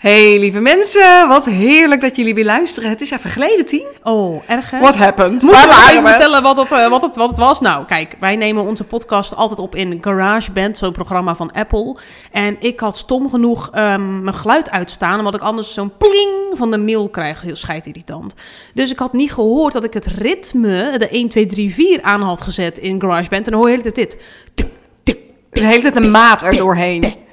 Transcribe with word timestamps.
Hey 0.00 0.38
lieve 0.38 0.60
mensen, 0.60 1.28
wat 1.28 1.44
heerlijk 1.44 2.00
dat 2.00 2.16
jullie 2.16 2.34
weer 2.34 2.44
luisteren. 2.44 2.90
Het 2.90 3.00
is 3.00 3.10
even 3.10 3.30
geleden, 3.30 3.66
Tien. 3.66 3.86
Oh, 4.02 4.42
erg 4.46 4.70
hè? 4.70 4.80
What 4.80 4.96
happened? 4.96 5.42
Moeten 5.42 5.68
Waar 5.68 5.84
we 5.84 5.90
even 5.90 6.08
vertellen 6.08 6.42
wat 6.42 6.56
het, 6.56 6.72
eh, 6.72 6.88
wat, 6.88 7.02
het, 7.02 7.16
wat 7.16 7.28
het 7.28 7.38
was? 7.38 7.60
Nou, 7.60 7.84
kijk, 7.84 8.16
wij 8.20 8.36
nemen 8.36 8.64
onze 8.64 8.84
podcast 8.84 9.36
altijd 9.36 9.58
op 9.58 9.74
in 9.74 9.98
GarageBand, 10.00 10.78
zo'n 10.78 10.92
programma 10.92 11.34
van 11.34 11.52
Apple. 11.52 11.96
En 12.32 12.56
ik 12.60 12.80
had 12.80 12.96
stom 12.96 13.30
genoeg 13.30 13.70
ehm, 13.72 14.22
mijn 14.22 14.34
geluid 14.34 14.70
uitstaan, 14.70 15.18
omdat 15.18 15.34
ik 15.34 15.40
anders 15.40 15.74
zo'n 15.74 15.92
pling 15.96 16.52
van 16.54 16.70
de 16.70 16.78
mail 16.78 17.08
krijg. 17.08 17.40
Heel 17.40 17.56
scheidirritant. 17.56 18.34
Dus 18.74 18.90
ik 18.90 18.98
had 18.98 19.12
niet 19.12 19.32
gehoord 19.32 19.72
dat 19.72 19.84
ik 19.84 19.92
het 19.92 20.06
ritme, 20.06 20.94
de 20.98 21.08
1, 21.08 21.28
2, 21.28 21.46
3, 21.46 21.74
4 21.74 22.02
aan 22.02 22.22
had 22.22 22.40
gezet 22.40 22.78
in 22.78 23.00
GarageBand. 23.00 23.46
En 23.46 23.52
dan 23.52 23.60
hoor 23.60 23.70
je 23.70 23.76
de 23.76 23.82
hele 23.82 23.94
tijd 23.94 24.18
dit. 24.54 25.16
De 25.50 25.64
hele 25.64 25.82
tijd 25.82 25.96
een 25.96 26.10
maat 26.10 26.42
er 26.42 26.56
doorheen. 26.56 27.28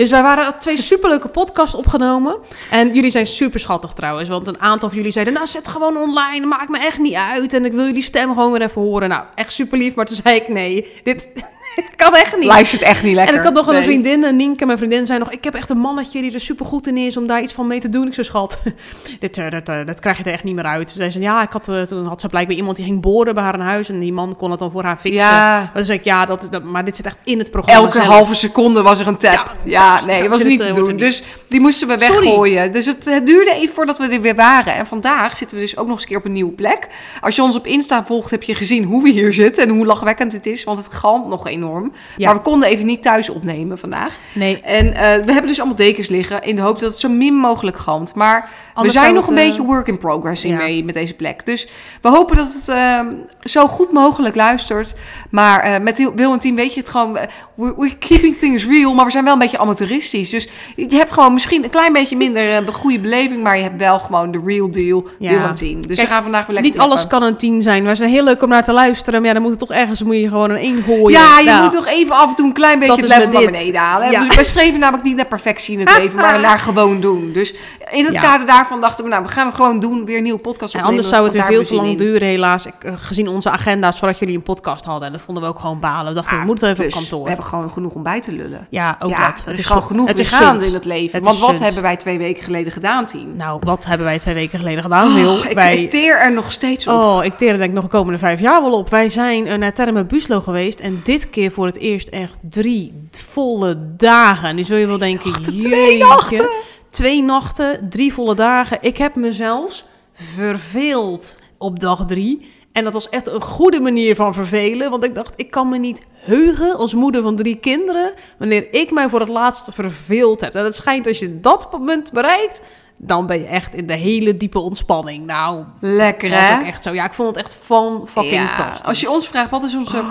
Dus 0.00 0.10
wij 0.10 0.22
waren 0.22 0.58
twee 0.58 0.82
superleuke 0.82 1.28
podcasts 1.28 1.74
opgenomen. 1.74 2.36
En 2.70 2.94
jullie 2.94 3.10
zijn 3.10 3.26
super 3.26 3.60
schattig 3.60 3.92
trouwens. 3.92 4.28
Want 4.28 4.46
een 4.46 4.60
aantal 4.60 4.88
van 4.88 4.96
jullie 4.96 5.12
zeiden, 5.12 5.34
nou 5.34 5.46
zet 5.46 5.68
gewoon 5.68 5.96
online. 5.96 6.46
Maakt 6.46 6.68
me 6.68 6.78
echt 6.78 6.98
niet 6.98 7.14
uit. 7.14 7.52
En 7.52 7.64
ik 7.64 7.72
wil 7.72 7.84
jullie 7.84 8.02
stem 8.02 8.28
gewoon 8.28 8.52
weer 8.52 8.62
even 8.62 8.82
horen. 8.82 9.08
Nou, 9.08 9.24
echt 9.34 9.52
super 9.52 9.78
lief. 9.78 9.94
Maar 9.94 10.06
toen 10.06 10.16
zei 10.22 10.36
ik, 10.36 10.48
nee, 10.48 11.00
dit 11.02 11.28
kan 11.96 12.14
echt 12.14 12.36
niet. 12.38 12.66
Zit 12.66 12.82
echt 12.82 13.02
niet 13.02 13.14
lekker. 13.14 13.34
En 13.34 13.40
ik 13.40 13.46
had 13.46 13.54
nog 13.54 13.66
een 13.66 13.82
vriendin, 13.82 14.24
en 14.24 14.36
Nienke, 14.36 14.66
mijn 14.66 14.78
vriendin, 14.78 15.06
zei 15.06 15.18
nog... 15.18 15.30
ik 15.30 15.44
heb 15.44 15.54
echt 15.54 15.70
een 15.70 15.78
mannetje 15.78 16.20
die 16.20 16.34
er 16.34 16.40
super 16.40 16.66
goed 16.66 16.86
in 16.86 16.96
is 16.96 17.16
om 17.16 17.26
daar 17.26 17.42
iets 17.42 17.52
van 17.52 17.66
mee 17.66 17.80
te 17.80 17.90
doen. 17.90 18.06
Ik 18.06 18.14
zei, 18.14 18.26
schat, 18.26 18.60
dit, 19.20 19.38
eh, 19.38 19.50
dat, 19.50 19.68
eh, 19.68 19.76
dat 19.86 20.00
krijg 20.00 20.18
je 20.18 20.24
er 20.24 20.32
echt 20.32 20.44
niet 20.44 20.54
meer 20.54 20.64
uit. 20.64 20.90
Ze 20.90 20.96
zei, 20.96 21.10
ze, 21.10 21.20
ja, 21.20 21.42
ik 21.42 21.52
had, 21.52 21.68
eh, 21.68 21.82
toen 21.82 22.06
had 22.06 22.20
ze 22.20 22.28
blijkbaar 22.28 22.56
iemand 22.56 22.76
die 22.76 22.84
ging 22.84 23.00
boren 23.00 23.34
bij 23.34 23.42
haar 23.42 23.54
in 23.54 23.60
huis... 23.60 23.88
en 23.88 24.00
die 24.00 24.12
man 24.12 24.36
kon 24.36 24.50
het 24.50 24.58
dan 24.58 24.70
voor 24.70 24.84
haar 24.84 24.96
fixen. 24.96 25.22
Ja. 25.22 25.70
Maar 25.74 25.84
zei 25.84 25.98
ik, 25.98 26.04
ja, 26.04 26.26
dat, 26.26 26.46
dat, 26.50 26.64
maar 26.64 26.84
dit 26.84 26.96
zit 26.96 27.06
echt 27.06 27.18
in 27.24 27.38
het 27.38 27.50
programma 27.50 27.80
Elke 27.80 27.92
zelf. 28.00 28.06
halve 28.06 28.34
seconde 28.34 28.82
was 28.82 29.00
er 29.00 29.06
een 29.06 29.16
tap. 29.16 29.54
Ja, 29.64 29.80
Ja, 29.80 30.04
nee, 30.04 30.18
dat 30.18 30.28
dat 30.28 30.38
was 30.38 30.46
niet 30.46 30.60
te 30.60 30.72
doen. 30.72 30.96
Dus 30.96 31.22
die 31.48 31.60
moesten 31.60 31.88
we 31.88 31.98
Sorry. 31.98 32.24
weggooien. 32.24 32.72
Dus 32.72 32.86
het, 32.86 33.04
het 33.04 33.26
duurde 33.26 33.54
even 33.54 33.74
voordat 33.74 33.98
we 33.98 34.08
er 34.08 34.20
weer 34.20 34.34
waren. 34.34 34.74
En 34.74 34.86
vandaag 34.86 35.36
zitten 35.36 35.56
we 35.56 35.62
dus 35.62 35.76
ook 35.76 35.86
nog 35.86 35.94
eens 35.94 36.02
een 36.02 36.08
keer 36.08 36.18
op 36.18 36.24
een 36.24 36.32
nieuwe 36.32 36.52
plek. 36.52 36.88
Als 37.20 37.36
je 37.36 37.42
ons 37.42 37.56
op 37.56 37.66
Insta 37.66 38.04
volgt, 38.04 38.30
heb 38.30 38.42
je 38.42 38.54
gezien 38.54 38.84
hoe 38.84 39.02
we 39.02 39.10
hier 39.10 39.32
zitten 39.32 39.62
en 39.62 39.68
hoe 39.68 39.86
lachwekkend 39.86 40.32
het 40.32 40.46
is. 40.46 40.64
Want 40.64 40.84
het 40.84 40.92
galmt 40.92 41.28
nog 41.28 41.42
enorm. 41.64 41.92
Ja. 42.16 42.26
Maar 42.26 42.34
we 42.36 42.42
konden 42.42 42.68
even 42.68 42.86
niet 42.86 43.02
thuis 43.02 43.28
opnemen 43.30 43.78
vandaag. 43.78 44.16
Nee, 44.34 44.60
En 44.60 44.94
eh, 44.94 45.00
we 45.24 45.32
hebben 45.32 45.46
dus 45.46 45.58
allemaal 45.58 45.76
dekens 45.76 46.08
liggen 46.08 46.42
in 46.42 46.56
de 46.56 46.62
hoop 46.62 46.78
dat 46.80 46.90
het 46.90 46.98
zo 46.98 47.08
min 47.08 47.34
mogelijk 47.34 47.78
galmt. 47.78 48.14
Maar 48.14 48.50
Anders 48.74 48.94
we 48.94 49.00
zijn 49.00 49.14
nog 49.14 49.26
een 49.28 49.34
het, 49.36 49.42
eh, 49.42 49.48
beetje 49.50 49.62
work 49.64 49.86
in 49.88 49.98
progress 49.98 50.42
ja. 50.42 50.56
mee 50.56 50.84
met 50.84 50.94
deze 50.94 51.14
plek. 51.14 51.46
Dus 51.46 51.68
we 52.02 52.08
hopen 52.08 52.36
dat 52.36 52.52
het 52.52 52.68
eh, 52.68 52.98
zo 53.40 53.66
goed 53.66 53.92
mogelijk 53.92 54.34
luistert. 54.34 54.94
Maar 55.30 55.60
eh, 55.60 55.80
met 55.80 56.10
Wil 56.14 56.32
en 56.32 56.38
team 56.38 56.54
weet 56.56 56.74
je 56.74 56.80
het 56.80 56.88
gewoon. 56.88 57.16
eh, 57.16 57.26
We're, 57.54 57.74
we're 57.76 57.96
keeping 57.98 58.36
things 58.38 58.66
real, 58.66 58.94
maar 58.94 59.04
we 59.04 59.10
zijn 59.10 59.24
wel 59.24 59.32
een 59.32 59.38
beetje 59.38 59.58
amateuristisch. 59.58 60.30
Dus 60.30 60.48
je 60.76 60.96
hebt 60.96 61.12
gewoon 61.12 61.32
misschien 61.32 61.64
een 61.64 61.70
klein 61.70 61.92
beetje 61.92 62.16
minder 62.16 62.52
eh, 62.52 62.74
goede 62.74 62.98
beleving, 63.00 63.42
maar 63.42 63.56
je 63.56 63.62
hebt 63.62 63.76
wel 63.76 63.98
gewoon 63.98 64.30
de 64.30 64.40
real 64.44 64.70
deal. 64.70 65.04
Ja. 65.18 65.30
Wil 65.30 65.40
en 65.48 65.54
team. 65.54 65.86
Dus 65.86 65.96
Kijk, 65.96 66.08
we 66.08 66.14
gaan 66.14 66.22
vandaag 66.22 66.46
weer 66.46 66.54
lekker 66.54 66.72
niet 66.72 66.80
alles 66.80 67.06
kan 67.06 67.22
een 67.22 67.36
tien 67.36 67.62
zijn. 67.62 67.82
Maar 67.82 67.96
ze 67.96 68.02
zijn 68.02 68.14
heel 68.14 68.24
leuk 68.24 68.42
om 68.42 68.48
naar 68.48 68.64
te 68.64 68.72
luisteren. 68.72 69.20
Maar 69.20 69.28
ja, 69.28 69.34
dan 69.34 69.42
moet 69.42 69.50
het 69.50 69.60
toch 69.60 69.70
ergens 69.72 70.02
moet 70.02 70.16
je 70.16 70.28
gewoon 70.28 70.50
een 70.50 70.56
één 70.56 70.82
gooien. 70.82 71.10
Ja, 71.20 71.38
je 71.38 71.49
Nou, 71.50 71.62
moet 71.62 71.72
toch 71.72 71.86
even 71.86 72.14
af 72.14 72.28
en 72.28 72.34
toe 72.34 72.46
een 72.46 72.52
klein 72.52 72.78
beetje 72.78 72.94
het 72.94 73.08
level 73.08 73.28
naar 73.28 73.50
beneden 73.50 73.80
halen. 73.80 74.10
Ja. 74.10 74.24
Dus 74.24 74.34
wij 74.34 74.44
streven 74.44 74.80
namelijk 74.80 75.04
niet 75.04 75.16
naar 75.16 75.26
perfectie 75.26 75.78
in 75.78 75.86
het 75.86 75.98
leven, 75.98 76.20
maar 76.20 76.40
naar 76.48 76.58
gewoon 76.58 77.00
doen. 77.00 77.32
Dus 77.32 77.54
in 77.90 78.04
het 78.04 78.14
Ja. 78.14 78.20
kader 78.20 78.46
daarvan 78.46 78.80
dachten 78.80 79.04
we, 79.04 79.10
nou, 79.10 79.22
we 79.24 79.28
gaan 79.30 79.46
het 79.46 79.54
gewoon 79.54 79.80
doen. 79.80 80.04
Weer 80.04 80.16
een 80.16 80.22
nieuwe 80.22 80.38
podcast 80.38 80.74
En 80.74 80.80
opnemen. 80.80 80.88
anders 80.88 81.08
zou 81.08 81.24
het 81.24 81.32
weer 81.32 81.44
veel 81.44 81.62
te 81.62 81.74
lang 81.74 81.88
in. 81.88 81.96
duren, 81.96 82.28
helaas. 82.28 82.66
Ik, 82.66 82.74
eh, 82.80 82.92
gezien 82.96 83.28
onze 83.28 83.50
agenda's 83.50 83.98
voordat 83.98 84.18
jullie 84.18 84.36
een 84.36 84.42
podcast 84.42 84.84
hadden. 84.84 85.06
En 85.06 85.12
dat 85.12 85.22
vonden 85.22 85.42
we 85.42 85.48
ook 85.48 85.58
gewoon 85.58 85.80
balen. 85.80 86.06
We 86.08 86.14
dachten, 86.14 86.34
Ah, 86.34 86.40
we 86.40 86.46
moeten 86.46 86.68
even 86.68 86.84
op 86.84 86.90
plus, 86.90 87.00
kantoor. 87.00 87.22
We 87.22 87.28
hebben 87.28 87.46
gewoon 87.46 87.70
genoeg 87.70 87.94
om 87.94 88.02
bij 88.02 88.20
te 88.20 88.32
lullen. 88.32 88.66
Ja, 88.70 88.96
ook 89.00 89.10
ja, 89.10 89.30
dat. 89.30 89.42
er 89.46 89.52
is 89.52 89.66
gewoon 89.66 89.82
genoeg 89.82 90.08
het 90.08 90.18
is 90.18 90.32
gaande 90.32 90.66
in 90.66 90.74
het 90.74 90.84
leven. 90.84 91.16
Het 91.16 91.24
Want 91.24 91.38
wat 91.38 91.58
hebben 91.58 91.82
wij 91.82 91.96
twee 91.96 92.18
weken 92.18 92.44
geleden 92.44 92.72
gedaan, 92.72 93.06
team? 93.06 93.36
Nou, 93.36 93.60
wat 93.64 93.84
hebben 93.84 94.06
wij 94.06 94.18
twee 94.18 94.34
weken 94.34 94.58
geleden 94.58 94.82
gedaan, 94.82 95.14
Wil? 95.14 95.32
Oh, 95.32 95.44
ik, 95.44 95.54
wij... 95.54 95.82
ik 95.82 95.90
teer 95.90 96.18
er 96.18 96.32
nog 96.32 96.52
steeds 96.52 96.86
op. 96.86 96.94
Oh, 96.94 97.24
ik 97.24 97.34
teer 97.36 97.50
er 97.50 97.56
denk 97.56 97.68
ik 97.68 97.74
nog 97.74 97.84
de 97.84 97.90
komende 97.90 98.18
vijf 98.18 98.40
jaar 98.40 98.62
wel 98.62 98.72
op. 98.72 98.90
Wij 98.90 99.08
zijn 99.08 99.46
eh, 99.46 99.58
naar 99.58 99.72
Terme 99.72 100.04
Buslo 100.04 100.40
geweest. 100.40 100.80
En 100.80 101.00
dit 101.02 101.30
keer 101.30 101.50
voor 101.52 101.66
het 101.66 101.76
eerst 101.78 102.08
echt 102.08 102.38
drie 102.50 103.08
volle 103.32 103.78
dagen. 103.96 104.54
Nu 104.56 104.64
zul 104.64 104.76
je 104.76 104.86
wel 104.86 104.98
denken, 104.98 105.32
twee 105.42 105.58
jeetje. 105.68 106.04
nachten. 106.04 106.48
Twee 106.90 107.22
nachten, 107.22 107.88
drie 107.88 108.12
volle 108.12 108.34
dagen. 108.34 108.78
Ik 108.80 108.96
heb 108.96 109.14
me 109.14 109.32
zelfs 109.32 109.84
verveeld 110.14 111.38
op 111.58 111.80
dag 111.80 112.06
drie. 112.06 112.52
En 112.72 112.84
dat 112.84 112.92
was 112.92 113.08
echt 113.08 113.28
een 113.28 113.42
goede 113.42 113.80
manier 113.80 114.14
van 114.14 114.34
vervelen. 114.34 114.90
Want 114.90 115.04
ik 115.04 115.14
dacht, 115.14 115.34
ik 115.36 115.50
kan 115.50 115.68
me 115.68 115.78
niet 115.78 116.02
heugen 116.12 116.76
als 116.76 116.94
moeder 116.94 117.22
van 117.22 117.36
drie 117.36 117.56
kinderen... 117.56 118.12
wanneer 118.38 118.66
ik 118.70 118.90
mij 118.90 119.08
voor 119.08 119.20
het 119.20 119.28
laatst 119.28 119.68
verveeld 119.72 120.40
heb. 120.40 120.54
En 120.54 120.64
het 120.64 120.74
schijnt 120.74 121.06
als 121.06 121.18
je 121.18 121.40
dat 121.40 121.70
punt 121.70 122.12
bereikt... 122.12 122.62
dan 122.96 123.26
ben 123.26 123.40
je 123.40 123.46
echt 123.46 123.74
in 123.74 123.86
de 123.86 123.94
hele 123.94 124.36
diepe 124.36 124.58
ontspanning. 124.58 125.26
Nou, 125.26 125.64
Lekker, 125.80 126.30
was 126.30 126.40
hè? 126.40 126.54
ook 126.54 126.66
echt 126.66 126.82
zo. 126.82 126.92
Ja, 126.92 127.04
ik 127.04 127.14
vond 127.14 127.28
het 127.28 127.44
echt 127.44 127.54
van 127.54 128.08
fucking 128.08 128.34
Ja, 128.34 128.46
fantastisch. 128.46 128.86
Als 128.86 129.00
je 129.00 129.10
ons 129.10 129.28
vraagt, 129.28 129.50
wat 129.50 129.64
is 129.64 129.74
onze 129.74 130.04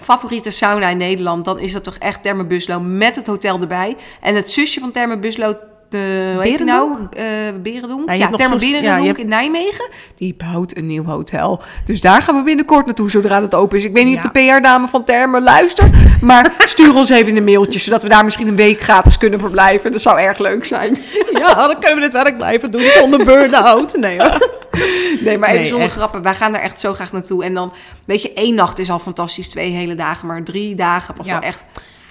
favoriete 0.00 0.50
sauna 0.50 0.88
in 0.88 0.96
Nederland... 0.96 1.44
dan 1.44 1.58
is 1.58 1.72
dat 1.72 1.84
toch 1.84 1.96
echt 1.96 2.22
Therme 2.22 2.44
Buslo 2.44 2.80
met 2.80 3.16
het 3.16 3.26
hotel 3.26 3.60
erbij. 3.60 3.96
En 4.20 4.34
het 4.34 4.50
zusje 4.50 4.80
van 4.80 4.92
Therme 4.92 5.18
Buslo... 5.18 5.54
De, 5.88 6.30
hoe 6.34 6.42
heet 6.42 6.64
nou? 6.64 6.96
Eh 7.12 7.24
Berendonk. 7.62 8.08
Ja, 8.08 8.14
Ja, 8.14 8.28
nog 8.28 8.40
Therme 8.40 8.58
zus- 8.58 8.80
ja, 8.80 9.00
hebt- 9.02 9.18
in 9.18 9.28
Nijmegen. 9.28 9.88
Die 10.16 10.34
bouwt 10.34 10.76
een 10.76 10.86
nieuw 10.86 11.04
hotel. 11.04 11.62
Dus 11.84 12.00
daar 12.00 12.22
gaan 12.22 12.36
we 12.36 12.42
binnenkort 12.42 12.86
naartoe, 12.86 13.10
zodra 13.10 13.42
het 13.42 13.54
open 13.54 13.78
is. 13.78 13.84
Ik 13.84 13.92
weet 13.92 14.04
niet 14.04 14.18
Ja. 14.18 14.24
of 14.24 14.30
de 14.32 14.46
PR-dame 14.56 14.88
van 14.88 15.04
Therme 15.04 15.40
luistert. 15.40 15.90
Maar 16.20 16.52
stuur 16.66 16.94
ons 16.94 17.08
even 17.10 17.36
een 17.36 17.44
mailtje, 17.44 17.78
zodat 17.78 18.02
we 18.02 18.08
daar 18.08 18.24
misschien 18.24 18.48
een 18.48 18.56
week 18.56 18.80
gratis 18.80 19.18
kunnen 19.18 19.40
verblijven. 19.40 19.92
Dat 19.92 20.00
zou 20.00 20.20
erg 20.20 20.38
leuk 20.38 20.64
zijn. 20.66 20.96
Ja, 21.38 21.54
dan 21.54 21.78
kunnen 21.78 21.94
we 21.96 22.00
dit 22.00 22.12
werk 22.12 22.36
blijven 22.36 22.70
doen 22.70 22.82
zonder 22.82 23.24
burn-out. 23.24 23.96
Nee 23.96 24.18
hoor. 24.20 24.38
Nee, 25.24 25.38
maar 25.38 25.48
even 25.48 25.60
Nee, 25.60 25.68
zonder 25.68 25.86
echt. 25.86 25.96
grappen. 25.96 26.22
Wij 26.22 26.34
gaan 26.34 26.52
daar 26.52 26.60
echt 26.62 26.80
zo 26.80 26.94
graag 26.94 27.12
naartoe. 27.12 27.44
En 27.44 27.54
dan, 27.54 27.72
weet 28.04 28.22
je, 28.22 28.32
één 28.32 28.54
nacht 28.54 28.78
is 28.78 28.90
al 28.90 28.98
fantastisch. 28.98 29.48
Twee 29.48 29.70
hele 29.70 29.94
dagen, 29.94 30.26
maar 30.26 30.42
drie 30.42 30.74
dagen 30.74 31.14
was 31.16 31.26
Ja. 31.26 31.32
wel 31.32 31.48
echt 31.48 31.64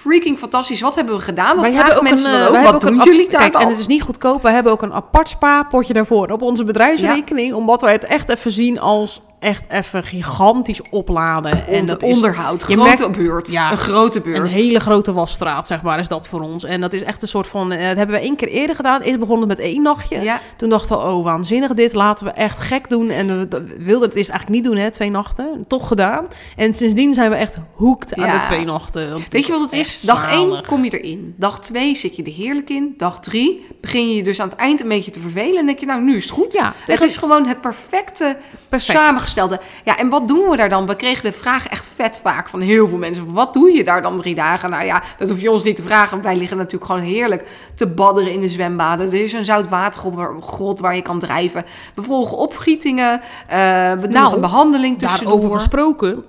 freaking 0.06 0.38
fantastisch. 0.38 0.80
Wat 0.80 0.94
hebben 0.94 1.14
we 1.16 1.20
gedaan? 1.20 1.56
Dat 1.56 1.64
vragen 1.64 1.76
hebben 1.76 1.96
ook 1.96 2.02
mensen 2.02 2.34
een, 2.34 2.44
dan 2.44 2.54
eh, 2.54 2.64
ook. 2.64 2.72
Wat 2.72 2.80
doen 2.80 2.98
een 2.98 3.04
jullie 3.04 3.28
daar 3.28 3.40
Kijk, 3.40 3.52
dan? 3.52 3.62
en 3.62 3.68
het 3.68 3.78
is 3.78 3.86
niet 3.86 4.02
goedkoop. 4.02 4.42
We 4.42 4.50
hebben 4.50 4.72
ook 4.72 4.82
een 4.82 4.92
apart 4.92 5.28
spaarpotje 5.28 5.92
daarvoor 5.92 6.28
op 6.30 6.42
onze 6.42 6.64
bedrijfsrekening. 6.64 7.54
Omdat 7.54 7.80
wij 7.80 7.92
het 7.92 8.04
echt 8.04 8.28
even 8.28 8.50
zien 8.50 8.80
als 8.80 9.22
echt 9.38 9.64
even 9.68 10.04
gigantisch 10.04 10.80
opladen. 10.90 11.66
en 11.66 11.74
En 11.74 11.86
dat 11.86 12.02
is 12.02 12.14
onderhoud. 12.14 12.64
je 12.68 12.74
grote 12.76 12.98
merkt- 13.00 13.16
beurt. 13.16 13.50
Ja, 13.50 13.70
een 13.72 13.78
grote 13.78 14.20
beurt. 14.20 14.38
een 14.38 14.46
hele 14.46 14.80
grote 14.80 15.12
wasstraat, 15.12 15.66
zeg 15.66 15.82
maar, 15.82 15.98
is 15.98 16.08
dat 16.08 16.28
voor 16.28 16.40
ons. 16.40 16.64
En 16.64 16.80
dat 16.80 16.92
is 16.92 17.02
echt 17.02 17.22
een 17.22 17.28
soort 17.28 17.46
van... 17.46 17.72
eh, 17.72 17.86
dat 17.88 17.96
hebben 17.96 18.16
we 18.16 18.22
één 18.22 18.36
keer 18.36 18.48
eerder 18.48 18.76
gedaan. 18.76 19.00
Eerst 19.00 19.18
begonnen 19.18 19.48
met 19.48 19.58
één 19.58 19.82
nachtje. 19.82 20.20
Ja. 20.20 20.40
Toen 20.56 20.68
dachten 20.68 20.96
we, 20.96 21.02
oh, 21.04 21.24
waanzinnig 21.24 21.74
dit. 21.74 21.94
Laten 21.94 22.24
we 22.26 22.32
echt 22.32 22.58
gek 22.58 22.88
doen. 22.88 23.10
En 23.10 23.26
we, 23.26 23.48
we 23.48 23.76
wilden 23.84 24.08
het 24.08 24.16
eerst 24.18 24.30
eigenlijk 24.30 24.48
niet 24.62 24.64
doen, 24.72 24.82
hè, 24.82 24.90
twee 24.90 25.10
nachten. 25.10 25.64
Toch 25.68 25.88
gedaan. 25.88 26.26
En 26.56 26.72
sindsdien 26.74 27.14
zijn 27.14 27.30
we 27.30 27.36
echt 27.36 27.58
hoekt 27.72 28.14
aan 28.14 28.24
Ja. 28.26 28.38
de 28.38 28.44
twee 28.44 28.64
nachten. 28.64 29.22
Weet 29.30 29.46
je 29.46 29.52
wat 29.52 29.60
het 29.60 29.72
is? 29.72 30.00
Dag 30.00 30.30
zalig. 30.30 30.54
1 30.56 30.66
kom 30.66 30.84
je 30.84 30.98
erin. 31.00 31.34
Dag 31.36 31.60
2 31.60 31.94
zit 31.96 32.16
je 32.16 32.22
er 32.22 32.32
heerlijk 32.32 32.70
in. 32.70 32.94
Dag 32.96 33.20
3 33.20 33.66
begin 33.80 34.08
je 34.08 34.16
je 34.16 34.22
dus 34.22 34.40
aan 34.40 34.48
het 34.48 34.58
eind 34.58 34.80
een 34.80 34.88
beetje 34.88 35.10
te 35.10 35.20
vervelen. 35.20 35.58
En 35.58 35.66
denk 35.66 35.78
je, 35.78 35.86
nou, 35.86 36.02
nu 36.02 36.16
is 36.16 36.22
het 36.24 36.32
goed. 36.32 36.52
Ja, 36.52 36.74
Het 36.86 37.00
is 37.02 37.16
gewoon 37.16 37.46
het 37.46 37.60
perfecte 37.60 38.36
Perfect. 38.68 38.98
Samengestelde. 39.26 39.60
Ja, 39.84 39.96
en 39.98 40.08
wat 40.08 40.28
doen 40.28 40.50
we 40.50 40.56
daar 40.56 40.68
dan? 40.68 40.86
We 40.86 40.96
kregen 40.96 41.22
de 41.22 41.32
vraag 41.32 41.68
echt 41.68 41.90
vet 41.94 42.18
vaak 42.22 42.48
van 42.48 42.60
heel 42.60 42.88
veel 42.88 42.98
mensen. 42.98 43.32
Wat 43.32 43.52
doe 43.52 43.70
je 43.70 43.84
daar 43.84 44.02
dan 44.02 44.20
drie 44.20 44.34
dagen? 44.34 44.70
Nou 44.70 44.84
ja, 44.84 45.02
dat 45.18 45.28
hoef 45.28 45.40
je 45.40 45.50
ons 45.50 45.62
niet 45.62 45.76
te 45.76 45.82
vragen. 45.82 46.22
Wij 46.22 46.36
liggen 46.36 46.56
natuurlijk 46.56 46.90
gewoon 46.90 47.06
heerlijk 47.06 47.48
te 47.74 47.86
badderen 47.86 48.32
in 48.32 48.40
de 48.40 48.48
zwembaden. 48.48 49.06
Er 49.06 49.22
is 49.24 49.32
een 49.32 49.44
zoutwatergrot 49.44 50.80
waar 50.80 50.94
je 50.96 51.02
kan 51.02 51.18
drijven. 51.18 51.64
We 51.94 52.02
volgen 52.02 52.36
opgietingen. 52.36 53.20
Eh, 53.46 53.92
we 53.92 54.00
doen 54.00 54.10
Nou, 54.10 54.24
nog 54.24 54.32
een 54.32 54.40
behandeling 54.40 54.98
tussendoor. 54.98 55.34
Daarover 55.34 55.58
gesproken. 55.60 56.24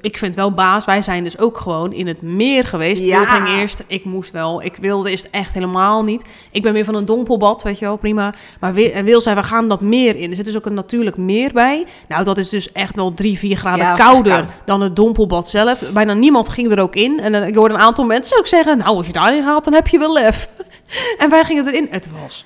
Ik 0.00 0.18
vind 0.18 0.36
wel 0.36 0.52
baas. 0.52 0.84
Wij 0.84 1.02
zijn 1.02 1.24
dus 1.24 1.38
ook 1.38 1.58
gewoon 1.58 1.92
in 1.92 2.06
het 2.06 2.22
meer 2.22 2.64
geweest. 2.64 3.04
Ja. 3.04 3.18
Wil 3.18 3.26
ging 3.26 3.48
eerst. 3.60 3.82
Ik 3.86 4.04
moest 4.04 4.30
wel. 4.30 4.62
Ik 4.62 4.76
wilde 4.80 5.10
eerst 5.10 5.28
echt 5.30 5.54
helemaal 5.54 6.02
niet. 6.04 6.24
Ik 6.50 6.62
ben 6.62 6.72
weer 6.72 6.84
van 6.84 6.94
een 6.94 7.04
dompelbad, 7.04 7.62
weet 7.62 7.78
je 7.78 7.84
wel, 7.84 7.96
prima. 7.96 8.34
Maar 8.60 8.74
Wil- 8.74 8.90
en 8.90 9.04
Wil 9.04 9.20
zei, 9.20 9.36
we 9.36 9.42
gaan 9.42 9.68
dat 9.68 9.80
meer 9.80 10.16
in. 10.16 10.30
Er 10.30 10.36
zit 10.36 10.44
dus 10.44 10.56
ook 10.56 10.66
een 10.66 10.74
natuurlijk 10.74 11.16
meer 11.16 11.52
bij. 11.52 11.86
Nou, 12.08 12.24
dat 12.24 12.38
is 12.38 12.48
dus 12.48 12.72
echt 12.72 12.96
wel 12.96 13.14
drie, 13.14 13.38
vier 13.38 13.56
graden 13.56 13.84
Ja, 13.84 13.94
kouder 13.94 14.32
koud. 14.32 14.60
dan 14.64 14.80
het 14.80 14.96
dompelbad 14.96 15.48
zelf. 15.48 15.80
Bijna 15.92 16.12
niemand 16.14 16.48
ging 16.48 16.72
er 16.72 16.80
ook 16.80 16.94
in. 16.94 17.20
En 17.20 17.34
eh, 17.34 17.46
ik 17.46 17.56
hoorde 17.56 17.74
een 17.74 17.80
aantal 17.80 18.04
mensen 18.04 18.38
ook 18.38 18.46
zeggen, 18.46 18.78
nou, 18.78 18.96
als 18.96 19.06
je 19.06 19.12
daarin 19.12 19.42
gaat, 19.44 19.64
dan 19.64 19.72
heb 19.74 19.88
je 19.88 19.98
wel 19.98 20.12
lef. 20.12 20.48
en 21.18 21.30
wij 21.30 21.44
gingen 21.44 21.66
erin. 21.66 21.86
Het 21.90 22.08
was 22.22 22.44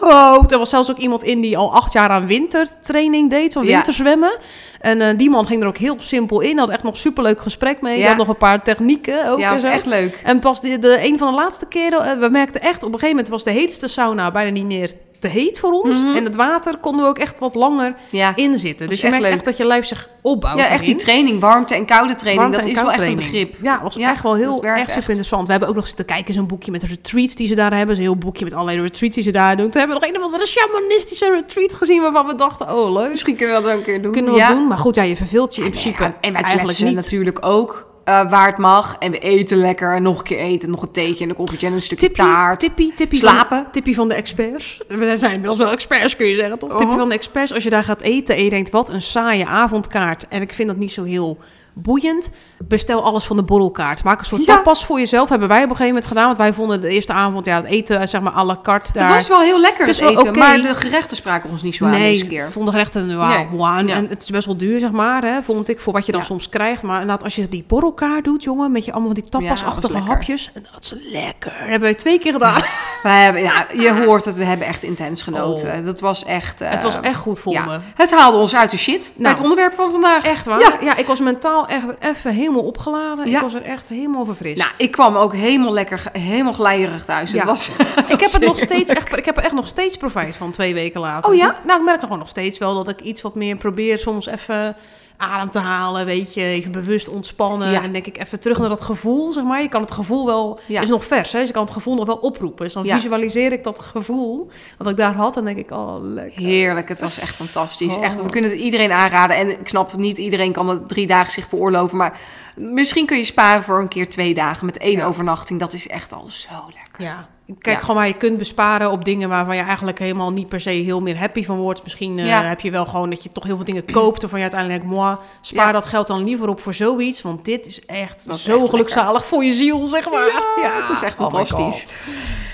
koud. 0.00 0.52
Er 0.52 0.58
was 0.58 0.70
zelfs 0.70 0.90
ook 0.90 0.98
iemand 0.98 1.22
in 1.22 1.40
die 1.40 1.56
al 1.58 1.74
acht 1.74 1.92
jaar 1.92 2.08
aan 2.08 2.26
wintertraining 2.26 3.30
deed, 3.30 3.52
Ja. 3.52 3.60
winterzwemmen. 3.60 4.38
En 4.80 5.00
eh, 5.00 5.18
die 5.18 5.30
man 5.30 5.46
ging 5.46 5.62
er 5.62 5.68
ook 5.68 5.76
heel 5.76 5.94
simpel 5.98 6.40
in. 6.40 6.58
Had 6.58 6.68
echt 6.70 6.82
nog 6.82 6.96
superleuk 6.96 7.40
gesprek 7.40 7.80
mee. 7.80 7.98
Ja. 7.98 8.06
Had 8.06 8.16
nog 8.16 8.28
een 8.28 8.36
paar 8.36 8.62
technieken 8.62 9.28
ook 9.30 9.38
ja, 9.38 9.52
en 9.52 9.60
zo. 9.60 9.66
echt 9.66 9.86
leuk. 9.86 10.20
En 10.24 10.38
pas 10.38 10.60
de, 10.60 10.78
de, 10.78 11.04
een 11.06 11.18
van 11.18 11.30
de 11.32 11.38
laatste 11.38 11.66
keren, 11.66 12.04
eh, 12.04 12.18
we 12.18 12.28
merkten 12.28 12.60
echt, 12.60 12.76
op 12.82 12.92
een 12.92 12.98
gegeven 12.98 13.08
moment 13.08 13.28
was 13.28 13.44
de 13.44 13.50
heetste 13.50 13.88
sauna 13.88 14.30
bijna 14.30 14.50
niet 14.50 14.64
meer 14.64 14.90
te 15.20 15.28
heet 15.28 15.60
voor 15.60 15.70
ons. 15.72 16.02
Mhm. 16.02 16.16
En 16.16 16.24
het 16.24 16.36
water 16.36 16.76
konden 16.78 17.02
we 17.04 17.08
ook 17.08 17.18
echt 17.18 17.38
wat 17.38 17.54
langer 17.54 17.94
Ja, 18.10 18.36
in 18.36 18.58
zitten. 18.58 18.88
Dus 18.88 19.00
je 19.00 19.08
merkt 19.08 19.24
leuk. 19.24 19.32
echt 19.34 19.44
dat 19.44 19.56
je 19.56 19.64
lijf 19.66 19.86
zich 19.86 20.08
opbouwt. 20.22 20.58
ja 20.58 20.68
echt 20.68 20.84
die 20.84 20.94
training, 20.96 21.40
warmte 21.40 21.74
en 21.74 21.86
koude 21.86 22.14
training, 22.14 22.38
Warmte 22.52 22.56
dat 22.60 22.68
en 22.68 22.76
is 22.76 22.82
wel 22.82 22.90
echt 22.92 23.10
een 23.10 23.16
begrip. 23.16 23.56
Ja, 23.62 23.82
was 23.82 23.94
Ja, 23.94 24.10
echt 24.10 24.22
wel 24.22 24.34
heel 24.34 24.64
erg 24.64 24.90
super 24.90 25.08
interessant. 25.08 25.44
We 25.46 25.50
hebben 25.50 25.68
ook 25.68 25.74
nog 25.74 25.86
zitten 25.86 26.04
kijken 26.04 26.34
zo'n 26.34 26.46
boekje 26.46 26.70
met 26.70 26.80
de 26.80 26.86
retreats 26.86 27.34
die 27.34 27.46
ze 27.46 27.54
daar 27.54 27.74
hebben. 27.76 27.94
Zo'n 27.94 28.04
heel 28.04 28.16
boekje 28.16 28.44
met 28.44 28.54
allerlei 28.54 28.80
retreats 28.80 29.14
die 29.14 29.24
ze 29.24 29.30
daar 29.30 29.56
doen. 29.56 29.70
Toen 29.70 29.80
hebben 29.80 29.98
we 29.98 30.02
nog 30.06 30.14
een 30.14 30.20
of 30.20 30.24
andere 30.26 30.46
shamanistische 30.46 31.30
retreat 31.30 31.74
gezien 31.74 32.00
waarvan 32.02 32.26
we 32.26 32.34
dachten, 32.34 32.74
oh 32.74 32.92
leuk. 32.92 33.10
Misschien 33.10 33.36
kunnen 33.36 33.56
we 33.56 33.62
dat 33.62 33.70
ook 33.72 33.78
een 33.78 33.84
keer 33.84 34.02
doen. 34.02 34.12
Kunnen 34.12 34.32
we 34.32 34.38
ja. 34.38 34.48
dat 34.48 34.56
doen? 34.56 34.68
Maar 34.68 34.78
goed, 34.78 34.94
ja, 34.94 35.02
je 35.02 35.16
verveelt 35.16 35.54
je 35.54 35.62
in 35.62 35.68
principe 35.70 36.02
Ja, 36.02 36.16
en 36.20 36.32
wij 36.32 36.42
eigenlijk 36.42 36.78
niet. 36.80 36.94
natuurlijk 36.94 37.46
ook 37.46 37.88
eh, 38.10 38.30
waar 38.30 38.46
het 38.46 38.58
mag. 38.58 38.96
En 38.98 39.10
we 39.10 39.18
eten 39.18 39.56
lekker. 39.58 39.94
En 39.94 40.02
nog 40.02 40.18
een 40.18 40.24
keer 40.24 40.38
eten. 40.38 40.70
Nog 40.70 40.82
een 40.82 40.90
theetje 40.90 41.24
en 41.24 41.30
een 41.30 41.36
koffietje 41.36 41.66
en 41.66 41.72
een 41.72 41.80
stukje 41.80 42.06
Tippie, 42.06 42.24
taart. 42.24 42.60
tippie, 42.60 42.94
tippie 42.94 43.18
Slapen. 43.18 43.56
Van, 43.62 43.70
tippie 43.72 43.94
van 43.94 44.08
de 44.08 44.14
experts. 44.14 44.80
We 44.88 45.16
zijn 45.18 45.32
inmiddels 45.32 45.58
wel 45.58 45.70
experts, 45.70 46.16
kun 46.16 46.26
je 46.26 46.34
zeggen, 46.34 46.58
toch? 46.58 46.72
Oh. 46.72 46.78
Tippie 46.78 46.96
van 46.96 47.08
de 47.08 47.14
experts. 47.14 47.52
Als 47.52 47.62
je 47.62 47.70
daar 47.70 47.84
gaat 47.84 48.00
eten 48.00 48.36
en 48.36 48.44
je 48.44 48.50
denkt, 48.50 48.70
wat 48.70 48.88
een 48.88 49.02
saaie 49.02 49.46
avondkaart. 49.46 50.28
En 50.28 50.42
ik 50.42 50.52
vind 50.52 50.68
dat 50.68 50.76
niet 50.76 50.92
zo 50.92 51.04
heel 51.04 51.38
boeiend. 51.74 52.30
Bestel 52.58 53.02
alles 53.04 53.24
van 53.24 53.36
de 53.36 53.42
borrelkaart. 53.42 54.04
Maak 54.04 54.18
een 54.18 54.24
soort 54.24 54.44
Ja. 54.44 54.54
tapas 54.54 54.84
voor 54.84 54.98
jezelf. 54.98 55.28
Hebben 55.28 55.48
wij 55.48 55.56
op 55.58 55.62
een 55.70 55.76
gegeven 55.76 55.88
moment 55.94 56.06
gedaan. 56.06 56.24
Want 56.26 56.38
wij 56.38 56.52
vonden 56.52 56.80
de 56.80 56.88
eerste 56.88 57.12
avond, 57.12 57.46
ja, 57.46 57.56
het 57.56 57.64
eten, 57.64 58.08
zeg 58.08 58.20
maar, 58.20 58.32
à 58.32 58.44
la 58.44 58.56
carte 58.62 58.92
daar. 58.92 59.04
Het 59.06 59.14
was 59.14 59.28
wel 59.28 59.40
heel 59.40 59.60
lekker 59.60 59.86
Het 59.86 60.00
het 60.00 60.08
eten. 60.18 60.38
Maar 60.38 60.56
de 60.56 60.74
gerechten 60.74 61.16
spraken 61.16 61.50
ons 61.50 61.62
niet 61.62 61.74
zo 61.74 61.84
aan 61.84 61.90
nee, 61.90 62.12
deze 62.12 62.26
keer. 62.26 62.44
ik 62.44 62.50
vond 62.52 62.66
de 62.66 62.72
gerechten 62.72 63.06
nou, 63.06 63.28
Nee. 63.36 63.46
wow, 63.50 63.66
en, 63.78 63.86
Ja. 63.86 63.94
en 63.94 64.08
het 64.08 64.22
is 64.22 64.30
best 64.30 64.46
wel 64.46 64.56
duur, 64.56 64.80
zeg 64.80 64.90
maar, 64.90 65.22
hè, 65.22 65.42
vond 65.42 65.68
ik, 65.68 65.80
voor 65.80 65.92
wat 65.92 66.06
je 66.06 66.12
dan 66.12 66.20
Ja. 66.20 66.26
soms 66.26 66.48
krijgt. 66.48 66.82
Maar 66.82 67.00
inderdaad, 67.00 67.24
als 67.24 67.34
je 67.34 67.48
die 67.48 67.64
borrelkaart 67.66 68.24
doet, 68.24 68.42
jongen, 68.42 68.72
met 68.72 68.84
je 68.84 68.92
allemaal 68.92 69.14
die 69.14 69.24
tapasachtige 69.28 69.98
hapjes. 69.98 70.50
Dat 70.72 70.82
is 70.84 70.94
lekker. 71.12 71.50
Dat 71.50 71.60
hebben 71.60 71.80
wij 71.80 71.94
twee 71.94 72.18
keer 72.18 72.32
gedaan. 72.32 72.62
Wij 73.02 73.22
hebben, 73.22 73.42
ja, 73.42 73.66
je 73.76 73.92
hoort 74.04 74.24
het, 74.24 74.36
we 74.36 74.44
hebben 74.44 74.66
echt 74.66 74.82
intens 74.82 75.22
genoten. 75.22 75.84
Dat 75.84 76.00
was 76.00 76.24
echt... 76.24 76.60
eh, 76.60 76.66
Oh. 76.66 76.72
het 76.74 76.82
was 76.82 77.00
echt 77.00 77.16
goed 77.18 77.40
voor 77.40 77.64
me. 77.64 77.78
Het 77.94 78.10
haalde 78.10 78.36
ons 78.36 78.54
uit 78.54 78.70
de 78.70 78.76
shit. 78.76 79.12
bij 79.14 79.22
Nou. 79.22 79.34
het 79.34 79.42
onderwerp 79.42 79.74
van 79.74 79.90
vandaag. 79.90 80.24
Echt 80.24 80.46
waar? 80.46 80.60
Ja. 80.60 80.72
Ja. 80.80 80.96
ik 80.96 81.06
was 81.06 81.20
mentaal 81.20 81.59
echt 81.68 81.84
even 82.00 82.34
helemaal 82.34 82.62
opgeladen. 82.62 83.30
Ja. 83.30 83.36
Ik 83.36 83.42
was 83.42 83.54
er 83.54 83.62
echt 83.62 83.88
helemaal 83.88 84.24
verfrist. 84.24 84.58
Nou, 84.58 84.70
ik 84.76 84.90
kwam 84.90 85.16
ook 85.16 85.34
helemaal 85.34 85.72
lekker, 85.72 86.02
helemaal 86.12 86.52
glijderig 86.52 87.04
thuis. 87.04 87.30
Ja. 87.30 87.38
Het 87.38 87.46
was, 87.46 87.68
Ik 87.68 88.20
heb, 88.20 88.32
het 88.32 88.44
nog 88.44 88.58
steeds 88.58 88.90
echt, 88.90 89.16
ik 89.16 89.24
heb 89.24 89.36
er 89.36 89.44
echt 89.44 89.54
nog 89.54 89.66
steeds 89.66 89.96
profijt 89.96 90.36
van 90.36 90.50
twee 90.50 90.74
weken 90.74 91.00
later. 91.00 91.30
Oh 91.30 91.36
ja? 91.36 91.56
Nou, 91.64 91.78
ik 91.78 91.84
merk 91.84 91.96
nog 91.96 92.04
gewoon 92.04 92.18
nog 92.18 92.28
steeds 92.28 92.58
wel 92.58 92.74
dat 92.74 92.88
ik 92.88 93.00
iets 93.00 93.22
wat 93.22 93.34
meer 93.34 93.56
probeer 93.56 93.98
soms 93.98 94.26
even 94.26 94.76
adem 95.20 95.50
te 95.50 95.58
halen, 95.58 96.04
weet 96.06 96.34
je, 96.34 96.42
even 96.42 96.72
bewust 96.72 97.08
ontspannen 97.08 97.70
Ja. 97.70 97.82
en 97.82 97.92
denk 97.92 98.06
ik 98.06 98.18
even 98.18 98.40
terug 98.40 98.58
naar 98.58 98.68
dat 98.68 98.80
gevoel, 98.80 99.32
zeg 99.32 99.44
maar. 99.44 99.62
Je 99.62 99.68
kan 99.68 99.80
het 99.80 99.90
gevoel 99.90 100.26
wel, 100.26 100.58
Ja. 100.66 100.80
is 100.80 100.88
nog 100.88 101.04
vers, 101.04 101.32
hè, 101.32 101.38
dus 101.38 101.48
je 101.48 101.54
kan 101.54 101.62
het 101.64 101.72
gevoel 101.72 101.94
nog 101.94 102.06
wel 102.06 102.16
oproepen. 102.16 102.64
Dus 102.64 102.74
dan 102.74 102.84
Ja. 102.84 102.94
visualiseer 102.94 103.52
ik 103.52 103.64
dat 103.64 103.80
gevoel 103.80 104.50
wat 104.78 104.88
ik 104.88 104.96
daar 104.96 105.14
had 105.14 105.36
en 105.36 105.44
denk 105.44 105.58
ik, 105.58 105.70
oh 105.70 105.96
lekker. 106.00 106.42
Heerlijk, 106.42 106.88
het 106.88 107.00
was 107.00 107.18
echt 107.18 107.34
fantastisch. 107.34 107.96
Oh. 107.96 108.04
Echt, 108.04 108.22
we 108.22 108.30
kunnen 108.30 108.50
het 108.50 108.58
iedereen 108.60 108.92
aanraden. 108.92 109.36
En 109.36 109.50
ik 109.60 109.68
snap, 109.68 109.96
niet 109.96 110.18
iedereen 110.18 110.52
kan 110.52 110.68
het 110.68 110.88
drie 110.88 111.06
dagen 111.06 111.32
zich 111.32 111.48
veroorloven. 111.48 111.96
Maar 111.96 112.18
misschien 112.54 113.06
kun 113.06 113.16
je 113.18 113.24
sparen 113.24 113.62
voor 113.62 113.78
een 113.80 113.88
keer 113.88 114.08
twee 114.10 114.34
dagen 114.34 114.66
met 114.66 114.78
één 114.78 115.00
overnachting. 115.02 115.60
Dat 115.60 115.72
is 115.72 115.88
echt 115.88 116.12
al 116.12 116.26
zo 116.28 116.48
lekker. 116.74 117.04
Ja, 117.04 117.28
kijk 117.58 117.76
Ja. 117.76 117.80
gewoon 117.82 117.96
waar 117.96 118.06
je 118.06 118.16
kunt 118.16 118.38
besparen 118.38 118.90
op 118.90 119.04
dingen 119.04 119.28
waarvan 119.28 119.56
je 119.56 119.62
eigenlijk 119.62 119.98
helemaal 119.98 120.30
niet 120.32 120.48
per 120.48 120.60
se 120.60 120.70
heel 120.70 121.00
meer 121.00 121.18
happy 121.18 121.44
van 121.44 121.56
wordt. 121.56 121.82
Misschien 121.82 122.18
eh, 122.18 122.26
Ja. 122.26 122.42
heb 122.42 122.60
je 122.60 122.70
wel 122.70 122.86
gewoon 122.86 123.10
dat 123.10 123.22
je 123.22 123.32
toch 123.32 123.44
heel 123.44 123.56
veel 123.56 123.64
dingen 123.64 123.84
koopt 123.92 124.20
waarvan 124.20 124.38
je 124.40 124.44
uiteindelijk 124.50 124.84
moi, 124.84 125.16
spaar 125.40 125.66
Ja. 125.66 125.72
dat 125.72 125.84
geld 125.86 126.06
dan 126.06 126.24
liever 126.24 126.48
op 126.48 126.60
voor 126.60 126.74
zoiets, 126.74 127.22
want 127.22 127.44
dit 127.44 127.66
is 127.66 127.84
echt 127.86 128.22
zo 128.36 128.60
echt 128.60 128.70
gelukzalig 128.70 129.26
voor 129.26 129.44
je 129.44 129.52
ziel, 129.52 129.86
zeg 129.86 130.10
maar. 130.10 130.42
Ja, 130.62 130.80
het 130.80 130.96
is 130.96 131.02
echt 131.02 131.18
Oh 131.18 131.30
fantastisch. 131.30 131.86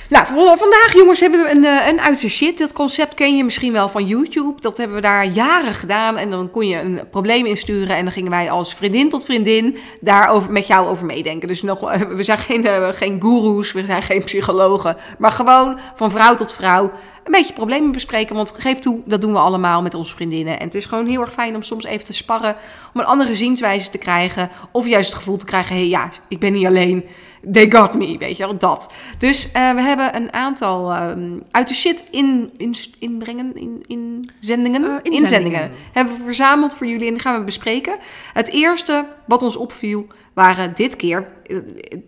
Nou, 0.08 0.26
vandaag 0.58 0.94
jongens 0.94 1.20
hebben 1.20 1.42
we 1.42 1.50
een, 1.50 1.64
eh, 1.64 1.88
een 1.88 2.00
uit 2.00 2.20
de 2.20 2.28
shit. 2.28 2.58
Dat 2.58 2.72
concept 2.72 3.14
ken 3.14 3.36
je 3.36 3.44
misschien 3.44 3.72
wel 3.72 3.88
van 3.88 4.06
YouTube. 4.06 4.60
Dat 4.60 4.76
hebben 4.76 4.96
we 4.96 5.02
daar 5.02 5.26
jaren 5.26 5.74
gedaan. 5.74 6.16
En 6.16 6.30
dan 6.30 6.50
kon 6.50 6.66
je 6.66 6.80
een 6.80 7.00
probleem 7.10 7.46
insturen. 7.46 7.96
En 7.96 8.04
dan 8.04 8.12
gingen 8.12 8.30
wij 8.30 8.50
als 8.50 8.74
vriendin 8.74 9.08
tot 9.08 9.24
vriendin 9.24 9.78
daarover 10.00 10.52
met 10.52 10.66
jou 10.66 10.88
over 10.88 11.06
meedenken. 11.06 11.48
Dus 11.48 11.62
nog, 11.62 11.90
eh, 11.90 12.00
we 12.00 12.22
zijn 12.22 12.38
geen, 12.38 12.66
eh, 12.66 12.88
geen 12.88 13.20
goeroes, 13.20 13.72
we 13.72 13.84
zijn 13.86 14.02
geen 14.02 14.24
psychologen. 14.24 14.96
Maar 15.18 15.32
gewoon 15.32 15.78
van 15.94 16.10
vrouw 16.10 16.34
tot 16.34 16.52
vrouw 16.52 16.90
een 17.24 17.32
beetje 17.32 17.54
problemen 17.54 17.92
bespreken. 17.92 18.36
Want 18.36 18.54
geef 18.58 18.78
toe, 18.78 19.00
dat 19.04 19.20
doen 19.20 19.32
we 19.32 19.38
allemaal 19.38 19.82
met 19.82 19.94
onze 19.94 20.14
vriendinnen. 20.14 20.58
En 20.58 20.64
het 20.64 20.74
is 20.74 20.86
gewoon 20.86 21.06
heel 21.06 21.20
erg 21.20 21.32
fijn 21.32 21.54
om 21.54 21.62
soms 21.62 21.84
even 21.84 22.04
te 22.04 22.12
sparren. 22.12 22.56
Om 22.94 23.00
een 23.00 23.06
andere 23.06 23.34
zienswijze 23.34 23.90
te 23.90 23.98
krijgen. 23.98 24.50
Of 24.70 24.86
juist 24.86 25.08
het 25.08 25.18
gevoel 25.18 25.36
te 25.36 25.44
krijgen, 25.44 25.74
hé 25.74 25.80
hey, 25.80 25.88
ja, 25.88 26.10
ik 26.28 26.38
ben 26.38 26.52
niet 26.52 26.66
alleen. 26.66 27.04
They 27.52 27.70
got 27.70 27.94
me, 27.94 28.18
weet 28.18 28.36
je 28.36 28.42
wel, 28.44 28.58
dat. 28.58 28.92
Dus 29.18 29.52
eh, 29.52 29.72
we 29.74 29.80
hebben 29.80 30.16
een 30.16 30.32
aantal 30.32 30.92
ehm, 30.92 31.38
uit 31.50 31.68
de 31.68 31.74
shit 31.74 32.04
in, 32.10 32.52
in, 32.56 32.74
inbrengen, 32.98 33.56
in, 33.56 33.84
in 33.86 34.30
zendingen, 34.40 34.82
Eh, 34.82 34.88
inzendingen. 34.90 35.20
inzendingen, 35.22 35.70
hebben 35.92 36.18
we 36.18 36.24
verzameld 36.24 36.74
voor 36.74 36.86
jullie 36.86 37.06
en 37.06 37.12
die 37.12 37.22
gaan 37.22 37.38
we 37.38 37.44
bespreken. 37.44 37.96
Het 38.32 38.48
eerste 38.48 39.04
wat 39.26 39.42
ons 39.42 39.56
opviel 39.56 40.06
waren 40.34 40.72
dit 40.74 40.96
keer, 40.96 41.28
eh, 41.46 41.56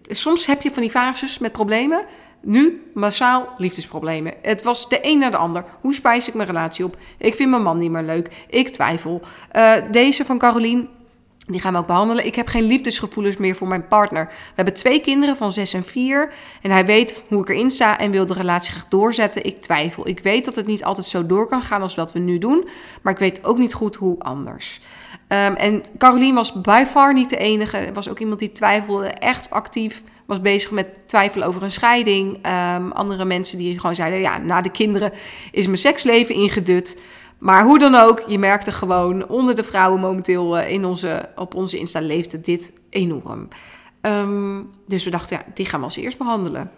soms 0.08 0.46
heb 0.46 0.62
je 0.62 0.70
van 0.70 0.82
die 0.82 0.90
fases 0.90 1.38
met 1.38 1.52
problemen, 1.52 2.00
nu 2.40 2.82
massaal 2.94 3.48
liefdesproblemen. 3.56 4.34
Het 4.42 4.62
was 4.62 4.88
de 4.88 4.98
een 5.02 5.18
naar 5.18 5.30
de 5.30 5.36
ander. 5.36 5.64
Hoe 5.80 5.94
spijs 5.94 6.28
ik 6.28 6.34
mijn 6.34 6.48
relatie 6.48 6.84
op? 6.84 6.96
Ik 7.18 7.34
vind 7.34 7.50
mijn 7.50 7.62
man 7.62 7.78
niet 7.78 7.90
meer 7.90 8.02
leuk. 8.02 8.30
Ik 8.48 8.68
twijfel. 8.68 9.20
Deze 9.90 10.24
van 10.24 10.38
Carolien, 10.38 10.88
die 11.48 11.60
gaan 11.60 11.72
we 11.72 11.78
ook 11.78 11.86
behandelen. 11.86 12.26
Ik 12.26 12.34
heb 12.34 12.46
geen 12.46 12.62
liefdesgevoelens 12.62 13.36
meer 13.36 13.56
voor 13.56 13.68
mijn 13.68 13.86
partner. 13.86 14.26
We 14.26 14.52
hebben 14.54 14.74
twee 14.74 15.00
kinderen 15.00 15.36
van 15.36 15.52
6 15.52 15.74
en 15.74 15.84
4. 15.84 16.32
En 16.62 16.70
hij 16.70 16.86
weet 16.86 17.24
hoe 17.28 17.42
ik 17.42 17.48
erin 17.48 17.70
sta 17.70 17.98
en 17.98 18.10
wil 18.10 18.26
de 18.26 18.34
relatie 18.34 18.72
graag 18.72 18.88
doorzetten. 18.88 19.44
Ik 19.44 19.62
twijfel. 19.62 20.08
Ik 20.08 20.20
weet 20.20 20.44
dat 20.44 20.56
het 20.56 20.66
niet 20.66 20.84
altijd 20.84 21.06
zo 21.06 21.26
door 21.26 21.46
kan 21.46 21.62
gaan 21.62 21.82
als 21.82 21.94
wat 21.94 22.12
we 22.12 22.18
nu 22.18 22.38
doen. 22.38 22.68
Maar 23.02 23.12
ik 23.12 23.18
weet 23.18 23.44
ook 23.44 23.58
niet 23.58 23.74
goed 23.74 23.94
hoe 23.94 24.18
anders. 24.18 24.80
Ehm, 25.28 25.54
en 25.54 25.84
Carolien 25.98 26.34
was 26.34 26.60
by 26.60 26.84
far 26.86 27.14
niet 27.14 27.30
de 27.30 27.36
enige. 27.36 27.76
Er 27.76 27.92
was 27.92 28.08
ook 28.08 28.18
iemand 28.18 28.38
die 28.38 28.52
twijfelde, 28.52 29.06
echt 29.06 29.50
actief 29.50 30.02
was 30.26 30.40
bezig 30.40 30.70
met 30.70 31.08
twijfelen 31.08 31.48
over 31.48 31.62
een 31.62 31.70
scheiding. 31.70 32.38
Ehm, 32.42 32.90
andere 32.90 33.24
mensen 33.24 33.58
die 33.58 33.78
gewoon 33.78 33.94
zeiden, 33.94 34.20
ja, 34.20 34.38
na 34.38 34.60
de 34.60 34.70
kinderen 34.70 35.12
is 35.50 35.66
mijn 35.66 35.78
seksleven 35.78 36.34
ingedut. 36.34 37.00
Maar 37.38 37.64
hoe 37.64 37.78
dan 37.78 37.94
ook, 37.94 38.22
je 38.26 38.38
merkte 38.38 38.72
gewoon 38.72 39.28
onder 39.28 39.54
de 39.54 39.64
vrouwen 39.64 40.00
momenteel 40.00 40.58
eh, 40.58 40.70
in 40.72 40.84
onze, 40.84 41.28
op 41.36 41.54
onze 41.54 41.78
Insta 41.78 42.00
leefde 42.00 42.40
dit 42.40 42.72
enorm. 42.90 43.48
Ehm, 44.00 44.60
dus 44.86 45.04
we 45.04 45.10
dachten, 45.10 45.36
ja, 45.36 45.44
die 45.54 45.66
gaan 45.66 45.78
we 45.80 45.84
als 45.84 45.96
eerst 45.96 46.18
behandelen. 46.18 46.70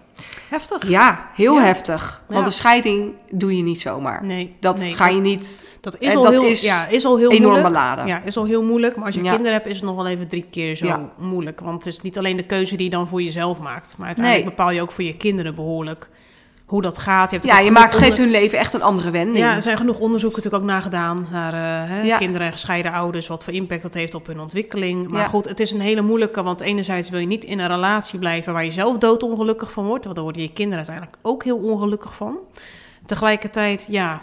Heftig. 0.48 0.88
Ja, 0.88 1.28
heel 1.34 1.54
Ja. 1.54 1.62
heftig. 1.62 2.22
Want 2.26 2.40
Ja. 2.40 2.46
een 2.46 2.52
scheiding 2.52 3.12
doe 3.30 3.56
je 3.56 3.62
niet 3.62 3.80
zomaar. 3.80 4.24
Nee, 4.24 4.56
Dat 4.60 4.78
nee, 4.78 4.94
ga 4.94 5.08
je 5.08 5.20
niet 5.20 5.68
Dat 5.80 5.96
is 5.98 6.08
eh, 6.08 6.16
al 6.16 6.22
dat 6.22 6.32
heel, 6.32 6.44
is 6.44 6.62
ja, 6.62 6.86
is 6.86 7.04
al 7.04 7.16
heel 7.16 7.30
enorm 7.30 7.42
moeilijk. 7.42 7.66
beladen. 7.68 8.06
Ja, 8.06 8.22
is 8.24 8.36
al 8.36 8.44
heel 8.44 8.62
moeilijk. 8.62 8.96
Maar 8.96 9.06
als 9.06 9.14
je 9.14 9.22
Ja. 9.22 9.28
kinderen 9.30 9.52
hebt, 9.52 9.66
is 9.66 9.76
het 9.76 9.84
nog 9.84 9.96
wel 9.96 10.06
even 10.06 10.28
drie 10.28 10.46
keer 10.50 10.76
zo 10.76 11.10
moeilijk. 11.18 11.60
Want 11.60 11.84
het 11.84 11.94
is 11.94 12.00
niet 12.00 12.18
alleen 12.18 12.36
de 12.36 12.42
keuze 12.46 12.76
die 12.76 12.84
je 12.84 12.90
dan 12.90 13.08
voor 13.08 13.22
jezelf 13.22 13.58
maakt. 13.58 13.94
Maar 13.98 14.06
uiteindelijk 14.06 14.46
Nee. 14.46 14.54
bepaal 14.56 14.70
je 14.74 14.82
ook 14.82 14.92
voor 14.92 15.04
je 15.04 15.16
kinderen 15.16 15.54
behoorlijk 15.54 16.08
hoe 16.70 16.82
dat 16.82 16.98
gaat. 16.98 17.30
Je 17.30 17.36
hebt 17.36 17.48
Ja, 17.48 17.58
je 17.58 17.70
maakt, 17.70 17.94
geeft 17.94 18.16
hun 18.16 18.30
leven 18.30 18.58
echt 18.58 18.74
een 18.74 18.82
andere 18.82 19.10
wending. 19.10 19.38
Ja, 19.38 19.54
er 19.54 19.62
zijn 19.62 19.76
genoeg 19.76 19.98
onderzoeken 19.98 20.42
natuurlijk 20.42 20.64
ook 20.64 20.70
nagedaan 20.70 21.26
naar 21.30 21.52
eh, 21.52 21.90
hè, 21.90 22.02
Ja. 22.02 22.16
kinderen 22.16 22.46
en 22.46 22.52
gescheiden 22.52 22.92
ouders, 22.92 23.26
wat 23.26 23.44
voor 23.44 23.52
impact 23.52 23.82
dat 23.82 23.94
heeft 23.94 24.14
op 24.14 24.26
hun 24.26 24.40
ontwikkeling. 24.40 25.08
Maar 25.08 25.20
Ja. 25.20 25.26
goed, 25.26 25.48
het 25.48 25.60
is 25.60 25.72
een 25.72 25.80
hele 25.80 26.00
moeilijke, 26.00 26.42
want 26.42 26.60
enerzijds 26.60 27.10
wil 27.10 27.20
je 27.20 27.26
niet 27.26 27.44
in 27.44 27.58
een 27.58 27.66
relatie 27.68 28.18
blijven 28.18 28.52
waar 28.52 28.64
je 28.64 28.70
zelf 28.70 28.98
doodongelukkig 28.98 29.72
van 29.72 29.84
wordt, 29.84 30.04
want 30.04 30.14
dan 30.16 30.24
worden 30.24 30.42
je 30.42 30.52
kinderen 30.52 30.76
uiteindelijk 30.86 31.16
ook 31.22 31.44
heel 31.44 31.58
ongelukkig 31.58 32.14
van. 32.14 32.38
Tegelijkertijd, 33.06 33.86
ja, 33.90 34.20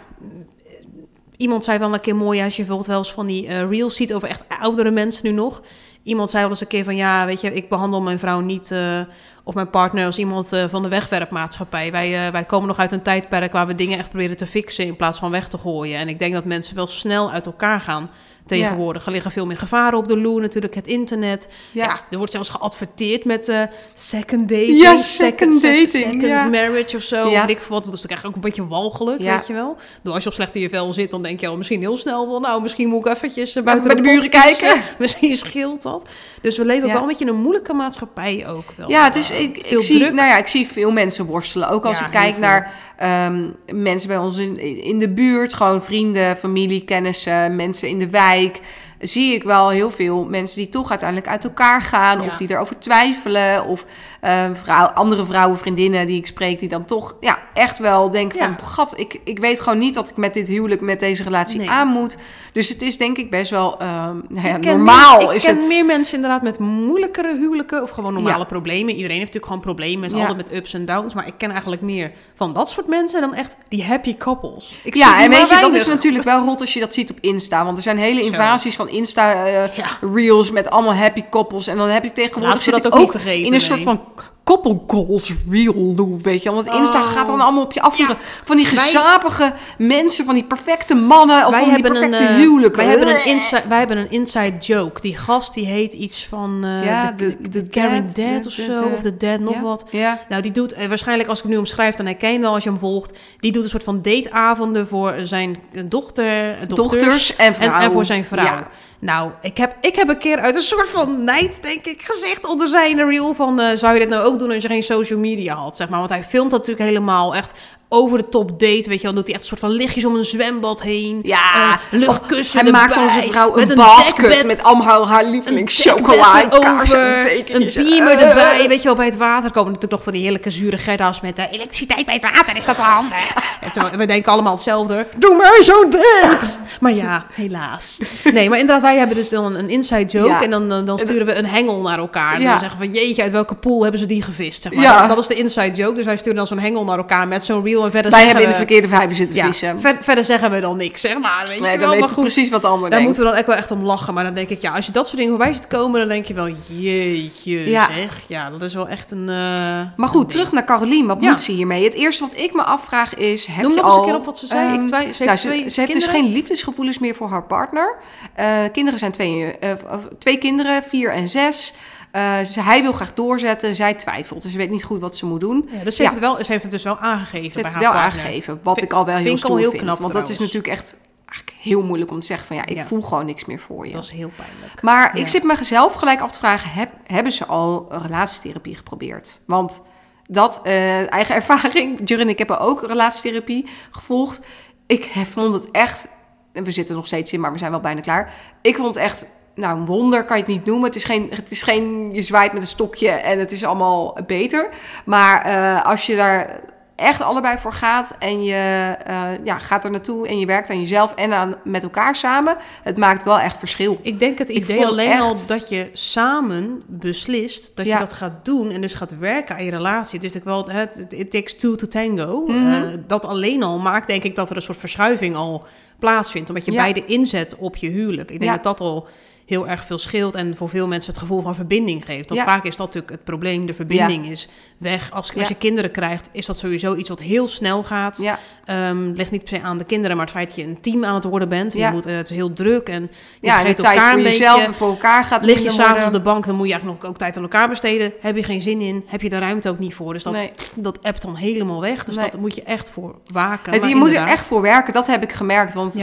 iemand 1.36 1.64
zei 1.64 1.78
wel 1.78 1.94
een 1.94 2.00
keer 2.00 2.16
mooi, 2.16 2.42
als 2.42 2.50
je 2.56 2.58
bijvoorbeeld 2.58 2.88
wel 2.88 2.98
eens 2.98 3.12
van 3.12 3.26
die 3.26 3.46
eh, 3.46 3.68
reels 3.68 3.96
ziet 3.96 4.14
over 4.14 4.28
echt 4.28 4.44
oudere 4.60 4.90
mensen 4.90 5.26
nu 5.26 5.32
nog. 5.32 5.62
Iemand 6.08 6.30
zei 6.30 6.42
wel 6.42 6.50
eens 6.50 6.60
een 6.60 6.66
keer 6.66 6.84
van, 6.84 6.96
ja, 6.96 7.26
weet 7.26 7.40
je, 7.40 7.54
ik 7.54 7.68
behandel 7.68 8.02
mijn 8.02 8.18
vrouw 8.18 8.40
niet, 8.40 8.70
eh, 8.70 9.00
of 9.44 9.54
mijn 9.54 9.70
partner 9.70 10.06
als 10.06 10.18
iemand 10.18 10.52
eh, 10.52 10.64
van 10.68 10.82
de 10.82 10.88
wegwerpmaatschappij. 10.88 11.90
Wij, 11.90 12.26
eh, 12.26 12.32
wij 12.32 12.44
komen 12.44 12.68
nog 12.68 12.78
uit 12.78 12.92
een 12.92 13.02
tijdperk 13.02 13.52
waar 13.52 13.66
we 13.66 13.74
dingen 13.74 13.98
echt 13.98 14.08
proberen 14.08 14.36
te 14.36 14.46
fixen 14.46 14.84
in 14.84 14.96
plaats 14.96 15.18
van 15.18 15.30
weg 15.30 15.48
te 15.48 15.58
gooien. 15.58 15.98
En 15.98 16.08
ik 16.08 16.18
denk 16.18 16.32
dat 16.32 16.44
mensen 16.44 16.74
wel 16.74 16.86
snel 16.86 17.30
uit 17.30 17.46
elkaar 17.46 17.80
gaan 17.80 18.10
tegenwoordig. 18.48 19.06
Er 19.06 19.12
liggen 19.12 19.30
veel 19.30 19.46
meer 19.46 19.58
gevaren 19.58 19.98
op 19.98 20.08
de 20.08 20.16
loer, 20.16 20.40
natuurlijk 20.40 20.74
het 20.74 20.86
internet. 20.86 21.48
Ja, 21.72 22.00
er 22.10 22.16
wordt 22.16 22.32
zelfs 22.32 22.48
geadverteerd 22.48 23.24
met 23.24 23.48
eh, 23.48 23.62
second 23.94 24.48
dating, 24.48 24.80
Ja, 24.80 24.96
second, 24.96 25.04
second 25.06 25.62
dating, 25.62 25.88
second 25.88 26.22
ja. 26.22 26.44
marriage 26.44 26.96
of 26.96 27.02
zo. 27.02 27.28
Ja. 27.28 27.46
Weet 27.46 27.56
ik 27.56 27.62
wat. 27.62 27.84
Dat 27.84 27.94
is 27.94 28.02
natuurlijk 28.02 28.10
eigenlijk 28.10 28.26
ook 28.26 28.34
een 28.34 28.50
beetje 28.50 28.66
walgelijk, 28.66 29.20
Ja. 29.20 29.36
weet 29.36 29.46
je 29.46 29.52
wel. 29.52 29.76
Door 30.02 30.14
als 30.14 30.22
je 30.22 30.28
al 30.28 30.34
slecht 30.34 30.54
in 30.54 30.60
je 30.60 30.68
vel 30.68 30.92
zit, 30.92 31.10
dan 31.10 31.22
denk 31.22 31.40
je 31.40 31.46
al 31.46 31.56
misschien 31.56 31.80
heel 31.80 31.96
snel 31.96 32.30
van... 32.30 32.42
nou, 32.42 32.62
misschien 32.62 32.88
moet 32.88 33.06
ik 33.06 33.14
eventjes 33.14 33.56
eh, 33.56 33.62
buiten 33.62 33.86
bij 33.86 33.96
de 33.96 34.08
buren 34.08 34.30
kijken. 34.30 34.80
misschien 34.98 35.36
scheelt 35.36 35.82
dat. 35.82 36.08
Dus 36.42 36.56
we 36.58 36.64
leven 36.64 36.86
ook 36.86 36.92
wel 36.92 37.00
een 37.02 37.08
beetje 37.08 37.24
in 37.24 37.30
een 37.30 37.40
moeilijke 37.40 37.72
maatschappij 37.72 38.46
ook 38.48 38.72
wel. 38.76 38.88
Ja, 38.88 39.04
het 39.04 39.16
is, 39.16 39.30
Eh, 39.30 39.40
ik, 39.40 39.56
ik, 39.58 39.82
zie, 39.82 39.98
nou 39.98 40.28
ja, 40.28 40.36
ik 40.38 40.46
zie 40.46 40.66
veel 40.66 40.90
mensen 40.90 41.24
worstelen. 41.24 41.68
Ook 41.68 41.84
als 41.84 42.00
ik 42.00 42.06
kijk 42.10 42.38
naar 42.38 42.72
ehm, 42.98 43.48
mensen 43.74 44.08
bij 44.08 44.18
ons 44.18 44.36
in, 44.36 44.82
in 44.84 44.98
de 44.98 45.08
buurt. 45.08 45.54
Gewoon 45.54 45.82
vrienden, 45.82 46.36
familie, 46.36 46.84
kennissen, 46.84 47.56
mensen 47.56 47.88
in 47.88 47.98
de 47.98 48.10
wijk. 48.10 48.60
zie 49.00 49.34
ik 49.34 49.42
wel 49.42 49.68
heel 49.68 49.90
veel 49.90 50.24
mensen 50.24 50.56
die 50.56 50.68
toch 50.68 50.90
uiteindelijk 50.90 51.30
uit 51.30 51.44
elkaar 51.44 51.82
gaan. 51.82 52.20
Ja. 52.20 52.26
Of 52.26 52.36
die 52.36 52.50
erover 52.50 52.78
twijfelen. 52.78 53.64
Of 53.64 53.86
eh, 54.20 54.44
vrouw, 54.62 54.86
andere 54.86 55.24
vrouwen, 55.24 55.58
vriendinnen 55.58 56.06
die 56.06 56.18
ik 56.18 56.26
spreek, 56.26 56.58
die 56.58 56.68
dan 56.68 56.84
toch 56.84 57.14
ja, 57.20 57.38
echt 57.54 57.78
wel 57.78 58.10
denken 58.10 58.38
Ja. 58.38 58.44
van... 58.44 58.66
Gat, 58.66 58.92
ik, 58.98 59.20
ik 59.24 59.38
weet 59.38 59.60
gewoon 59.60 59.78
niet 59.78 59.94
dat 59.94 60.08
ik 60.08 60.16
met 60.16 60.34
dit 60.34 60.48
huwelijk, 60.48 60.80
met 60.80 61.00
deze 61.00 61.22
relatie 61.22 61.58
Nee. 61.58 61.70
aan 61.70 61.88
moet. 61.88 62.16
Dus 62.52 62.68
het 62.68 62.82
is 62.82 62.96
denk 62.98 63.16
ik 63.16 63.30
best 63.30 63.50
wel 63.50 63.78
ehm, 63.78 64.16
ja, 64.28 64.54
Ik 64.54 64.60
ken 64.60 64.76
normaal. 64.76 65.18
meer, 65.18 65.28
ik 65.28 65.34
is 65.34 65.42
ken 65.44 65.56
het... 65.56 65.66
meer 65.66 65.84
mensen 65.84 66.14
inderdaad 66.14 66.42
met 66.42 66.58
moeilijkere 66.58 67.36
huwelijken 67.38 67.82
of 67.82 67.90
gewoon 67.90 68.12
normale 68.12 68.38
Ja. 68.38 68.44
problemen. 68.44 68.94
Iedereen 68.94 69.18
heeft 69.18 69.32
natuurlijk 69.34 69.46
gewoon 69.46 69.60
problemen, 69.60 70.10
Ja. 70.10 70.16
altijd 70.18 70.36
met 70.36 70.52
ups 70.52 70.74
en 70.74 70.84
downs. 70.84 71.14
Maar 71.14 71.26
ik 71.26 71.34
ken 71.36 71.50
eigenlijk 71.50 71.82
meer 71.82 72.12
van 72.34 72.52
dat 72.52 72.70
soort 72.70 72.86
mensen 72.86 73.20
dan 73.20 73.34
echt 73.34 73.56
die 73.68 73.84
happy 73.84 74.16
couples. 74.16 74.74
Ik 74.82 74.94
Ja, 74.94 75.22
en 75.22 75.30
weet 75.30 75.48
je, 75.48 75.58
dat 75.60 75.74
is 75.74 75.86
natuurlijk 75.86 76.24
wel 76.24 76.44
rot 76.44 76.60
als 76.60 76.72
je 76.74 76.80
dat 76.80 76.94
ziet 76.94 77.10
op 77.10 77.16
Insta. 77.20 77.64
Want 77.64 77.76
er 77.76 77.82
zijn 77.82 77.98
hele 77.98 78.20
Zo. 78.20 78.26
invasies 78.26 78.76
van. 78.76 78.88
Insta-reels 78.88 80.50
met 80.50 80.70
allemaal 80.70 80.94
happy 80.94 81.24
koppels. 81.30 81.66
En 81.66 81.76
dan 81.76 81.88
heb 81.88 82.02
je 82.04 82.12
tegenwoordig 82.12 82.48
Laten 82.54 82.68
we 82.68 82.74
zit 82.74 82.82
dat 82.82 82.92
ook 82.92 82.98
niet 82.98 83.10
vergeten, 83.10 83.46
in 83.46 83.54
een 83.54 83.60
soort 83.60 83.82
van 83.82 84.04
couple 84.48 84.78
goals 84.86 85.32
reel 85.50 85.74
loop, 85.96 86.24
weet 86.24 86.42
je. 86.42 86.50
Want 86.52 86.66
Insta 86.66 87.00
Oh. 87.00 87.06
gaat 87.06 87.26
dan 87.26 87.40
allemaal 87.40 87.62
op 87.62 87.72
je 87.72 87.80
afvuren. 87.82 88.16
Van 88.44 88.56
die 88.56 88.64
Wij- 88.64 88.74
gezapige 88.74 89.52
mensen, 89.78 90.24
van 90.24 90.34
die 90.34 90.44
perfecte 90.44 90.94
mannen 90.94 91.44
of 91.46 91.50
wij 91.50 91.60
van 91.60 91.68
die 91.74 91.82
hebben 91.82 92.02
een, 92.02 92.10
perfecte 92.10 92.32
eh, 92.34 92.38
huwelijken. 92.40 92.76
wij, 92.78 92.86
hebben 92.86 93.08
een 93.08 93.24
inside, 93.26 93.62
wij 93.68 93.78
hebben 93.78 93.96
een 93.98 94.10
inside 94.10 94.56
joke. 94.58 95.00
Die 95.00 95.16
gast 95.16 95.54
die 95.54 95.66
heet 95.66 95.92
iets 95.92 96.26
van 96.26 96.60
eh 96.64 96.84
Ja, 96.84 97.10
de, 97.16 97.26
de- 97.26 97.36
de, 97.40 97.62
de 97.62 97.68
Caring 97.68 98.12
Dad, 98.12 98.14
Dad 98.32 98.42
de- 98.42 98.48
of 98.48 98.52
zo. 98.54 98.84
of 98.94 99.00
de 99.00 99.16
Dad 99.16 99.40
nog 99.40 99.54
ja. 99.54 99.60
wat. 99.60 99.84
Ja, 99.90 100.18
Nou, 100.28 100.42
die 100.42 100.52
doet, 100.52 100.72
eh, 100.72 100.88
waarschijnlijk 100.88 101.28
als 101.28 101.38
ik 101.38 101.44
hem 101.44 101.52
nu 101.52 101.58
omschrijf, 101.58 101.94
dan 101.94 102.06
herken 102.06 102.26
je 102.28 102.32
hem 102.34 102.42
wel 102.42 102.54
als 102.54 102.64
je 102.64 102.70
hem 102.70 102.78
volgt. 102.78 103.12
Die 103.40 103.52
doet 103.52 103.62
een 103.62 103.68
soort 103.70 103.84
van 103.84 104.02
dateavonden 104.02 104.86
voor 104.88 105.14
zijn 105.24 105.56
dochter, 105.86 106.56
dochters, 106.68 106.74
dochters 106.76 107.36
en 107.36 107.46
en, 107.46 107.54
vrouwen. 107.54 107.80
en 107.82 107.92
voor 107.92 108.04
zijn 108.04 108.24
vrouw. 108.24 108.62
Nou, 109.00 109.30
ik 109.40 109.56
heb, 109.56 109.76
ik 109.80 109.96
heb 109.96 110.08
een 110.08 110.18
keer 110.18 110.38
uit 110.38 110.54
een 110.54 110.62
soort 110.62 110.88
van 110.88 111.24
nijd, 111.24 111.62
denk 111.62 111.86
ik, 111.86 112.02
gezegd 112.02 112.44
onder 112.44 112.68
zijn 112.68 113.08
reel 113.08 113.34
van... 113.34 113.60
eh, 113.60 113.76
zou 113.76 113.94
je 113.94 114.00
dit 114.00 114.08
nou 114.08 114.24
ook 114.24 114.38
doen 114.38 114.50
als 114.50 114.62
je 114.62 114.68
geen 114.68 114.82
social 114.82 115.18
media 115.18 115.54
had, 115.54 115.76
zeg 115.76 115.88
maar? 115.88 115.98
Want 115.98 116.10
hij 116.10 116.24
filmt 116.24 116.50
dat 116.50 116.58
natuurlijk 116.58 116.88
helemaal 116.88 117.34
echt 117.34 117.58
over 117.88 118.18
de 118.18 118.28
top 118.28 118.48
date, 118.50 118.66
weet 118.66 118.84
je 118.84 118.88
wel. 118.88 119.00
Dan 119.02 119.14
doet 119.14 119.26
hij 119.26 119.34
echt 119.34 119.42
een 119.42 119.48
soort 119.48 119.60
van 119.60 119.70
lichtjes 119.70 120.04
om 120.04 120.14
een 120.14 120.24
zwembad 120.24 120.82
heen. 120.82 121.20
Ja, 121.22 121.54
eh, 121.54 121.98
luchtkussen 121.98 122.60
hij 122.60 122.70
maakt 122.70 122.96
onze 122.96 123.22
vrouw 123.28 123.54
met 123.54 123.70
een 123.70 123.78
een 123.78 123.84
basket 123.84 124.46
met 124.46 124.62
allemaal 124.62 125.08
haar 125.08 125.24
een 125.24 125.30
lievelingschocola 125.30 126.42
een 126.42 126.48
beamer 126.48 128.18
Eh, 128.18 128.28
erbij. 128.28 128.68
Weet 128.68 128.78
je 128.78 128.84
wel, 128.84 128.94
bij 128.94 129.06
het 129.06 129.16
water 129.16 129.50
komen 129.50 129.66
natuurlijk 129.72 129.92
nog 129.92 130.02
van 130.02 130.12
die 130.12 130.22
heerlijke 130.22 130.50
zure 130.50 130.78
gerda's 130.78 131.20
met 131.20 131.38
eh, 131.38 131.44
elektriciteit 131.52 132.04
bij 132.04 132.14
het 132.14 132.22
water. 132.22 132.56
Is 132.56 132.64
dat 132.64 132.76
wel 132.76 132.84
handig? 132.84 133.96
We 133.96 134.06
denken 134.06 134.32
allemaal 134.32 134.52
hetzelfde. 134.52 135.06
Doe 135.16 135.36
mij 135.36 135.62
zo'n 135.62 135.90
date! 135.90 136.56
Maar 136.80 136.92
ja, 136.92 137.26
helaas. 137.32 137.98
Nee, 138.32 138.48
maar 138.48 138.58
inderdaad, 138.58 138.82
wij 138.82 138.96
hebben 138.96 139.16
dus 139.16 139.28
dan 139.28 139.54
een 139.54 139.68
inside 139.68 140.04
joke. 140.04 140.28
Ja. 140.28 140.42
En 140.42 140.50
dan, 140.50 140.84
dan, 140.84 140.98
sturen 140.98 141.26
we 141.26 141.34
een 141.34 141.46
hengel 141.46 141.80
naar 141.80 141.98
elkaar. 141.98 142.34
En 142.34 142.40
Ja. 142.40 142.50
dan 142.50 142.60
zeggen 142.60 142.78
we, 142.78 142.88
jeetje, 142.88 143.22
uit 143.22 143.32
welke 143.32 143.54
pool 143.54 143.82
hebben 143.82 144.00
ze 144.00 144.06
die 144.06 144.22
gevist? 144.22 144.62
Zeg 144.62 144.72
maar. 144.72 144.82
Ja. 144.82 145.06
Dat 145.06 145.18
is 145.18 145.26
de 145.26 145.34
inside 145.34 145.70
joke. 145.70 145.94
Dus 145.96 146.04
wij 146.04 146.16
sturen 146.16 146.36
dan 146.36 146.46
zo'n 146.46 146.58
hengel 146.58 146.84
naar 146.84 146.98
elkaar 146.98 147.28
met 147.28 147.44
zo'n 147.44 147.62
En 147.84 147.90
verder 147.90 148.10
Wij 148.10 148.24
hebben 148.24 148.42
in 148.42 148.48
de 148.48 148.54
verkeerde 148.54 148.88
vijver 148.88 149.16
zitten 149.16 149.36
ja, 149.36 149.46
vissen. 149.46 149.80
ver- 149.80 149.98
verder 150.00 150.24
zeggen 150.24 150.50
we 150.50 150.60
dan 150.60 150.76
niks, 150.76 151.00
zeg 151.00 151.18
maar. 151.18 151.44
Weet 151.48 151.58
je 151.72 151.78
wel, 151.78 151.98
maar 151.98 152.08
goed. 152.08 152.22
precies 152.22 152.48
wat 152.48 152.60
de 152.62 152.66
ander 152.66 152.90
Daar 152.90 152.98
denkt. 152.98 153.04
moeten 153.04 153.22
we 153.22 153.28
dan 153.28 153.38
echt 153.38 153.46
wel 153.46 153.56
echt 153.56 153.70
om 153.70 153.82
lachen. 153.84 154.14
Maar 154.14 154.24
dan 154.24 154.34
denk 154.34 154.48
ik, 154.48 154.60
ja, 154.60 154.72
als 154.74 154.86
je 154.86 154.92
dat 154.92 155.04
soort 155.06 155.16
dingen 155.18 155.32
voorbij 155.36 155.52
ziet 155.52 155.66
komen, 155.66 156.00
dan 156.00 156.08
denk 156.08 156.24
je 156.24 156.34
wel, 156.34 156.48
jeetje 156.68 157.70
Ja. 157.70 157.88
zeg. 157.94 158.20
Ja, 158.26 158.50
dat 158.50 158.62
is 158.62 158.74
wel 158.74 158.88
echt 158.88 159.10
een... 159.10 159.28
eh, 159.28 159.80
Maar 159.96 160.08
goed, 160.08 160.30
terug 160.30 160.52
naar 160.52 160.64
Carolien. 160.64 161.06
Wat 161.06 161.16
Ja. 161.20 161.30
moet 161.30 161.40
ze 161.40 161.52
hiermee? 161.52 161.84
Het 161.84 161.94
eerste 161.94 162.24
wat 162.24 162.36
ik 162.36 162.54
me 162.54 162.62
afvraag 162.62 163.14
is... 163.14 163.46
Heb 163.46 163.62
Noem 163.62 163.70
je 163.70 163.76
nog 163.76 163.86
eens 163.86 163.96
een 163.96 164.04
keer 164.04 164.14
op 164.16 164.24
wat 164.24 164.38
ze 164.38 164.46
zei. 164.46 164.74
Ik 164.74 164.88
ze 164.88 164.96
heeft 164.96 165.18
nou, 165.24 165.36
ze, 165.36 165.46
twee 165.48 165.68
ze 165.70 165.80
heeft 165.80 165.92
dus 165.92 166.06
geen 166.06 166.32
liefdesgevoelens 166.32 166.98
meer 166.98 167.14
voor 167.14 167.28
haar 167.28 167.42
partner. 167.42 167.96
Eh, 168.34 168.46
kinderen 168.72 168.98
zijn 168.98 169.12
twee, 169.12 169.58
eh, 169.60 169.70
twee 170.18 170.38
kinderen, 170.38 170.82
vier 170.82 171.10
en 171.12 171.28
zes. 171.28 171.72
Eh, 172.10 172.40
ze, 172.44 172.62
hij 172.62 172.82
wil 172.82 172.92
graag 172.92 173.14
doorzetten, 173.14 173.76
zij 173.76 173.94
twijfelt. 173.94 174.42
Dus 174.42 174.52
ze 174.52 174.58
weet 174.58 174.70
niet 174.70 174.84
goed 174.84 175.00
wat 175.00 175.16
ze 175.16 175.26
moet 175.26 175.40
doen. 175.40 175.68
Ja, 175.72 175.84
dus 175.84 175.96
ze, 175.96 176.02
Ja. 176.02 176.08
heeft 176.08 176.20
het 176.20 176.30
wel, 176.32 176.44
ze 176.44 176.52
heeft 176.52 176.62
het 176.62 176.72
dus 176.72 176.82
wel 176.82 176.98
aangegeven 176.98 177.44
Ze 177.52 177.52
bij 177.52 177.62
heeft 177.62 177.74
het 177.74 177.82
wel 177.84 177.92
partner. 177.92 178.22
aangegeven, 178.22 178.60
wat 178.62 178.74
Vind- 178.74 178.86
ik 178.86 178.92
al 178.92 179.04
wel 179.04 179.14
heel 179.16 179.24
vind 179.24 179.38
ik 179.38 179.44
al 179.44 179.48
stoer 179.48 179.60
heel 179.60 179.70
vind. 179.70 179.82
knap 179.82 179.98
want 179.98 180.12
dat 180.12 180.28
is 180.28 180.38
natuurlijk 180.38 180.68
echt 180.68 180.96
eigenlijk 181.26 181.56
heel 181.62 181.82
moeilijk 181.82 182.10
om 182.10 182.20
te 182.20 182.26
zeggen 182.26 182.46
van... 182.46 182.56
ja, 182.56 182.66
ik 182.66 182.76
Ja. 182.76 182.84
voel 182.84 183.02
gewoon 183.02 183.26
niks 183.26 183.44
meer 183.44 183.58
voor 183.58 183.86
je. 183.86 183.92
Dat 183.92 184.02
is 184.02 184.10
heel 184.10 184.30
pijnlijk. 184.36 184.82
Maar 184.82 185.16
Ja. 185.16 185.20
ik 185.22 185.28
zit 185.28 185.42
mezelf 185.42 185.92
gelijk 185.94 186.20
af 186.20 186.32
te 186.32 186.38
vragen: 186.38 186.70
heb, 186.70 186.90
hebben 187.06 187.32
ze 187.32 187.46
al 187.46 187.86
relatietherapie 187.90 188.76
geprobeerd? 188.76 189.40
Want 189.46 189.80
dat, 190.26 190.60
eh, 190.64 191.12
eigen 191.12 191.34
ervaring, 191.40 192.00
Jur 192.04 192.20
en 192.20 192.28
ik 192.28 192.38
hebben 192.38 192.60
ook 192.60 192.86
relatietherapie 192.86 193.66
gevolgd. 193.90 194.40
Ik 194.86 195.04
heb- 195.04 195.26
vond 195.26 195.54
het 195.54 195.70
echt, 195.70 196.08
en 196.52 196.64
we 196.64 196.70
zitten 196.70 196.94
nog 196.94 197.06
steeds 197.06 197.32
in, 197.32 197.40
maar 197.40 197.52
we 197.52 197.58
zijn 197.58 197.70
wel 197.70 197.80
bijna 197.80 198.00
klaar. 198.00 198.32
Ik 198.62 198.76
vond 198.76 198.86
het 198.94 198.96
echt, 199.04 199.26
nou, 199.58 199.78
een 199.78 199.86
wonder 199.86 200.24
kan 200.24 200.36
je 200.36 200.42
het 200.42 200.52
niet 200.52 200.64
noemen. 200.64 200.86
Het 200.86 200.96
is 200.96 201.04
geen, 201.04 201.26
het 201.34 201.50
is 201.50 201.62
geen 201.62 202.08
je 202.12 202.22
zwaait 202.22 202.52
met 202.52 202.62
een 202.62 202.68
stokje 202.68 203.08
en 203.08 203.38
het 203.38 203.52
is 203.52 203.64
allemaal 203.64 204.18
beter. 204.26 204.68
Maar 205.04 205.42
eh, 205.42 205.84
als 205.86 206.06
je 206.06 206.16
daar 206.16 206.60
echt 206.96 207.22
allebei 207.22 207.58
voor 207.58 207.72
gaat 207.72 208.16
en 208.18 208.44
je 208.44 208.94
eh, 209.04 209.22
ja, 209.44 209.58
gaat 209.58 209.84
er 209.84 209.90
naartoe 209.90 210.28
en 210.28 210.38
je 210.38 210.46
werkt 210.46 210.70
aan 210.70 210.80
jezelf 210.80 211.14
en 211.14 211.32
aan, 211.32 211.54
met 211.64 211.82
elkaar 211.82 212.16
samen, 212.16 212.56
het 212.82 212.96
maakt 212.96 213.24
wel 213.24 213.38
echt 213.38 213.58
verschil. 213.58 213.98
Ik 214.02 214.18
denk 214.18 214.38
het 214.38 214.48
idee 214.48 214.86
alleen 214.86 215.10
echt- 215.10 215.22
al 215.22 215.36
dat 215.46 215.68
je 215.68 215.90
samen 215.92 216.82
beslist 216.86 217.76
dat 217.76 217.86
Ja. 217.86 217.92
je 217.92 217.98
dat 217.98 218.12
gaat 218.12 218.44
doen 218.44 218.70
en 218.70 218.80
dus 218.80 218.94
gaat 218.94 219.18
werken 219.18 219.54
aan 219.56 219.64
je 219.64 219.70
relatie. 219.70 220.20
Dus 220.20 220.34
ik 220.34 220.44
wel 220.44 220.68
het 220.68 221.06
it 221.08 221.30
takes 221.30 221.56
two 221.56 221.74
to 221.74 221.86
tango. 221.86 222.44
Mhm. 222.46 222.72
Eh, 222.72 222.82
dat 223.06 223.24
alleen 223.24 223.62
al 223.62 223.78
maakt 223.78 224.06
denk 224.06 224.22
ik 224.22 224.34
dat 224.36 224.50
er 224.50 224.56
een 224.56 224.62
soort 224.62 224.78
verschuiving 224.78 225.36
al 225.36 225.64
plaatsvindt, 225.98 226.48
omdat 226.48 226.64
je 226.64 226.72
Ja. 226.72 226.80
beide 226.80 227.04
inzet 227.04 227.56
op 227.56 227.76
je 227.76 227.88
huwelijk. 227.88 228.30
Ik 228.30 228.40
denk 228.40 228.52
dat 228.52 228.62
dat 228.62 228.80
al 228.80 229.06
heel 229.48 229.68
erg 229.68 229.84
veel 229.84 229.98
scheelt 229.98 230.34
en 230.34 230.56
voor 230.56 230.68
veel 230.68 230.86
mensen 230.86 231.10
het 231.12 231.20
gevoel 231.20 231.42
van 231.42 231.54
verbinding 231.54 232.04
geeft. 232.04 232.28
Want 232.28 232.40
Ja. 232.40 232.46
vaak 232.46 232.64
is 232.64 232.76
dat 232.76 232.86
natuurlijk 232.86 233.12
het 233.12 233.24
probleem, 233.24 233.66
de 233.66 233.74
verbinding 233.74 234.26
is 234.26 234.48
weg. 234.78 235.10
Als, 235.10 235.32
je 235.48 235.54
kinderen 235.54 235.90
krijgt, 235.90 236.28
is 236.32 236.46
dat 236.46 236.58
sowieso 236.58 236.94
iets 236.94 237.08
wat 237.08 237.20
heel 237.20 237.48
snel 237.48 237.82
gaat. 237.82 238.18
Ja. 238.22 238.38
Ehm, 238.64 239.06
het 239.06 239.16
ligt 239.16 239.30
niet 239.30 239.44
per 239.44 239.56
se 239.58 239.62
aan 239.62 239.78
de 239.78 239.84
kinderen, 239.84 240.16
maar 240.16 240.24
het 240.26 240.34
feit 240.34 240.48
dat 240.48 240.56
je 240.56 240.64
een 240.64 240.80
team 240.80 241.04
aan 241.04 241.14
het 241.14 241.24
worden 241.24 241.48
bent. 241.48 241.72
Je 241.72 241.88
moet, 241.92 242.06
eh, 242.06 242.16
het 242.16 242.30
is 242.30 242.36
heel 242.36 242.52
druk 242.52 242.88
en 242.88 243.02
je 243.02 243.08
Ja, 243.40 243.52
en 243.52 243.58
vergeet 243.58 243.76
tijd 243.76 243.94
elkaar 243.96 244.10
voor 244.10 244.18
een 244.18 244.24
jezelf 244.24 244.54
beetje. 244.54 244.68
en 244.72 244.74
voor 244.74 244.88
elkaar 244.88 245.24
gaat 245.24 245.42
Lig 245.42 245.62
je 245.62 245.70
s'avonds 245.70 246.06
op 246.06 246.12
de 246.12 246.20
bank, 246.20 246.46
dan 246.46 246.54
moet 246.56 246.66
je 246.66 246.72
eigenlijk 246.72 247.02
nog 247.02 247.10
ook 247.10 247.18
tijd 247.18 247.36
aan 247.36 247.42
elkaar 247.42 247.68
besteden. 247.68 248.12
Heb 248.20 248.36
je 248.36 248.42
geen 248.42 248.62
zin 248.62 248.80
in, 248.80 249.04
heb 249.06 249.20
je 249.22 249.28
de 249.28 249.38
ruimte 249.38 249.68
ook 249.68 249.78
niet 249.78 249.94
voor. 249.94 250.12
Dus 250.12 250.22
dat, 250.22 250.32
Nee. 250.32 250.50
dat 250.76 251.02
appt 251.02 251.22
dan 251.22 251.36
helemaal 251.36 251.80
weg. 251.80 252.04
Dus 252.04 252.16
Nee. 252.16 252.30
dat 252.30 252.40
moet 252.40 252.54
je 252.54 252.62
echt 252.62 252.90
voor 252.90 253.14
waken. 253.32 253.72
Het, 253.72 253.82
je 253.82 253.96
moet 253.96 254.12
er 254.12 254.26
echt 254.26 254.46
voor 254.46 254.60
werken, 254.60 254.92
dat 254.92 255.06
heb 255.06 255.22
ik 255.22 255.32
gemerkt. 255.32 255.74
Want 255.74 255.94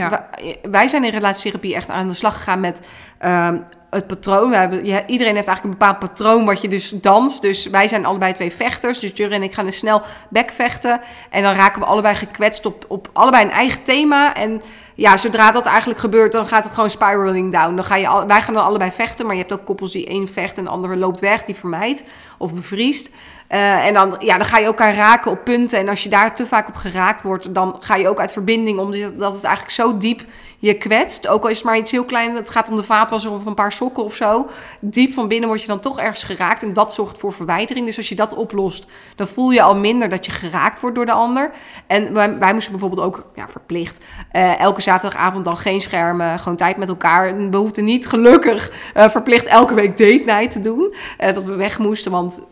wij 0.70 0.88
zijn 0.88 1.04
in 1.04 1.10
relatietherapie 1.10 1.74
echt 1.74 1.90
aan 1.90 2.08
de 2.08 2.14
slag 2.14 2.36
gegaan 2.36 2.60
met 2.60 2.80
ehm, 3.26 3.58
het 3.90 4.06
patroon. 4.06 4.50
We 4.50 4.56
hebben, 4.56 4.84
iedereen 4.86 5.34
heeft 5.34 5.46
eigenlijk 5.46 5.62
een 5.64 5.70
bepaald 5.70 5.98
patroon 5.98 6.44
wat 6.44 6.60
je 6.60 6.68
dus 6.68 6.90
danst. 6.90 7.42
Dus 7.42 7.66
wij 7.66 7.88
zijn 7.88 8.06
allebei 8.06 8.32
twee 8.32 8.52
vechters. 8.52 8.98
Dus 8.98 9.10
Jurre 9.14 9.34
en 9.34 9.42
ik 9.42 9.54
gaan 9.54 9.64
dus 9.64 9.78
snel 9.78 10.02
bekvechten. 10.28 11.00
En 11.30 11.42
dan 11.42 11.54
raken 11.54 11.80
we 11.80 11.86
allebei 11.86 12.14
gekwetst 12.14 12.66
op, 12.66 12.84
op 12.88 13.08
allebei 13.12 13.44
een 13.44 13.50
eigen 13.50 13.82
thema. 13.82 14.34
En 14.34 14.62
ja, 14.94 15.16
zodra 15.16 15.50
dat 15.50 15.66
eigenlijk 15.66 16.00
gebeurt, 16.00 16.32
dan 16.32 16.46
gaat 16.46 16.64
het 16.64 16.72
gewoon 16.72 16.90
spiraling 16.90 17.52
down. 17.52 17.74
Dan 17.74 17.84
ga 17.84 17.96
je 17.96 18.08
al, 18.08 18.26
wij 18.26 18.42
gaan 18.42 18.54
dan 18.54 18.64
allebei 18.64 18.90
vechten, 18.90 19.26
maar 19.26 19.34
je 19.34 19.40
hebt 19.40 19.52
ook 19.52 19.64
koppels 19.64 19.92
die 19.92 20.06
één 20.06 20.28
vecht 20.28 20.58
en 20.58 20.64
de 20.64 20.70
andere 20.70 20.96
loopt 20.96 21.20
weg, 21.20 21.44
die 21.44 21.54
vermijdt 21.54 22.04
of 22.38 22.54
bevriest. 22.54 23.14
Eh, 23.48 23.86
en 23.86 23.94
dan, 23.94 24.16
ja, 24.18 24.36
dan 24.36 24.46
ga 24.46 24.58
je 24.58 24.64
elkaar 24.64 24.94
raken 24.94 25.30
op 25.30 25.44
punten. 25.44 25.78
En 25.78 25.88
als 25.88 26.02
je 26.02 26.08
daar 26.08 26.34
te 26.34 26.46
vaak 26.46 26.68
op 26.68 26.74
geraakt 26.74 27.22
wordt, 27.22 27.54
dan 27.54 27.76
ga 27.80 27.96
je 27.96 28.08
ook 28.08 28.20
uit 28.20 28.32
verbinding, 28.32 28.78
omdat 28.78 29.34
het 29.34 29.44
eigenlijk 29.44 29.74
zo 29.74 29.98
diep 29.98 30.22
je 30.58 30.74
kwetst. 30.74 31.28
Ook 31.28 31.42
al 31.42 31.48
is 31.48 31.56
het 31.56 31.66
maar 31.66 31.76
iets 31.76 31.90
heel 31.90 32.04
klein, 32.04 32.36
het 32.36 32.50
gaat 32.50 32.68
om 32.68 32.76
de 32.76 32.82
vaatwasser 32.82 33.30
of 33.30 33.46
een 33.46 33.54
paar 33.54 33.72
sokken 33.72 34.04
of 34.04 34.14
zo. 34.14 34.48
Diep 34.80 35.12
van 35.12 35.28
binnen 35.28 35.48
word 35.48 35.60
je 35.60 35.66
dan 35.66 35.80
toch 35.80 35.98
ergens 35.98 36.22
geraakt. 36.22 36.62
En 36.62 36.72
dat 36.72 36.94
zorgt 36.94 37.18
voor 37.18 37.32
verwijdering. 37.32 37.86
Dus 37.86 37.96
als 37.96 38.08
je 38.08 38.14
dat 38.14 38.34
oplost, 38.34 38.86
dan 39.16 39.28
voel 39.28 39.50
je 39.50 39.62
al 39.62 39.76
minder 39.76 40.08
dat 40.08 40.26
je 40.26 40.32
geraakt 40.32 40.80
wordt 40.80 40.96
door 40.96 41.06
de 41.06 41.12
ander. 41.12 41.50
En 41.86 42.12
wij, 42.12 42.52
moesten 42.52 42.72
bijvoorbeeld 42.72 43.02
ook, 43.02 43.26
ja, 43.34 43.48
verplicht, 43.48 44.04
eh, 44.32 44.60
elke 44.60 44.80
zaterdagavond 44.80 45.44
dan 45.44 45.56
geen 45.56 45.80
schermen, 45.80 46.38
gewoon 46.38 46.56
tijd 46.56 46.76
met 46.76 46.88
elkaar. 46.88 47.50
We 47.50 47.56
hoefden 47.56 47.84
niet 47.84 48.06
gelukkig 48.06 48.70
eh, 48.94 49.08
verplicht 49.08 49.46
elke 49.46 49.74
week 49.74 49.98
date 49.98 50.22
night 50.24 50.50
te 50.50 50.60
doen. 50.60 50.94
Dat 51.16 51.42
we 51.42 51.54
weg 51.54 51.78
moesten, 51.78 52.12
want 52.12 52.42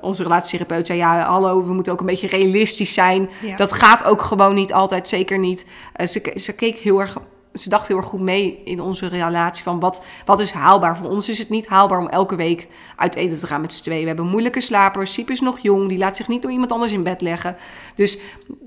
onze 0.00 0.22
relatietherapeut 0.44 0.86
zei, 0.86 0.98
ja, 0.98 1.26
hallo, 1.26 1.64
we 1.66 1.72
moeten 1.72 1.92
ook 1.92 2.00
een 2.00 2.06
beetje 2.06 2.28
realistisch 2.28 2.94
zijn. 2.94 3.30
Ja. 3.40 3.56
Dat 3.56 3.72
gaat 3.72 4.04
ook 4.04 4.22
gewoon 4.22 4.54
niet 4.54 4.72
altijd, 4.72 5.08
zeker 5.08 5.38
niet. 5.38 5.64
Eh, 5.92 6.06
ze, 6.06 6.32
ze 6.36 6.52
keek 6.52 6.78
heel 6.78 7.00
erg 7.00 7.16
ze 7.54 7.68
dacht 7.68 7.88
heel 7.88 7.96
erg 7.96 8.06
goed 8.06 8.20
mee 8.20 8.62
in 8.64 8.80
onze 8.80 9.06
relatie 9.06 9.62
van 9.62 9.80
wat, 9.80 10.02
wat 10.24 10.40
is 10.40 10.52
haalbaar. 10.52 10.96
Voor 10.96 11.08
ons 11.08 11.28
is 11.28 11.38
het 11.38 11.48
niet 11.48 11.66
haalbaar 11.66 11.98
om 11.98 12.08
elke 12.08 12.36
week 12.36 12.68
uit 12.96 13.14
eten 13.14 13.38
te 13.38 13.46
gaan 13.46 13.60
met 13.60 13.72
z'n 13.72 13.82
tweeën. 13.82 14.00
We 14.00 14.06
hebben 14.06 14.26
moeilijke 14.26 14.60
slapers. 14.60 15.12
Siep 15.12 15.30
is 15.30 15.40
nog 15.40 15.58
jong, 15.58 15.88
die 15.88 15.98
laat 15.98 16.16
zich 16.16 16.28
niet 16.28 16.42
door 16.42 16.50
iemand 16.50 16.72
anders 16.72 16.92
in 16.92 17.02
bed 17.02 17.20
leggen. 17.20 17.56
Dus 17.94 18.18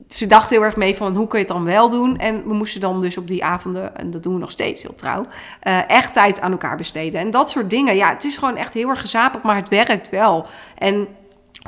ze 0.10 0.28
dacht 0.28 0.50
heel 0.50 0.64
erg 0.64 0.76
mee 0.76 0.96
van 0.96 1.16
hoe 1.16 1.28
kun 1.28 1.40
je 1.40 1.46
het 1.46 1.54
dan 1.54 1.64
wel 1.64 1.90
doen. 1.90 2.18
En 2.18 2.44
we 2.44 2.54
moesten 2.54 2.82
dan 2.82 3.02
dus 3.02 3.18
op 3.18 3.28
die 3.28 3.44
avonden, 3.44 3.98
en 3.98 4.12
dat 4.12 4.24
doen 4.24 4.34
we 4.34 4.40
nog 4.40 4.52
steeds 4.52 4.82
heel 4.82 4.96
trouw, 4.96 5.26
eh, 5.60 5.90
echt 5.90 6.14
tijd 6.14 6.40
aan 6.40 6.52
elkaar 6.52 6.78
besteden. 6.78 7.20
En 7.20 7.32
dat 7.32 7.50
soort 7.50 7.70
dingen, 7.70 7.96
ja, 7.96 8.10
het 8.10 8.24
is 8.24 8.38
gewoon 8.38 8.56
echt 8.56 8.74
heel 8.74 8.90
erg 8.90 9.02
gezapig, 9.02 9.42
maar 9.42 9.56
het 9.56 9.70
werkt 9.70 10.10
wel. 10.10 10.46
En 10.78 11.08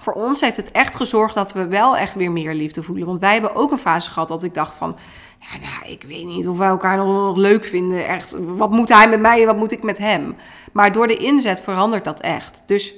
voor 0.02 0.14
ons 0.14 0.42
heeft 0.42 0.58
het 0.58 0.72
echt 0.72 0.96
gezorgd 0.96 1.36
dat 1.36 1.54
we 1.54 1.68
wel 1.68 1.98
echt 1.98 2.16
weer 2.16 2.32
meer 2.32 2.54
liefde 2.54 2.84
voelen. 2.84 3.06
Want 3.06 3.20
wij 3.20 3.34
hebben 3.34 3.56
ook 3.56 3.72
een 3.72 3.78
fase 3.78 4.10
gehad 4.10 4.28
dat 4.28 4.44
ik 4.44 4.54
dacht 4.54 4.76
van... 4.76 4.98
Ja, 5.40 5.60
nou, 5.60 5.94
ik 5.94 6.04
weet 6.04 6.26
niet 6.26 6.48
of 6.48 6.58
wij 6.58 6.68
elkaar 6.68 6.98
nog, 6.98 7.08
nog 7.08 7.36
leuk 7.36 7.66
vinden. 7.66 8.08
Echt, 8.08 8.36
wat 8.40 8.72
moet 8.72 8.90
hij 8.90 9.10
met 9.10 9.20
mij 9.20 9.40
en 9.40 9.46
wat 9.46 9.58
moet 9.58 9.72
ik 9.72 9.84
met 9.84 9.98
hem? 9.98 10.36
Maar 10.72 10.92
door 10.92 11.08
de 11.08 11.18
inzet 11.18 11.62
verandert 11.62 12.04
dat 12.04 12.20
echt. 12.20 12.64
Dus 12.66 12.94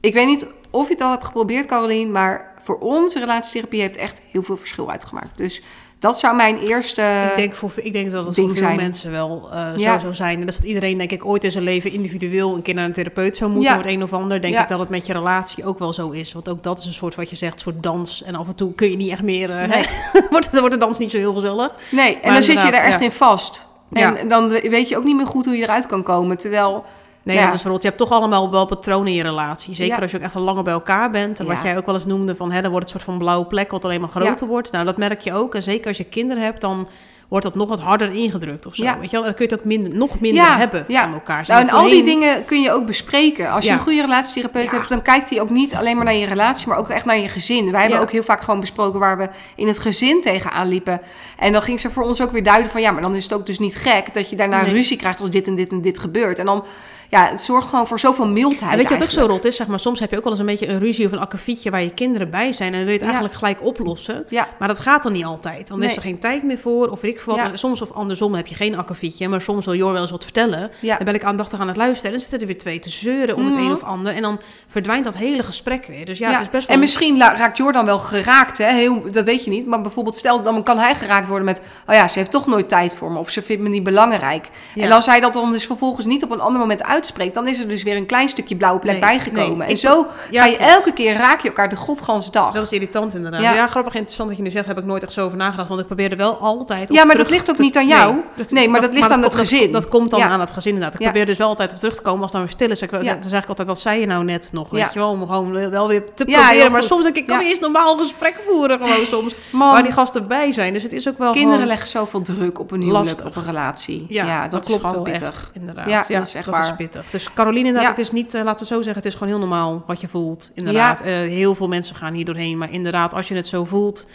ik 0.00 0.14
weet 0.14 0.26
niet 0.26 0.46
of 0.70 0.86
je 0.86 0.92
het 0.92 1.02
al 1.02 1.10
hebt 1.10 1.24
geprobeerd, 1.24 1.66
Caroline... 1.66 2.10
maar 2.10 2.54
voor 2.62 2.78
ons, 2.78 3.14
relatietherapie 3.14 3.80
heeft 3.80 3.96
echt 3.96 4.20
heel 4.30 4.42
veel 4.42 4.56
verschil 4.56 4.90
uitgemaakt. 4.90 5.36
Dus 5.36 5.62
dat 6.04 6.18
zou 6.18 6.36
mijn 6.36 6.58
eerste... 6.58 7.26
ik, 7.30 7.36
denk 7.36 7.54
voor, 7.54 7.70
ik 7.76 7.92
denk 7.92 8.10
dat 8.10 8.26
het 8.26 8.34
voor 8.34 8.48
veel 8.48 8.56
zijn. 8.56 8.76
mensen 8.76 9.10
wel 9.10 9.48
eh, 9.52 9.70
zo 9.72 9.78
Ja. 9.78 9.98
zou 9.98 10.14
zijn. 10.14 10.34
En 10.34 10.40
dat 10.40 10.48
is 10.48 10.56
dat 10.56 10.64
iedereen, 10.64 10.98
denk 10.98 11.10
ik, 11.10 11.24
ooit 11.26 11.44
in 11.44 11.50
zijn 11.50 11.64
leven 11.64 11.92
individueel 11.92 12.54
een 12.54 12.62
keer 12.62 12.74
naar 12.74 12.84
een 12.84 12.92
therapeut 12.92 13.36
zou 13.36 13.50
moeten. 13.50 13.70
Ja. 13.72 13.76
Het 13.78 13.86
een 13.86 14.02
of 14.02 14.12
ander. 14.12 14.40
Denk 14.40 14.54
Ja. 14.54 14.62
ik 14.62 14.68
dat 14.68 14.78
het 14.78 14.88
met 14.88 15.06
je 15.06 15.12
relatie 15.12 15.64
ook 15.64 15.78
wel 15.78 15.92
zo 15.92 16.10
is. 16.10 16.32
Want 16.32 16.48
ook 16.48 16.62
dat 16.62 16.78
is 16.78 16.84
een 16.84 16.92
soort, 16.92 17.14
wat 17.14 17.30
je 17.30 17.36
zegt, 17.36 17.60
soort 17.60 17.82
dans. 17.82 18.22
En 18.22 18.34
af 18.34 18.46
en 18.46 18.54
toe 18.54 18.74
kun 18.74 18.90
je 18.90 18.96
niet 18.96 19.10
echt 19.10 19.22
meer... 19.22 19.50
eh, 19.50 19.68
Nee. 19.68 19.84
wordt, 20.30 20.48
dan 20.52 20.60
wordt 20.60 20.74
de 20.74 20.80
dans 20.80 20.98
niet 20.98 21.10
zo 21.10 21.16
heel 21.16 21.34
gezellig. 21.34 21.74
Nee, 21.90 22.14
en 22.14 22.20
Maar 22.22 22.32
dan 22.32 22.42
zit 22.42 22.62
je 22.62 22.68
er 22.68 22.74
echt 22.84 23.00
in 23.00 23.12
vast. 23.12 23.66
En 23.92 24.28
dan 24.28 24.48
weet 24.48 24.88
je 24.88 24.96
ook 24.96 25.04
niet 25.04 25.16
meer 25.16 25.26
goed 25.26 25.44
hoe 25.44 25.56
je 25.56 25.62
eruit 25.62 25.86
kan 25.86 26.02
komen. 26.02 26.36
Terwijl, 26.36 26.84
Nee, 27.24 27.36
Ja. 27.36 27.44
dat 27.46 27.54
is 27.54 27.64
rot. 27.64 27.82
Je 27.82 27.88
hebt 27.88 28.00
toch 28.00 28.10
allemaal 28.10 28.50
wel 28.50 28.66
patronen 28.66 29.06
in 29.08 29.14
je 29.14 29.22
relatie. 29.22 29.74
Zeker 29.74 29.94
Ja. 29.94 30.02
als 30.02 30.10
je 30.10 30.16
ook 30.16 30.22
echt 30.22 30.34
al 30.34 30.42
langer 30.42 30.62
bij 30.62 30.72
elkaar 30.72 31.10
bent. 31.10 31.40
En 31.40 31.46
wat 31.46 31.62
jij 31.62 31.76
ook 31.76 31.86
wel 31.86 31.94
eens 31.94 32.06
noemde 32.06 32.34
van, 32.36 32.52
hè, 32.52 32.60
dan 32.62 32.70
wordt 32.70 32.86
het 32.86 32.94
een 32.94 33.00
soort 33.00 33.12
van 33.16 33.24
blauwe 33.26 33.46
plek 33.46 33.70
wat 33.70 33.84
alleen 33.84 34.00
maar 34.00 34.08
groter 34.10 34.46
wordt. 34.46 34.72
Nou, 34.72 34.84
dat 34.84 34.96
merk 34.96 35.20
je 35.20 35.32
ook. 35.32 35.54
En 35.54 35.62
zeker 35.62 35.86
als 35.88 35.96
je 35.96 36.04
kinderen 36.04 36.42
hebt, 36.42 36.60
dan 36.60 36.88
wordt 37.28 37.44
dat 37.44 37.54
nog 37.54 37.68
wat 37.68 37.80
harder 37.80 38.12
ingedrukt 38.12 38.66
of 38.66 38.74
zo. 38.74 38.82
Ja. 38.82 38.98
Weet 38.98 39.10
je 39.10 39.16
wel? 39.16 39.24
Dan 39.24 39.34
kun 39.34 39.44
je 39.46 39.50
het 39.50 39.60
ook 39.60 39.66
minder, 39.66 39.94
nog 39.94 40.20
minder 40.20 40.42
Ja, 40.42 40.56
hebben 40.56 40.84
ja. 40.88 41.02
van 41.04 41.12
elkaar. 41.14 41.44
Nou, 41.46 41.60
en 41.60 41.70
al 41.70 41.84
die 41.84 42.02
dingen 42.04 42.44
kun 42.44 42.62
je 42.62 42.72
ook 42.72 42.86
bespreken. 42.86 43.50
Als 43.50 43.64
je 43.64 43.70
een 43.70 43.78
goede 43.78 44.00
relatietherapeut 44.00 44.70
hebt, 44.70 44.88
dan 44.88 45.02
kijkt 45.02 45.30
hij 45.30 45.40
ook 45.40 45.50
niet 45.50 45.74
alleen 45.74 45.96
maar 45.96 46.04
naar 46.04 46.14
je 46.14 46.26
relatie, 46.26 46.68
maar 46.68 46.78
ook 46.78 46.88
echt 46.88 47.04
naar 47.04 47.18
je 47.18 47.28
gezin. 47.28 47.70
Wij 47.70 47.80
hebben 47.80 48.00
ook 48.00 48.10
heel 48.10 48.22
vaak 48.22 48.42
gewoon 48.42 48.60
besproken 48.60 49.00
waar 49.00 49.18
we 49.18 49.28
in 49.56 49.66
het 49.66 49.78
gezin 49.78 50.20
tegenaan 50.20 50.68
liepen. 50.68 51.00
En 51.38 51.52
dan 51.52 51.62
ging 51.62 51.80
ze 51.80 51.90
voor 51.90 52.02
ons 52.02 52.20
ook 52.22 52.32
weer 52.32 52.42
duiden 52.42 52.70
van, 52.70 52.80
ja, 52.80 52.90
maar 52.90 53.02
dan 53.02 53.14
is 53.14 53.24
het 53.24 53.32
ook 53.32 53.46
dus 53.46 53.58
niet 53.58 53.76
gek 53.76 54.14
dat 54.14 54.30
je 54.30 54.36
daarna 54.36 54.62
Nee. 54.62 54.72
ruzie 54.72 54.96
krijgt 54.96 55.20
als 55.20 55.30
dit 55.30 55.46
en 55.46 55.54
dit 55.54 55.70
en 55.70 55.80
dit 55.80 55.98
gebeurt. 55.98 56.38
En 56.38 56.46
dan, 56.46 56.64
ja, 57.10 57.28
het 57.28 57.42
zorgt 57.42 57.68
gewoon 57.68 57.86
voor 57.86 58.00
zoveel 58.00 58.26
mildheid 58.28 58.70
En 58.70 58.76
weet 58.76 58.88
je 58.88 58.94
wat 58.94 59.02
ook 59.02 59.10
zo 59.10 59.26
rot 59.26 59.44
is? 59.44 59.56
Zeg 59.56 59.66
maar, 59.66 59.80
soms 59.80 60.00
heb 60.00 60.10
je 60.10 60.16
ook 60.16 60.22
wel 60.22 60.32
eens 60.32 60.40
een 60.40 60.46
beetje 60.46 60.68
een 60.68 60.78
ruzie 60.78 61.06
of 61.06 61.12
een 61.12 61.18
akkefietje 61.18 61.70
waar 61.70 61.82
je 61.82 61.90
kinderen 61.94 62.30
bij 62.30 62.52
zijn. 62.52 62.68
En 62.72 62.74
dan 62.74 62.84
wil 62.84 62.92
je 62.92 62.98
het 62.98 63.02
eigenlijk 63.08 63.34
gelijk 63.34 63.62
oplossen. 63.64 64.26
Maar 64.58 64.68
dat 64.68 64.78
gaat 64.80 65.02
dan 65.02 65.12
niet 65.12 65.24
altijd. 65.24 65.68
Dan 65.68 65.82
is 65.82 65.96
er 65.96 66.02
geen 66.02 66.18
tijd 66.18 66.42
meer 66.42 66.58
voor. 66.58 66.88
Of 66.88 67.02
ik 67.02 67.20
wat. 67.20 67.40
Soms 67.54 67.82
of 67.82 67.92
andersom 67.92 68.34
heb 68.34 68.46
je 68.46 68.54
geen 68.54 68.76
akkefietje. 68.76 69.28
Maar 69.28 69.40
soms 69.40 69.64
wil 69.64 69.74
Jor 69.74 69.92
wel 69.92 70.02
eens 70.02 70.10
wat 70.10 70.22
vertellen. 70.24 70.70
Dan 70.80 71.04
ben 71.04 71.14
ik 71.14 71.24
aandachtig 71.24 71.60
aan 71.60 71.68
het 71.68 71.76
luisteren. 71.76 72.12
En 72.12 72.18
dan 72.18 72.20
zitten 72.20 72.40
er 72.40 72.46
weer 72.46 72.58
twee 72.58 72.78
te 72.78 72.90
zeuren 72.90 73.36
om 73.36 73.44
het 73.44 73.54
Mhm. 73.54 73.64
een 73.64 73.72
of 73.72 73.82
ander. 73.82 74.14
En 74.14 74.22
dan 74.22 74.40
verdwijnt 74.68 75.04
dat 75.04 75.16
hele 75.16 75.42
gesprek 75.42 75.86
weer. 75.86 76.04
Dus 76.04 76.18
ja, 76.18 76.30
het 76.30 76.40
is 76.40 76.50
best 76.50 76.66
wel... 76.66 76.74
En 76.76 76.82
misschien 76.82 77.18
raakt 77.18 77.56
Jordan 77.56 77.84
wel 77.84 77.98
geraakt, 77.98 78.58
hè? 78.58 78.72
Heel, 78.72 79.10
dat 79.10 79.24
weet 79.24 79.44
je 79.44 79.50
niet. 79.50 79.66
Maar 79.66 79.80
bijvoorbeeld, 79.80 80.16
stel, 80.16 80.42
dan 80.42 80.62
kan 80.62 80.78
hij 80.78 80.94
geraakt 80.94 81.28
worden 81.28 81.44
met... 81.44 81.60
oh 81.86 81.94
ja, 81.94 82.08
ze 82.08 82.18
heeft 82.18 82.30
toch 82.30 82.46
nooit 82.46 82.68
tijd 82.68 82.94
voor 82.96 83.12
me. 83.12 83.18
Of 83.18 83.30
ze 83.30 83.42
vindt 83.42 83.62
me 83.62 83.68
niet 83.68 83.82
belangrijk. 83.82 84.48
En 84.74 84.92
als 84.92 85.06
hij 85.06 85.20
dat 85.20 85.32
dan 85.32 85.52
dus 85.52 85.66
vervolgens 85.66 86.06
niet 86.06 86.24
op 86.24 86.30
een 86.30 86.40
ander 86.40 86.60
moment 86.60 86.82
uitspreekt... 86.94 87.34
dan 87.34 87.48
is 87.48 87.58
er 87.60 87.68
dus 87.68 87.82
weer 87.82 87.96
een 87.96 88.06
klein 88.06 88.28
stukje 88.28 88.56
blauwe 88.56 88.78
plek 88.80 88.92
Nee, 88.92 89.00
bijgekomen. 89.00 89.58
nee. 89.58 89.68
en 89.68 89.76
zo 89.76 90.06
Ja, 90.30 90.42
ga 90.42 90.48
je 90.48 90.56
elke 90.56 90.92
keer 90.92 91.16
raak 91.16 91.40
je 91.40 91.48
elkaar 91.48 91.68
de 91.68 91.76
godganse 91.76 92.30
dag. 92.30 92.52
Dat 92.54 92.64
is 92.64 92.72
irritant 92.72 93.14
inderdaad. 93.14 93.42
Ja. 93.42 93.52
Ja. 93.52 93.66
grappig 93.66 93.94
interessant 93.94 94.28
wat 94.28 94.38
je 94.38 94.44
nu 94.44 94.50
zegt. 94.50 94.66
Heb 94.66 94.78
ik 94.78 94.84
nooit 94.84 95.02
echt 95.02 95.12
zo 95.12 95.24
over 95.24 95.36
nagedacht. 95.38 95.68
Want 95.68 95.80
ik 95.80 95.86
probeerde 95.86 96.16
wel 96.16 96.36
altijd 96.38 96.90
op 96.90 96.96
Ja, 96.96 97.04
maar 97.04 97.16
dat 97.16 97.30
ligt 97.30 97.50
ook 97.50 97.56
te- 97.56 97.62
niet 97.62 97.76
aan 97.76 97.86
jou. 97.86 98.16
Nee, 98.48 98.68
maar 98.68 98.80
dat 98.80 98.92
ligt 98.92 99.10
aan 99.10 99.22
het 99.22 99.34
gezin. 99.34 99.72
Dat, 99.72 99.88
komt 99.88 100.10
dan 100.10 100.18
Ja. 100.18 100.28
aan 100.28 100.40
het 100.40 100.50
gezin 100.50 100.72
inderdaad. 100.74 100.98
Ik 101.00 101.04
probeer 101.06 101.26
dus 101.26 101.38
wel 101.38 101.48
altijd 101.48 101.72
op 101.72 101.78
terug 101.78 101.94
te 101.96 102.02
komen 102.02 102.22
als 102.22 102.32
dan 102.32 102.40
weer 102.40 102.50
stil 102.50 102.70
is. 102.70 102.82
Ik. 102.82 102.90
Dan 102.90 103.16
zeg 103.28 103.42
ik 103.42 103.48
altijd, 103.48 103.68
wat 103.68 103.80
zei 103.80 104.00
je 104.00 104.06
nou 104.06 104.24
net 104.24 104.48
nog? 104.52 104.70
Weet 104.70 104.92
je 104.92 104.98
wel, 104.98 105.10
om 105.10 105.20
gewoon 105.26 105.70
wel 105.70 105.88
weer 105.88 106.04
te 106.14 106.24
proberen. 106.24 106.72
Maar 106.72 106.82
soms 106.82 107.02
denk 107.02 107.16
ik, 107.16 107.26
kan 107.26 107.40
eens 107.40 107.58
normaal 107.58 107.96
gesprek 107.96 108.34
voeren 108.48 108.78
gewoon 108.80 109.06
soms. 109.20 109.34
Man, 109.50 109.72
Waar 109.72 109.82
die 109.82 109.92
gasten 109.92 110.26
bij 110.26 110.52
zijn. 110.52 110.72
Dus 110.72 110.82
het 110.82 110.92
is 110.92 111.08
ook 111.08 111.18
wel 111.18 111.32
kinderen 111.32 111.66
leggen 111.66 111.88
zoveel 111.88 112.22
druk 112.22 112.58
op 112.58 112.70
een 112.70 112.80
huwelijk, 112.82 113.24
op 113.24 113.36
een 113.36 113.44
relatie. 113.44 114.04
Ja, 114.08 114.48
dat, 114.48 114.60
is 114.60 114.66
klopt 114.66 114.92
wel 114.94 115.06
echt, 115.06 115.50
inderdaad. 115.52 115.88
Ja, 115.88 115.96
dat 116.18 116.26
is 116.26 116.34
echt 116.34 116.44
dat 116.44 116.54
waar. 116.54 116.64
Pittig. 116.84 117.10
Dus 117.10 117.32
Caroline, 117.34 117.66
inderdaad, 117.66 117.82
Ja. 117.82 117.88
het 117.96 117.98
is 118.06 118.12
niet, 118.12 118.34
eh, 118.34 118.42
laten 118.44 118.66
we 118.66 118.74
zo 118.74 118.82
zeggen, 118.82 119.02
het 119.02 119.04
is 119.12 119.12
gewoon 119.18 119.28
heel 119.28 119.38
normaal 119.38 119.82
wat 119.86 120.00
je 120.00 120.08
voelt. 120.08 120.50
Inderdaad, 120.54 121.00
Eh, 121.00 121.06
heel 121.12 121.54
veel 121.54 121.68
mensen 121.68 121.96
gaan 121.96 122.14
hier 122.14 122.24
doorheen. 122.24 122.58
Maar 122.58 122.72
inderdaad, 122.72 123.14
als 123.14 123.28
je 123.28 123.34
het 123.34 123.46
zo 123.46 123.64
voelt, 123.64 124.06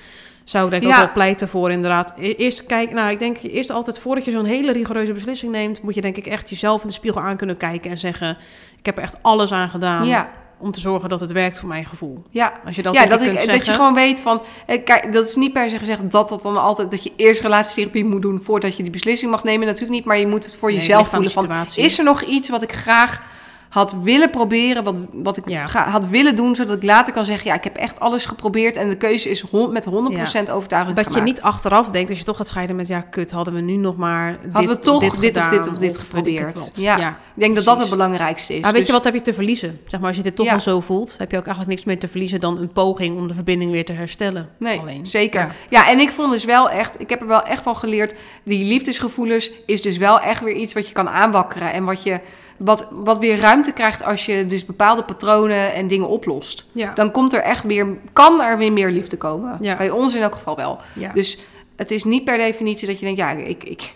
zou 0.44 0.66
ik 0.66 0.72
denk 0.72 0.84
ik 0.84 0.90
Ja. 0.90 0.96
ook 0.96 1.04
wel 1.04 1.14
pleiten 1.14 1.50
voor 1.50 1.72
inderdaad. 1.72 2.14
E- 2.18 2.32
Eerst 2.32 2.66
kijk, 2.66 2.92
nou, 2.92 3.12
ik 3.12 3.20
denk 3.20 3.38
eerst 3.42 3.70
altijd 3.70 4.00
voordat 4.00 4.26
je 4.26 4.32
zo'n 4.32 4.46
hele 4.46 4.72
rigoureuze 4.72 5.14
beslissing 5.14 5.52
neemt, 5.52 5.82
moet 5.82 5.96
je 5.96 6.02
denk 6.02 6.18
ik 6.18 6.26
echt 6.26 6.50
jezelf 6.50 6.82
in 6.82 6.88
de 6.88 6.94
spiegel 6.94 7.22
aan 7.22 7.38
kunnen 7.38 7.58
kijken 7.58 7.92
en 7.92 7.98
zeggen, 7.98 8.38
ik 8.80 8.86
heb 8.86 8.98
er 8.98 9.04
echt 9.04 9.18
alles 9.22 9.52
aan 9.52 9.70
gedaan 9.70 10.06
Ja, 10.08 10.30
om 10.60 10.72
te 10.72 10.80
zorgen 10.80 11.10
dat 11.10 11.20
het 11.20 11.32
werkt 11.32 11.60
voor 11.60 11.70
mijn 11.70 11.86
gevoel. 11.86 12.24
ja. 12.30 12.60
Als 12.66 12.76
je 12.76 12.82
dat, 12.82 12.94
ja, 12.94 13.06
dat, 13.06 13.22
ik 13.22 13.46
dat 13.46 13.66
je 13.66 13.74
gewoon 13.74 13.94
weet 13.94 14.22
van... 14.22 14.42
eh, 14.66 14.84
Kijk, 14.84 15.14
dat 15.14 15.28
is 15.28 15.36
niet 15.36 15.54
per 15.54 15.70
se 15.70 15.78
gezegd 15.78 16.12
dat 16.12 16.30
dat 16.30 16.42
dan 16.42 16.58
altijd... 16.58 16.92
dat 16.92 17.04
je 17.04 17.12
eerst 17.16 17.42
relatietherapie 17.42 18.06
moet 18.06 18.22
doen 18.22 18.42
voordat 18.44 18.78
je 18.78 18.84
die 18.84 18.92
beslissing 18.92 19.32
mag 19.32 19.44
nemen. 19.44 19.66
Natuurlijk 19.66 19.94
niet, 19.94 20.06
maar 20.06 20.18
je 20.18 20.28
moet 20.28 20.44
het 20.44 20.58
voor 20.58 20.70
Nee, 20.70 20.78
jezelf 20.78 21.08
voelen 21.10 21.32
van... 21.32 21.66
Is 21.76 21.98
er 21.98 22.04
nog 22.04 22.22
iets 22.22 22.50
wat 22.50 22.62
ik 22.62 22.72
graag 22.74 23.22
had 23.70 23.96
willen 24.04 24.30
proberen, 24.30 24.84
wat, 24.84 25.00
wat 25.12 25.38
ik 25.38 25.50
Ja. 25.50 25.68
ga- 25.68 25.90
had 25.90 26.08
willen 26.08 26.36
doen... 26.36 26.56
zodat 26.56 26.76
ik 26.76 26.84
later 26.84 27.14
kan 27.14 27.26
zeggen, 27.26 27.48
ja, 27.48 27.56
ik 27.58 27.64
heb 27.64 27.76
echt 27.76 28.00
alles 28.00 28.26
geprobeerd... 28.26 28.78
en 28.78 28.90
de 28.90 28.98
keuze 28.98 29.30
is 29.30 29.44
met 29.52 29.86
100% 29.86 30.52
overtuigend 30.52 30.96
Dat 30.96 31.14
je 31.14 31.22
niet 31.22 31.42
achteraf 31.42 31.88
denkt, 31.88 32.10
als 32.10 32.18
je 32.20 32.24
toch 32.26 32.38
gaat 32.38 32.48
scheiden 32.48 32.76
met, 32.76 32.88
ja, 32.88 33.02
kut, 33.02 33.32
hadden 33.32 33.54
we 33.54 33.62
nu 33.62 33.76
nog 33.76 33.98
maar 33.98 34.38
dit, 34.54 34.66
we 34.66 34.80
toch 34.80 35.00
dit, 35.02 35.10
of 35.12 35.18
dit 35.18 35.38
gedaan, 35.38 35.60
of 35.60 35.66
dit 35.66 35.82
ik 35.82 35.88
het 35.88 35.98
geprobeerd. 35.98 36.70
Ja. 36.74 36.98
ja. 36.98 37.10
Ik 37.10 37.46
denk 37.46 37.56
dat 37.56 37.66
dat 37.66 37.78
het 37.80 37.90
belangrijkste 37.90 38.54
is. 38.56 38.62
Maar 38.62 38.70
weet 38.72 38.80
Dus- 38.80 38.88
je 38.90 38.96
wat 38.96 39.04
heb 39.04 39.14
je 39.14 39.22
te 39.22 39.34
verliezen? 39.34 39.80
Zeg 39.88 40.00
maar, 40.00 40.08
als 40.10 40.18
je 40.18 40.24
dit 40.24 40.36
toch 40.36 40.46
Ja. 40.46 40.54
al 40.54 40.60
zo 40.60 40.80
voelt, 40.80 41.16
heb 41.18 41.32
je 41.32 41.38
ook 41.38 41.46
eigenlijk 41.46 41.76
niks 41.76 41.88
meer 41.88 42.00
te 42.00 42.08
verliezen 42.08 42.40
dan 42.40 42.58
een 42.58 42.72
poging 42.72 43.18
om 43.18 43.28
de 43.28 43.34
verbinding 43.34 43.72
weer 43.72 43.86
te 43.86 43.94
herstellen. 43.94 44.50
Nee, 44.58 44.80
Alleen. 44.80 45.08
zeker. 45.08 45.40
Ja. 45.40 45.52
Ja. 45.70 45.90
en 45.90 46.00
ik 46.00 46.10
vond 46.12 46.32
dus 46.32 46.46
wel 46.46 46.70
echt, 46.70 47.02
ik 47.02 47.10
heb 47.10 47.22
er 47.22 47.28
wel 47.28 47.44
echt 47.44 47.64
van 47.64 47.76
geleerd, 47.76 48.14
die 48.44 48.66
liefdesgevoelens 48.66 49.52
is 49.66 49.82
dus 49.82 49.98
wel 49.98 50.20
echt 50.20 50.44
weer 50.44 50.56
iets 50.56 50.74
wat 50.74 50.88
je 50.88 50.94
kan 50.94 51.10
aanwakkeren. 51.10 51.74
En 51.74 51.84
wat, 51.84 52.04
je, 52.04 52.20
wat, 52.60 52.88
wat 52.92 53.18
weer 53.18 53.40
ruimte 53.40 53.72
krijgt 53.74 54.04
als 54.04 54.26
je 54.26 54.46
dus 54.46 54.66
bepaalde 54.66 55.04
patronen 55.04 55.74
en 55.74 55.88
dingen 55.88 56.08
oplost. 56.08 56.66
Ja. 56.72 56.94
Dan 56.94 57.12
komt 57.12 57.34
er 57.34 57.42
echt 57.42 57.64
weer, 57.64 57.88
kan 58.14 58.42
er 58.42 58.58
weer 58.58 58.72
meer 58.74 58.92
liefde 58.92 59.18
komen. 59.18 59.58
Ja. 59.62 59.78
Bij 59.78 59.90
ons 59.90 60.16
in 60.16 60.22
elk 60.22 60.34
geval 60.34 60.56
wel. 60.56 60.78
ja. 60.94 61.14
Dus 61.14 61.40
het 61.76 61.92
is 61.92 62.04
niet 62.04 62.24
per 62.24 62.38
definitie 62.38 62.88
dat 62.88 63.00
je 63.00 63.06
denkt, 63.06 63.20
ja, 63.20 63.32
ik, 63.32 63.64
ik, 63.64 63.94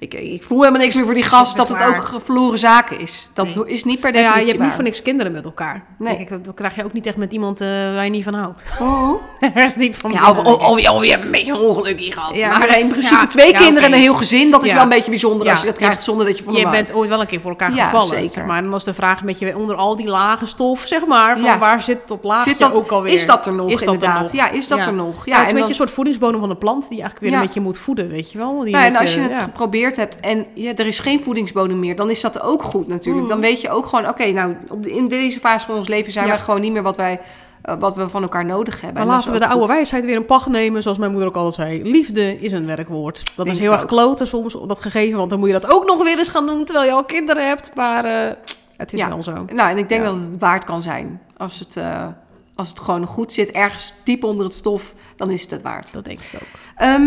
ik, 0.00 0.14
ik 0.14 0.42
voel 0.42 0.58
helemaal 0.60 0.80
niks 0.80 0.94
meer 0.94 1.04
voor 1.04 1.14
die 1.14 1.22
gast, 1.22 1.56
dat 1.56 1.68
het 1.68 1.82
ook 1.82 2.20
verloren 2.24 2.58
zaken 2.58 3.00
is. 3.00 3.28
Dat 3.34 3.54
Nee. 3.54 3.66
is 3.66 3.84
niet 3.84 4.00
per 4.00 4.10
Nou 4.12 4.22
ja, 4.24 4.28
definitie 4.28 4.52
je 4.52 4.58
hebt 4.58 4.64
niet 4.64 4.74
voor 4.74 4.84
niks 4.84 5.02
kinderen 5.02 5.32
met 5.32 5.44
elkaar. 5.44 5.84
Nee. 5.98 6.26
Dat, 6.28 6.44
dat 6.44 6.54
krijg 6.54 6.74
je 6.76 6.84
ook 6.84 6.92
niet 6.92 7.06
echt 7.06 7.16
met 7.16 7.32
iemand 7.32 7.60
eh, 7.60 7.68
waar 7.68 8.04
je 8.04 8.10
niet 8.10 8.24
van 8.24 8.34
houdt. 8.34 8.64
Oh. 8.80 9.12
Erg 9.54 9.72
diep 9.72 9.94
van 9.94 10.12
Ja, 10.12 10.30
of, 10.30 10.38
of, 10.38 10.60
ik. 10.60 10.68
of, 10.68 10.80
je- 10.80 10.92
of 10.92 11.04
je 11.04 11.10
hebt 11.10 11.24
een 11.24 11.30
beetje 11.30 11.52
een 11.52 11.58
ongeluk 11.58 11.98
hier 11.98 12.12
gehad. 12.12 12.34
Ja, 12.34 12.58
maar 12.58 12.78
in 12.78 12.88
principe 12.88 13.14
ja, 13.14 13.26
twee 13.26 13.52
ja, 13.52 13.58
kinderen 13.58 13.88
en 13.88 13.94
een 13.94 14.00
heel 14.00 14.14
gezin, 14.14 14.50
dat 14.50 14.64
is 14.64 14.72
wel 14.72 14.82
een 14.82 14.88
beetje 14.88 15.10
bijzonder 15.10 15.50
als 15.50 15.60
je 15.60 15.66
dat 15.66 15.76
krijgt 15.76 16.02
zonder 16.02 16.26
dat 16.26 16.38
je 16.38 16.44
van 16.44 16.52
Je 16.54 16.62
bent 16.62 16.74
houdt. 16.74 16.94
ooit 16.94 17.08
wel 17.08 17.20
een 17.20 17.26
keer 17.26 17.40
voor 17.40 17.50
elkaar 17.50 17.74
Ja, 17.74 17.84
gevallen. 17.84 18.08
zeker. 18.08 18.32
Zeg 18.32 18.44
maar. 18.44 18.56
En 18.56 18.62
dan 18.62 18.72
was 18.72 18.84
de 18.84 18.94
vraag 18.94 19.22
met 19.22 19.38
je 19.38 19.56
onder 19.56 19.76
al 19.76 19.96
die 19.96 20.06
lagen 20.08 20.48
stof, 20.48 20.82
zeg 20.86 21.06
maar, 21.06 21.38
van 21.38 21.58
waar 21.58 21.80
zit 21.82 21.98
dat 22.06 22.24
laagje 22.24 22.50
Zit 22.50 22.58
dat, 22.58 22.72
ook 22.72 22.90
alweer? 22.90 23.12
is 23.12 23.26
dat 23.26 23.46
er 23.46 23.52
nog 23.52 23.70
Is 23.70 23.80
dat 23.80 24.02
er 24.02 24.12
nog? 24.20 24.32
Ja, 24.32 24.48
is 24.50 24.68
dat 24.68 24.78
er 24.86 24.92
nog? 24.92 25.26
Ja, 25.26 25.32
het 25.34 25.42
is 25.42 25.42
en 25.42 25.48
een 25.48 25.54
beetje 25.54 25.68
een 25.68 25.74
soort 25.74 25.90
voedingsbodem 25.90 26.40
van 26.40 26.48
de 26.48 26.56
plant 26.56 26.88
die 26.88 26.96
je 26.96 27.02
eigenlijk 27.02 27.30
weer 27.32 27.40
een 27.40 27.46
beetje 27.46 27.60
moet 27.60 27.78
voeden, 27.78 28.08
weet 28.08 28.32
je 28.32 28.38
wel? 28.38 28.52
Nou, 28.62 28.84
en 28.84 28.96
als 28.96 29.14
je 29.14 29.20
het 29.20 29.32
ja. 29.32 29.50
Hebt 29.96 30.20
en 30.20 30.46
ja, 30.54 30.74
er 30.76 30.86
is 30.86 30.98
geen 30.98 31.20
voedingsbodem 31.20 31.78
meer, 31.78 31.96
dan 31.96 32.10
is 32.10 32.20
dat 32.20 32.42
ook 32.42 32.62
goed 32.62 32.88
natuurlijk. 32.88 33.22
Mm. 33.24 33.30
Dan 33.30 33.40
weet 33.40 33.60
je 33.60 33.70
ook 33.70 33.86
gewoon, 33.86 34.08
oké, 34.08 34.26
nou, 34.30 34.54
op 34.68 34.82
de- 34.82 34.90
in 34.92 35.08
deze 35.08 35.38
fase 35.40 35.66
van 35.66 35.76
ons 35.76 35.88
leven 35.88 36.12
zijn 36.12 36.24
Ja. 36.26 36.30
wij 36.30 36.40
gewoon 36.40 36.60
niet 36.60 36.72
meer 36.72 36.82
wat, 36.82 36.96
wij, 36.96 37.20
eh, 37.62 37.78
wat 37.78 37.94
we 37.94 38.08
van 38.08 38.22
elkaar 38.22 38.44
nodig 38.44 38.80
hebben. 38.80 39.06
Maar 39.06 39.14
laten 39.16 39.32
we 39.32 39.38
de 39.38 39.46
oude 39.46 39.60
goed. 39.64 39.74
wijsheid 39.74 40.04
weer 40.04 40.16
een 40.16 40.24
pacht 40.24 40.46
nemen, 40.48 40.82
zoals 40.82 40.98
mijn 40.98 41.10
moeder 41.10 41.28
ook 41.28 41.36
altijd 41.36 41.54
zei. 41.54 41.90
Liefde 41.90 42.40
is 42.40 42.52
een 42.52 42.66
werkwoord. 42.66 43.22
Dat 43.36 43.46
Denk 43.46 43.58
is 43.58 43.62
heel 43.62 43.72
erg 43.72 43.84
kloten 43.84 44.26
soms, 44.26 44.56
dat 44.66 44.80
gegeven, 44.80 45.18
want 45.18 45.30
dan 45.30 45.38
moet 45.38 45.48
je 45.48 45.54
dat 45.60 45.70
ook 45.70 45.86
nog 45.86 46.02
weer 46.02 46.18
eens 46.18 46.28
gaan 46.28 46.46
doen 46.46 46.64
terwijl 46.64 46.86
je 46.86 46.92
al 46.92 47.04
kinderen 47.04 47.46
hebt. 47.46 47.70
Maar 47.74 48.04
eh, 48.04 48.32
het 48.76 48.92
is 48.92 48.98
Ja. 49.00 49.08
wel 49.08 49.22
zo. 49.22 49.32
Nou, 49.52 49.70
en 49.70 49.78
ik 49.78 49.88
denk 49.88 50.02
Ja. 50.04 50.10
dat 50.10 50.18
het 50.30 50.38
waard 50.38 50.64
kan 50.64 50.82
zijn. 50.82 51.20
Als 51.36 51.58
het, 51.58 51.76
eh, 51.76 52.06
als 52.54 52.68
het 52.68 52.80
gewoon 52.80 53.06
goed 53.06 53.32
zit, 53.32 53.50
ergens 53.50 53.94
diep 54.04 54.24
onder 54.24 54.44
het 54.44 54.54
stof, 54.54 54.94
dan 55.16 55.30
is 55.30 55.42
het 55.42 55.50
het 55.50 55.62
waard. 55.62 55.92
Dat 55.92 56.04
denk 56.04 56.20
ik 56.20 56.30
ook. 56.34 56.48
Ehm, 56.76 57.02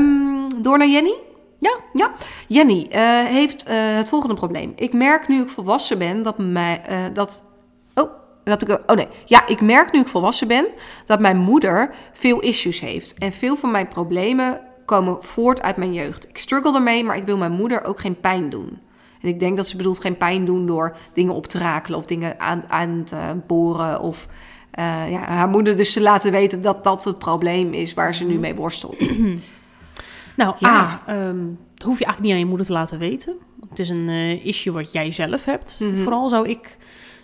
door 0.62 0.78
naar 0.78 0.88
Jenny. 0.89 1.13
Ja. 1.63 1.80
ja. 1.93 2.12
Jenny 2.47 2.88
eh, 2.89 3.02
heeft 3.26 3.63
eh, 3.65 3.76
het 3.78 4.10
volgende 4.10 4.36
probleem. 4.36 4.73
Ik 4.76 4.93
merk 4.93 5.28
nu 5.28 5.41
ik 5.41 5.49
volwassen 5.49 5.97
ben 5.97 6.23
dat 6.23 6.38
mij 6.38 6.82
eh, 6.86 6.97
dat. 7.13 7.43
Oh, 7.95 8.10
dat 8.43 8.62
ik. 8.62 8.69
Oh 8.69 8.95
nee. 8.95 9.08
Ja, 9.26 9.47
ik 9.47 9.62
merk 9.62 9.91
nu 9.91 9.99
ik 9.99 10.08
volwassen 10.08 10.47
ben 10.47 10.65
dat 11.06 11.19
mijn 11.19 11.38
moeder 11.38 11.95
veel 12.13 12.39
issues 12.39 12.80
heeft. 12.80 13.13
En 13.13 13.32
veel 13.32 13.56
van 13.56 13.71
mijn 13.71 13.88
problemen 13.88 14.60
komen 14.86 15.23
voort 15.23 15.62
uit 15.62 15.78
mijn 15.78 15.93
jeugd. 15.93 16.30
Ik 16.30 16.38
struggle 16.38 16.76
ermee, 16.76 17.04
maar 17.04 17.17
ik 17.17 17.26
wil 17.26 17.38
mijn 17.38 17.52
moeder 17.52 17.84
ook 17.84 17.99
geen 17.99 18.19
pijn 18.19 18.49
doen. 18.49 18.80
En 19.21 19.30
ik 19.30 19.39
denk 19.39 19.58
dat 19.58 19.67
ze 19.67 19.78
bedoelt 19.78 19.99
geen 19.99 20.17
pijn 20.17 20.45
doen 20.45 20.65
door 20.65 20.95
dingen 21.13 21.34
op 21.34 21.47
te 21.47 21.58
rakelen 21.58 21.99
of 21.99 22.06
dingen 22.06 22.39
aan, 22.39 22.63
aan 22.67 23.04
te 23.04 23.15
boren. 23.47 23.99
Of 23.99 24.28
ja, 25.10 25.19
haar 25.19 25.49
moeder 25.49 25.76
dus 25.76 25.93
te 25.93 26.02
laten 26.02 26.32
weten 26.32 26.62
dat 26.62 26.84
dat 26.84 27.04
het 27.04 27.17
probleem 27.17 27.73
is 27.73 27.93
waar 27.93 28.15
ze 28.15 28.23
nu 28.23 28.39
mee 28.39 28.56
worstelt. 28.56 29.06
Nou, 30.36 30.56
Ja. 30.60 30.69
A, 30.69 31.02
ehm, 31.06 31.46
dat 31.76 31.88
hoef 31.88 32.00
je 32.00 32.06
eigenlijk 32.06 32.19
niet 32.19 32.32
aan 32.32 32.39
je 32.39 32.46
moeder 32.46 32.65
te 32.65 32.72
laten 32.72 33.00
weten. 33.00 33.36
Het 33.69 33.80
is 33.80 33.89
een 33.89 34.10
eh, 34.10 34.46
issue 34.46 34.74
wat 34.74 34.91
jij 34.91 35.12
zelf 35.12 35.46
hebt. 35.46 35.80
Mhm. 35.80 35.98
Vooral 35.98 36.30
zou 36.30 36.50
ik 36.50 36.78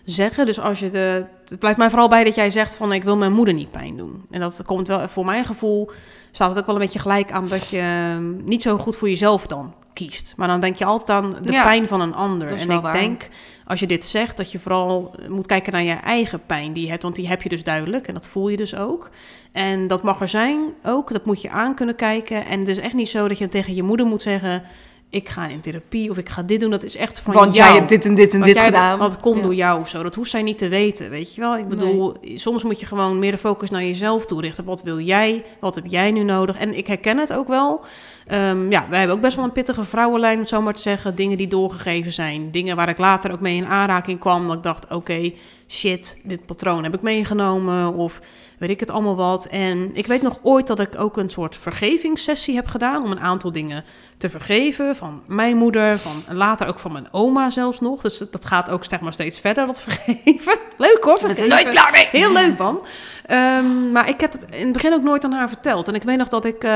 zeggen. 0.06 0.46
Dus 0.46 0.60
als 0.60 0.80
je 0.80 0.90
de 0.92 1.26
het 1.46 1.60
blijft 1.60 1.78
mij 1.78 1.90
vooral 1.90 2.10
bij 2.10 2.24
dat 2.24 2.36
jij 2.36 2.50
zegt 2.50 2.76
van 2.76 2.94
ik 2.94 3.04
wil 3.04 3.18
mijn 3.18 3.34
moeder 3.34 3.54
niet 3.54 3.72
pijn 3.72 3.98
doen. 3.98 4.26
En 4.32 4.40
dat 4.40 4.64
komt 4.66 4.88
wel, 4.88 5.08
voor 5.08 5.26
mijn 5.26 5.46
gevoel, 5.46 5.92
staat 6.32 6.50
het 6.50 6.60
ook 6.60 6.66
wel 6.66 6.76
een 6.76 6.82
beetje 6.82 7.00
gelijk 7.00 7.32
aan 7.32 7.48
dat 7.48 7.68
je 7.68 7.80
ehm, 7.80 8.46
niet 8.46 8.62
zo 8.62 8.78
goed 8.78 8.96
voor 8.96 9.10
jezelf 9.10 9.48
dan 9.48 9.74
kiest. 9.94 10.34
Maar 10.38 10.48
dan 10.48 10.60
denk 10.60 10.76
je 10.76 10.86
altijd 10.86 11.10
aan 11.10 11.30
de 11.42 11.52
Ja, 11.52 11.64
pijn 11.64 11.88
van 11.88 12.02
een 12.02 12.14
ander. 12.14 12.48
En 12.48 12.70
ik 12.70 12.82
waar. 12.82 12.92
denk, 12.94 13.30
als 13.70 13.80
je 13.80 13.88
dit 13.88 14.06
zegt, 14.06 14.38
dat 14.38 14.52
je 14.52 14.60
vooral 14.60 15.16
moet 15.28 15.46
kijken 15.46 15.74
naar 15.74 15.84
je 15.84 15.94
eigen 15.94 16.46
pijn 16.46 16.74
die 16.74 16.84
je 16.84 16.90
hebt. 16.90 17.04
Want 17.04 17.16
die 17.16 17.28
heb 17.28 17.42
je 17.42 17.50
dus 17.50 17.64
duidelijk 17.64 18.08
en 18.08 18.14
dat 18.14 18.30
voel 18.30 18.50
je 18.50 18.58
dus 18.58 18.76
ook. 18.76 19.10
En 19.52 19.88
dat 19.88 20.04
mag 20.04 20.22
er 20.22 20.30
zijn 20.30 20.60
ook, 20.84 21.12
dat 21.12 21.26
moet 21.26 21.42
je 21.42 21.50
aan 21.50 21.76
kunnen 21.76 21.96
kijken. 21.96 22.46
En 22.46 22.60
het 22.60 22.68
is 22.68 22.78
echt 22.78 22.94
niet 22.94 23.10
zo 23.10 23.28
dat 23.28 23.38
je 23.38 23.50
tegen 23.50 23.76
je 23.76 23.84
moeder 23.84 24.06
moet 24.06 24.22
zeggen... 24.22 24.64
ik 25.12 25.30
ga 25.30 25.48
in 25.48 25.60
therapie 25.60 26.10
of 26.10 26.18
ik 26.18 26.30
ga 26.30 26.44
dit 26.44 26.60
doen. 26.60 26.70
Dat 26.70 26.84
is 26.84 26.96
echt 26.96 27.20
van 27.20 27.34
Want 27.34 27.56
jou. 27.56 27.68
jij 27.68 27.78
hebt 27.78 27.90
dit 27.90 28.06
en 28.06 28.16
dit 28.16 28.34
en 28.34 28.40
Want 28.40 28.54
dit 28.54 28.62
gedaan. 28.64 29.02
Het 29.02 29.20
komt 29.20 29.36
Ja. 29.38 29.42
door 29.44 29.56
jou 29.56 29.80
of 29.80 29.90
zo. 29.90 30.04
Dat 30.04 30.16
hoeft 30.16 30.30
zij 30.30 30.42
niet 30.42 30.58
te 30.58 30.68
weten, 30.68 31.10
weet 31.10 31.36
je 31.36 31.42
wel. 31.42 31.58
Ik 31.58 31.68
bedoel, 31.68 32.16
soms 32.36 32.64
moet 32.64 32.80
je 32.80 32.86
gewoon 32.86 33.20
meer 33.20 33.32
de 33.32 33.38
focus 33.38 33.70
naar 33.70 33.84
jezelf 33.84 34.26
toerichten. 34.26 34.64
Wat 34.64 34.84
wil 34.84 35.00
jij? 35.00 35.46
Wat 35.60 35.76
heb 35.76 35.86
jij 35.88 36.12
nu 36.12 36.24
nodig? 36.24 36.58
En 36.58 36.78
ik 36.78 36.88
herken 36.88 37.18
het 37.18 37.34
ook 37.34 37.48
wel. 37.48 37.82
Ehm, 38.28 38.72
ja, 38.72 38.86
wij 38.90 38.98
hebben 39.00 39.16
ook 39.16 39.22
best 39.24 39.36
wel 39.36 39.46
een 39.46 39.52
pittige 39.52 39.84
vrouwenlijn, 39.84 40.34
om 40.34 40.40
het 40.40 40.50
zo 40.50 40.62
maar 40.62 40.74
te 40.74 40.82
zeggen. 40.82 41.16
Dingen 41.16 41.38
die 41.38 41.48
doorgegeven 41.48 42.14
zijn. 42.14 42.52
Dingen 42.52 42.76
waar 42.76 42.90
ik 42.90 42.98
later 42.98 43.32
ook 43.32 43.40
mee 43.40 43.56
in 43.56 43.66
aanraking 43.66 44.20
kwam. 44.20 44.48
Dat 44.48 44.56
ik 44.58 44.64
dacht, 44.64 44.92
oké, 44.92 45.32
shit, 45.68 46.20
dit 46.24 46.46
patroon 46.46 46.84
heb 46.84 46.94
ik 46.94 47.02
meegenomen. 47.02 47.94
Of 47.94 48.20
weet 48.60 48.70
ik 48.70 48.80
het 48.80 48.90
allemaal 48.90 49.16
wat. 49.16 49.46
En 49.46 49.90
ik 49.94 50.08
weet 50.08 50.22
nog 50.22 50.40
ooit 50.42 50.68
dat 50.68 50.80
ik 50.80 51.00
ook 51.00 51.18
een 51.18 51.30
soort 51.30 51.58
vergevingssessie 51.58 52.56
heb 52.56 52.68
gedaan... 52.68 53.04
om 53.04 53.12
een 53.12 53.20
aantal 53.20 53.52
dingen 53.52 53.86
te 54.18 54.30
vergeven. 54.30 54.96
Van 54.96 55.24
mijn 55.28 55.58
moeder, 55.58 55.98
van 55.98 56.24
later 56.38 56.68
ook 56.68 56.80
van 56.80 56.92
mijn 56.92 57.08
oma 57.12 57.50
zelfs 57.50 57.80
nog. 57.80 58.02
Dus 58.02 58.18
dat 58.18 58.46
gaat 58.46 58.70
ook 58.70 58.86
zeg 58.86 59.00
maar 59.00 59.14
steeds 59.14 59.40
verder, 59.40 59.66
dat 59.66 59.82
vergeven. 59.82 60.60
Leuk 60.78 60.98
hoor, 61.02 61.20
vergeven. 61.20 61.50
nooit 61.50 61.70
klaar 61.70 61.92
mee. 61.92 62.08
Heel 62.12 62.34
leuk, 62.34 62.58
man. 62.58 62.86
Ehm, 63.30 63.92
maar 63.92 64.10
ik 64.10 64.22
heb 64.22 64.32
het 64.32 64.46
in 64.52 64.64
het 64.64 64.72
begin 64.74 64.94
ook 64.94 65.02
nooit 65.04 65.24
aan 65.24 65.32
haar 65.32 65.48
verteld. 65.48 65.88
En 65.88 65.96
ik 65.96 66.04
weet 66.04 66.18
nog 66.18 66.28
dat 66.28 66.46
ik 66.46 66.64
eh, 66.64 66.70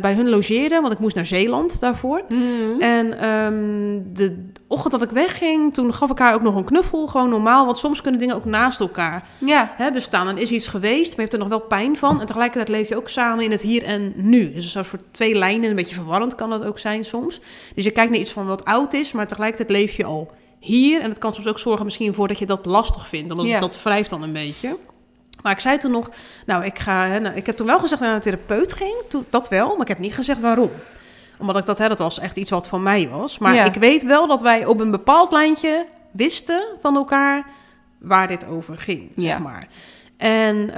bij 0.00 0.14
hun 0.14 0.28
logeerde, 0.28 0.80
want 0.80 0.92
ik 0.92 0.98
moest 0.98 1.14
naar 1.16 1.26
Zeeland 1.26 1.80
daarvoor. 1.80 2.22
Mhm. 2.28 2.80
En 2.80 3.18
ehm, 3.18 4.00
de 4.12 4.48
ochtend 4.68 4.92
dat 4.92 5.02
ik 5.02 5.10
wegging, 5.10 5.74
toen 5.74 5.94
gaf 5.94 6.10
ik 6.10 6.18
haar 6.18 6.34
ook 6.34 6.42
nog 6.42 6.54
een 6.54 6.64
knuffel, 6.64 7.06
gewoon 7.06 7.28
normaal. 7.28 7.64
Want 7.64 7.78
soms 7.78 8.00
kunnen 8.00 8.20
dingen 8.20 8.34
ook 8.34 8.44
naast 8.44 8.80
elkaar 8.80 9.24
Ja, 9.38 9.72
hè, 9.76 9.90
bestaan. 9.90 10.26
Dan 10.26 10.38
is 10.38 10.50
iets 10.50 10.66
geweest, 10.68 11.06
maar 11.06 11.14
je 11.16 11.20
hebt 11.30 11.32
er 11.32 11.38
nog 11.38 11.48
wel 11.48 11.60
pijn 11.60 11.96
van. 11.96 12.20
En 12.20 12.26
tegelijkertijd 12.26 12.68
leef 12.68 12.88
je 12.88 12.96
ook 12.96 13.08
samen 13.08 13.44
in 13.44 13.50
het 13.50 13.60
hier 13.60 13.82
en 13.82 14.12
nu. 14.16 14.52
Dus 14.52 14.64
een 14.64 14.70
soort 14.70 14.86
voor 14.86 14.98
twee 15.10 15.34
lijnen, 15.34 15.70
een 15.70 15.76
beetje 15.76 15.94
verwarrend 15.94 16.34
kan 16.34 16.50
dat 16.50 16.64
ook 16.64 16.78
zijn 16.78 17.04
soms. 17.04 17.40
Dus 17.74 17.84
je 17.84 17.90
kijkt 17.90 18.10
naar 18.10 18.20
iets 18.20 18.32
van 18.32 18.46
wat 18.46 18.64
oud 18.64 18.92
is, 18.94 19.12
maar 19.12 19.26
tegelijkertijd 19.26 19.70
leef 19.70 19.96
je 19.96 20.04
al 20.04 20.30
hier. 20.60 21.00
En 21.00 21.08
het 21.08 21.18
kan 21.18 21.34
soms 21.34 21.46
ook 21.46 21.58
zorgen 21.58 21.84
misschien 21.84 22.14
voor 22.14 22.28
dat 22.28 22.38
je 22.38 22.46
dat 22.46 22.66
lastig 22.66 23.08
vindt. 23.08 23.30
Omdat 23.30 23.46
Ja. 23.46 23.60
dat 23.60 23.82
wrijft 23.82 24.10
dan 24.10 24.22
een 24.22 24.32
beetje. 24.32 24.76
Maar 25.46 25.54
ik 25.54 25.60
zei 25.60 25.78
toen 25.78 25.90
nog, 25.90 26.08
nou, 26.46 26.64
ik, 26.64 26.78
ga, 26.78 27.06
hè, 27.06 27.20
nou, 27.20 27.34
ik 27.36 27.46
heb 27.46 27.56
toen 27.56 27.66
wel 27.66 27.78
gezegd 27.78 28.00
dat 28.00 28.00
ik 28.00 28.06
naar 28.06 28.14
een 28.14 28.20
therapeut 28.46 28.72
ging. 28.72 28.94
Toen, 29.08 29.24
dat 29.30 29.48
wel, 29.48 29.68
maar 29.68 29.80
ik 29.80 29.88
heb 29.88 29.98
niet 29.98 30.14
gezegd 30.14 30.40
waarom. 30.40 30.70
Omdat 31.38 31.56
ik 31.56 31.64
dat, 31.64 31.78
hè, 31.78 31.88
dat 31.88 31.98
was 31.98 32.18
echt 32.18 32.36
iets 32.36 32.50
wat 32.50 32.68
van 32.68 32.82
mij 32.82 33.08
was. 33.08 33.38
Maar 33.38 33.54
Ja. 33.54 33.64
ik 33.64 33.74
weet 33.74 34.02
wel 34.04 34.26
dat 34.26 34.42
wij 34.42 34.64
op 34.64 34.80
een 34.80 34.90
bepaald 34.90 35.32
lijntje 35.32 35.86
wisten 36.12 36.62
van 36.80 36.96
elkaar 36.96 37.46
waar 37.98 38.28
dit 38.28 38.46
over 38.48 38.78
ging, 38.78 39.12
zeg 39.16 39.30
Ja. 39.30 39.38
maar. 39.38 39.68
En 40.16 40.70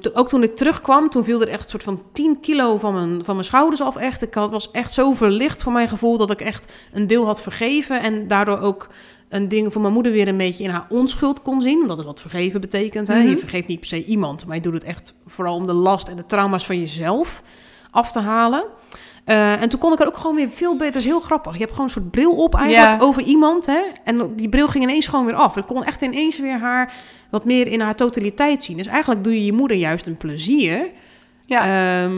to- 0.00 0.10
ook 0.14 0.28
toen 0.28 0.42
ik 0.42 0.56
terugkwam, 0.56 1.10
toen 1.10 1.24
viel 1.24 1.40
er 1.40 1.48
echt 1.48 1.64
een 1.64 1.70
soort 1.70 1.82
van 1.82 2.02
10 2.12 2.40
kilo 2.40 2.76
van 2.78 2.94
mijn, 2.94 3.24
van 3.24 3.34
mijn 3.34 3.46
schouders 3.46 3.82
af. 3.82 3.96
Echt. 3.96 4.22
Ik 4.22 4.34
had, 4.34 4.50
was 4.50 4.70
echt 4.70 4.92
zo 4.92 5.12
verlicht 5.12 5.62
voor 5.62 5.72
mijn 5.72 5.88
gevoel 5.88 6.16
dat 6.16 6.30
ik 6.30 6.40
echt 6.40 6.72
een 6.92 7.06
deel 7.06 7.26
had 7.26 7.42
vergeven. 7.42 8.00
En 8.00 8.28
daardoor 8.28 8.58
ook 8.60 8.88
een 9.28 9.48
ding 9.48 9.72
van 9.72 9.82
mijn 9.82 9.94
moeder 9.94 10.12
weer 10.12 10.28
een 10.28 10.36
beetje 10.36 10.64
in 10.64 10.70
haar 10.70 10.86
onschuld 10.88 11.42
kon 11.42 11.62
zien. 11.62 11.86
Dat 11.86 11.98
is 11.98 12.04
wat 12.04 12.20
vergeven 12.20 12.60
betekent. 12.60 13.08
Hè? 13.08 13.18
Mhm. 13.18 13.28
Je 13.28 13.38
vergeeft 13.38 13.68
niet 13.68 13.78
per 13.80 13.88
se 13.88 14.04
iemand, 14.04 14.46
maar 14.46 14.56
je 14.56 14.62
doet 14.62 14.72
het 14.72 14.84
echt 14.84 15.14
vooral 15.26 15.54
om 15.54 15.66
de 15.66 15.72
last 15.72 16.08
en 16.08 16.16
de 16.16 16.26
trauma's 16.26 16.66
van 16.66 16.78
jezelf 16.80 17.42
af 17.90 18.12
te 18.12 18.20
halen. 18.20 18.64
Eh, 19.24 19.62
en 19.62 19.68
toen 19.68 19.80
kon 19.80 19.92
ik 19.92 20.00
er 20.00 20.06
ook 20.06 20.16
gewoon 20.16 20.36
weer 20.36 20.48
veel 20.48 20.72
beter. 20.72 20.92
Dat 20.92 21.02
is 21.02 21.08
heel 21.08 21.20
grappig. 21.20 21.52
Je 21.52 21.58
hebt 21.58 21.70
gewoon 21.70 21.86
een 21.86 21.92
soort 21.92 22.10
bril 22.10 22.32
op 22.36 22.54
eigenlijk 22.54 23.00
Ja. 23.00 23.06
over 23.06 23.22
iemand. 23.22 23.66
Hè? 23.66 23.80
En 24.04 24.36
die 24.36 24.48
bril 24.48 24.68
ging 24.68 24.84
ineens 24.84 25.06
gewoon 25.06 25.24
weer 25.24 25.34
af. 25.34 25.56
Ik 25.56 25.66
kon 25.66 25.84
echt 25.84 26.02
ineens 26.02 26.38
weer 26.40 26.58
haar 26.58 26.92
wat 27.30 27.44
meer 27.44 27.66
in 27.66 27.80
haar 27.80 27.94
totaliteit 27.94 28.62
zien. 28.62 28.76
Dus 28.76 28.86
eigenlijk 28.86 29.24
doe 29.24 29.34
je 29.34 29.44
je 29.44 29.52
moeder 29.52 29.76
juist 29.76 30.06
een 30.06 30.16
plezier. 30.16 30.90
ja. 31.46 32.02
Ehm, 32.04 32.16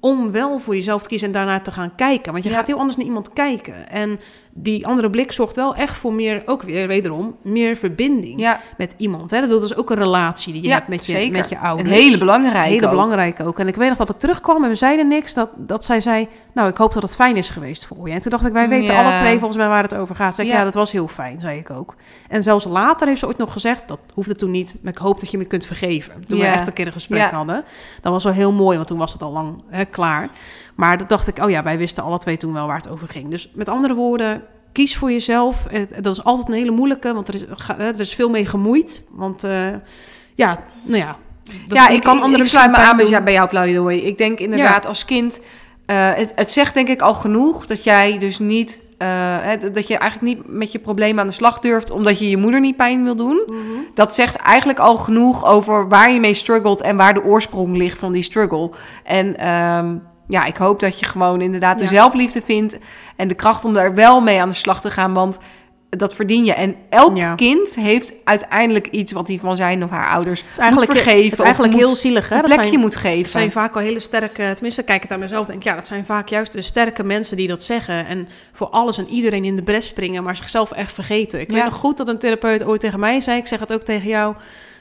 om 0.00 0.30
wel 0.30 0.58
voor 0.58 0.74
jezelf 0.74 1.02
te 1.02 1.08
kiezen 1.08 1.26
en 1.26 1.32
daarnaar 1.34 1.62
te 1.62 1.72
gaan 1.72 1.94
kijken. 1.94 2.32
Want 2.32 2.44
je 2.44 2.50
Ja. 2.50 2.56
gaat 2.56 2.66
heel 2.66 2.78
anders 2.78 2.96
naar 2.96 3.06
iemand 3.06 3.32
kijken. 3.32 3.88
En 3.90 4.20
die 4.58 4.86
andere 4.86 5.10
blik 5.10 5.32
zorgt 5.32 5.56
wel 5.56 5.74
echt 5.74 5.96
voor 5.96 6.12
meer, 6.12 6.42
ook 6.44 6.62
weer 6.62 6.86
wederom, 6.86 7.36
meer 7.42 7.76
verbinding 7.76 8.40
ja. 8.40 8.60
met 8.76 8.94
iemand. 8.96 9.30
Hè? 9.30 9.46
Dat 9.48 9.62
is 9.62 9.76
ook 9.76 9.90
een 9.90 9.96
relatie 9.96 10.52
die 10.52 10.62
je 10.62 10.68
Ja, 10.68 10.74
hebt 10.74 10.88
met 10.88 11.06
je, 11.06 11.12
zeker. 11.12 11.32
met 11.32 11.48
je 11.48 11.54
Een 11.54 11.60
ouders. 11.60 11.90
hele 11.90 12.18
belangrijke. 12.18 12.68
Hele 12.68 12.84
ook. 12.84 12.90
belangrijke 12.90 13.44
ook. 13.44 13.58
En 13.58 13.68
ik 13.68 13.74
weet 13.76 13.88
nog 13.88 13.98
dat 13.98 14.08
ik 14.08 14.16
terugkwam 14.16 14.62
en 14.64 14.68
we 14.68 14.74
zeiden 14.74 15.08
niks. 15.08 15.34
Dat, 15.34 15.48
dat 15.56 15.84
zij 15.84 16.00
zei, 16.00 16.28
nou, 16.54 16.68
ik 16.68 16.76
hoop 16.76 16.92
dat 16.92 17.02
het 17.02 17.14
fijn 17.14 17.36
is 17.36 17.50
geweest 17.50 17.86
voor 17.86 18.08
je. 18.08 18.14
En 18.14 18.20
toen 18.20 18.30
dacht 18.30 18.46
ik, 18.46 18.52
wij 18.52 18.68
weten 18.68 18.94
Ja. 18.94 19.04
alle 19.04 19.16
twee 19.18 19.38
volgens 19.38 19.56
mij 19.58 19.68
waar 19.68 19.82
het 19.82 19.94
over 19.94 20.14
gaat. 20.14 20.34
Zei 20.34 20.48
ik, 20.48 20.54
Ja. 20.54 20.64
dat 20.64 20.74
was 20.74 20.92
heel 20.92 21.08
fijn, 21.08 21.40
zei 21.40 21.58
ik 21.58 21.70
ook. 21.70 21.94
En 22.28 22.42
zelfs 22.42 22.64
later 22.64 23.06
heeft 23.06 23.20
ze 23.20 23.26
ooit 23.26 23.38
nog 23.38 23.52
gezegd, 23.52 23.88
dat 23.88 23.98
hoefde 24.14 24.34
toen 24.34 24.50
niet, 24.50 24.76
maar 24.82 24.92
ik 24.92 24.98
hoop 24.98 25.20
dat 25.20 25.30
je 25.30 25.38
me 25.38 25.44
kunt 25.44 25.66
vergeven. 25.66 26.24
Toen 26.24 26.38
we 26.38 26.46
echt 26.46 26.66
een 26.66 26.72
keer 26.72 26.86
een 26.86 26.92
gesprek 26.92 27.30
hadden. 27.30 27.64
Dat 28.00 28.12
was 28.12 28.24
wel 28.24 28.32
heel 28.32 28.52
mooi, 28.52 28.76
want 28.76 28.88
toen 28.88 28.98
was 28.98 29.12
het 29.12 29.22
al 29.22 29.32
lang 29.32 29.62
hè, 29.68 29.84
klaar. 29.84 30.30
Maar 30.76 30.98
dat 30.98 31.08
dacht 31.08 31.28
ik, 31.28 31.38
oh 31.44 31.50
ja, 31.50 31.62
wij 31.62 31.78
wisten 31.78 32.02
alle 32.02 32.18
twee 32.18 32.36
toen 32.36 32.52
wel 32.52 32.66
waar 32.66 32.76
het 32.76 32.88
over 32.88 33.08
ging. 33.08 33.28
Dus 33.28 33.50
met 33.54 33.68
andere 33.68 33.94
woorden, 33.94 34.42
kies 34.72 34.96
voor 34.96 35.10
jezelf. 35.12 35.62
Dat 36.00 36.12
is 36.12 36.24
altijd 36.24 36.48
een 36.48 36.54
hele 36.54 36.70
moeilijke, 36.70 37.14
want 37.14 37.28
er 37.28 37.34
is, 37.34 37.42
er 37.68 38.00
is 38.00 38.14
veel 38.14 38.28
mee 38.28 38.46
gemoeid. 38.46 39.02
Want 39.10 39.44
eh, 39.44 39.68
ja, 40.34 40.58
nou 40.82 40.98
ja. 40.98 41.16
dat- 41.66 41.76
ja, 41.78 41.88
ik, 41.88 42.02
kan 42.02 42.16
ik, 42.16 42.22
anderen 42.22 42.44
ik 42.44 42.50
sluit 42.50 42.70
me 42.70 42.76
aan 42.76 42.96
bij, 42.96 43.06
jou- 43.08 43.24
bij 43.24 43.46
pleidooi. 43.48 44.02
Ik 44.02 44.18
denk 44.18 44.38
inderdaad 44.38 44.86
als 44.86 45.04
kind... 45.04 45.38
eh, 45.86 46.12
het, 46.14 46.32
het 46.34 46.52
zegt 46.52 46.74
denk 46.74 46.88
ik 46.88 47.00
al 47.00 47.14
genoeg 47.14 47.66
dat 47.66 47.84
jij 47.84 48.18
dus 48.18 48.38
niet... 48.38 48.82
eh, 48.98 49.38
dat 49.72 49.86
je 49.88 49.98
eigenlijk 49.98 50.36
niet 50.36 50.48
met 50.48 50.72
je 50.72 50.78
probleem 50.78 51.18
aan 51.18 51.26
de 51.26 51.32
slag 51.32 51.58
durft... 51.58 51.90
omdat 51.90 52.18
je 52.18 52.30
je 52.30 52.36
moeder 52.36 52.60
niet 52.60 52.76
pijn 52.76 53.04
wil 53.04 53.16
doen. 53.16 53.42
doen. 53.46 53.56
Mhm. 53.56 53.78
Dat 53.94 54.14
zegt 54.14 54.36
eigenlijk 54.36 54.78
al 54.78 54.96
genoeg 54.96 55.46
over 55.46 55.88
waar 55.88 56.10
je 56.12 56.20
mee 56.20 56.34
struggelt... 56.34 56.80
en 56.80 56.96
waar 56.96 57.14
de 57.14 57.24
oorsprong 57.24 57.76
ligt 57.76 57.98
van 57.98 58.12
die 58.12 58.22
struggle. 58.22 58.70
En 59.04 59.36
ehm, 59.36 59.94
ja, 60.28 60.44
ik 60.44 60.56
hoop 60.56 60.80
dat 60.80 60.98
je 60.98 61.04
gewoon 61.06 61.40
inderdaad 61.40 61.78
de 61.78 61.84
Ja. 61.84 61.90
zelfliefde 61.90 62.42
vindt... 62.42 62.78
en 63.16 63.28
de 63.28 63.34
kracht 63.34 63.64
om 63.64 63.72
daar 63.74 63.94
wel 63.94 64.20
mee 64.20 64.40
aan 64.40 64.48
de 64.48 64.54
slag 64.54 64.80
te 64.80 64.90
gaan... 64.90 65.12
want 65.12 65.38
dat 65.90 66.14
verdien 66.14 66.44
je. 66.44 66.52
En 66.52 66.74
elk 66.90 67.16
Ja. 67.16 67.34
kind 67.34 67.74
heeft 67.74 68.12
uiteindelijk 68.24 68.86
iets... 68.86 69.12
wat 69.12 69.26
hij 69.28 69.38
van 69.38 69.56
zijn 69.56 69.84
of 69.84 69.90
haar 69.90 70.08
ouders 70.10 70.40
Het 70.40 70.50
is 70.52 70.58
eigenlijk, 70.58 70.92
moet 70.92 71.00
vergeven. 71.02 71.30
het 71.30 71.38
is 71.38 71.44
eigenlijk 71.44 71.74
heel 71.74 71.94
zielig. 71.94 72.28
Hè? 72.28 72.34
een 72.34 72.40
Dat 72.42 72.50
plekje 72.50 72.68
zijn, 72.68 72.80
moet 72.80 72.96
geven. 72.96 73.18
Het 73.18 73.30
zijn 73.30 73.52
vaak 73.52 73.74
al 73.74 73.80
hele 73.80 73.98
sterke, 74.00 74.50
tenminste 74.54 74.82
kijk 74.82 75.02
het 75.02 75.12
aan 75.12 75.18
mezelf, 75.18 75.46
denk 75.46 75.58
ik, 75.58 75.64
ja, 75.64 75.74
dat 75.74 75.86
zijn 75.86 76.04
vaak 76.04 76.28
juist 76.28 76.52
de 76.52 76.62
sterke 76.62 77.04
mensen 77.04 77.36
die 77.36 77.48
dat 77.48 77.62
zeggen 77.62 78.06
en 78.06 78.28
voor 78.52 78.68
alles 78.68 78.98
en 78.98 79.08
iedereen 79.08 79.44
in 79.44 79.56
de 79.56 79.62
bres 79.62 79.86
springen, 79.86 80.22
maar 80.22 80.36
zichzelf 80.36 80.72
echt 80.72 80.92
vergeten. 80.92 81.40
Ik 81.40 81.48
Ja. 81.48 81.54
weet 81.54 81.64
nog 81.64 81.74
goed 81.74 81.96
dat 81.96 82.08
een 82.08 82.18
therapeut 82.18 82.64
ooit 82.64 82.80
tegen 82.80 83.00
mij 83.00 83.20
zei, 83.20 83.38
ik 83.38 83.46
zeg 83.46 83.60
het 83.60 83.72
ook 83.72 83.82
tegen 83.82 84.08
jou, 84.08 84.34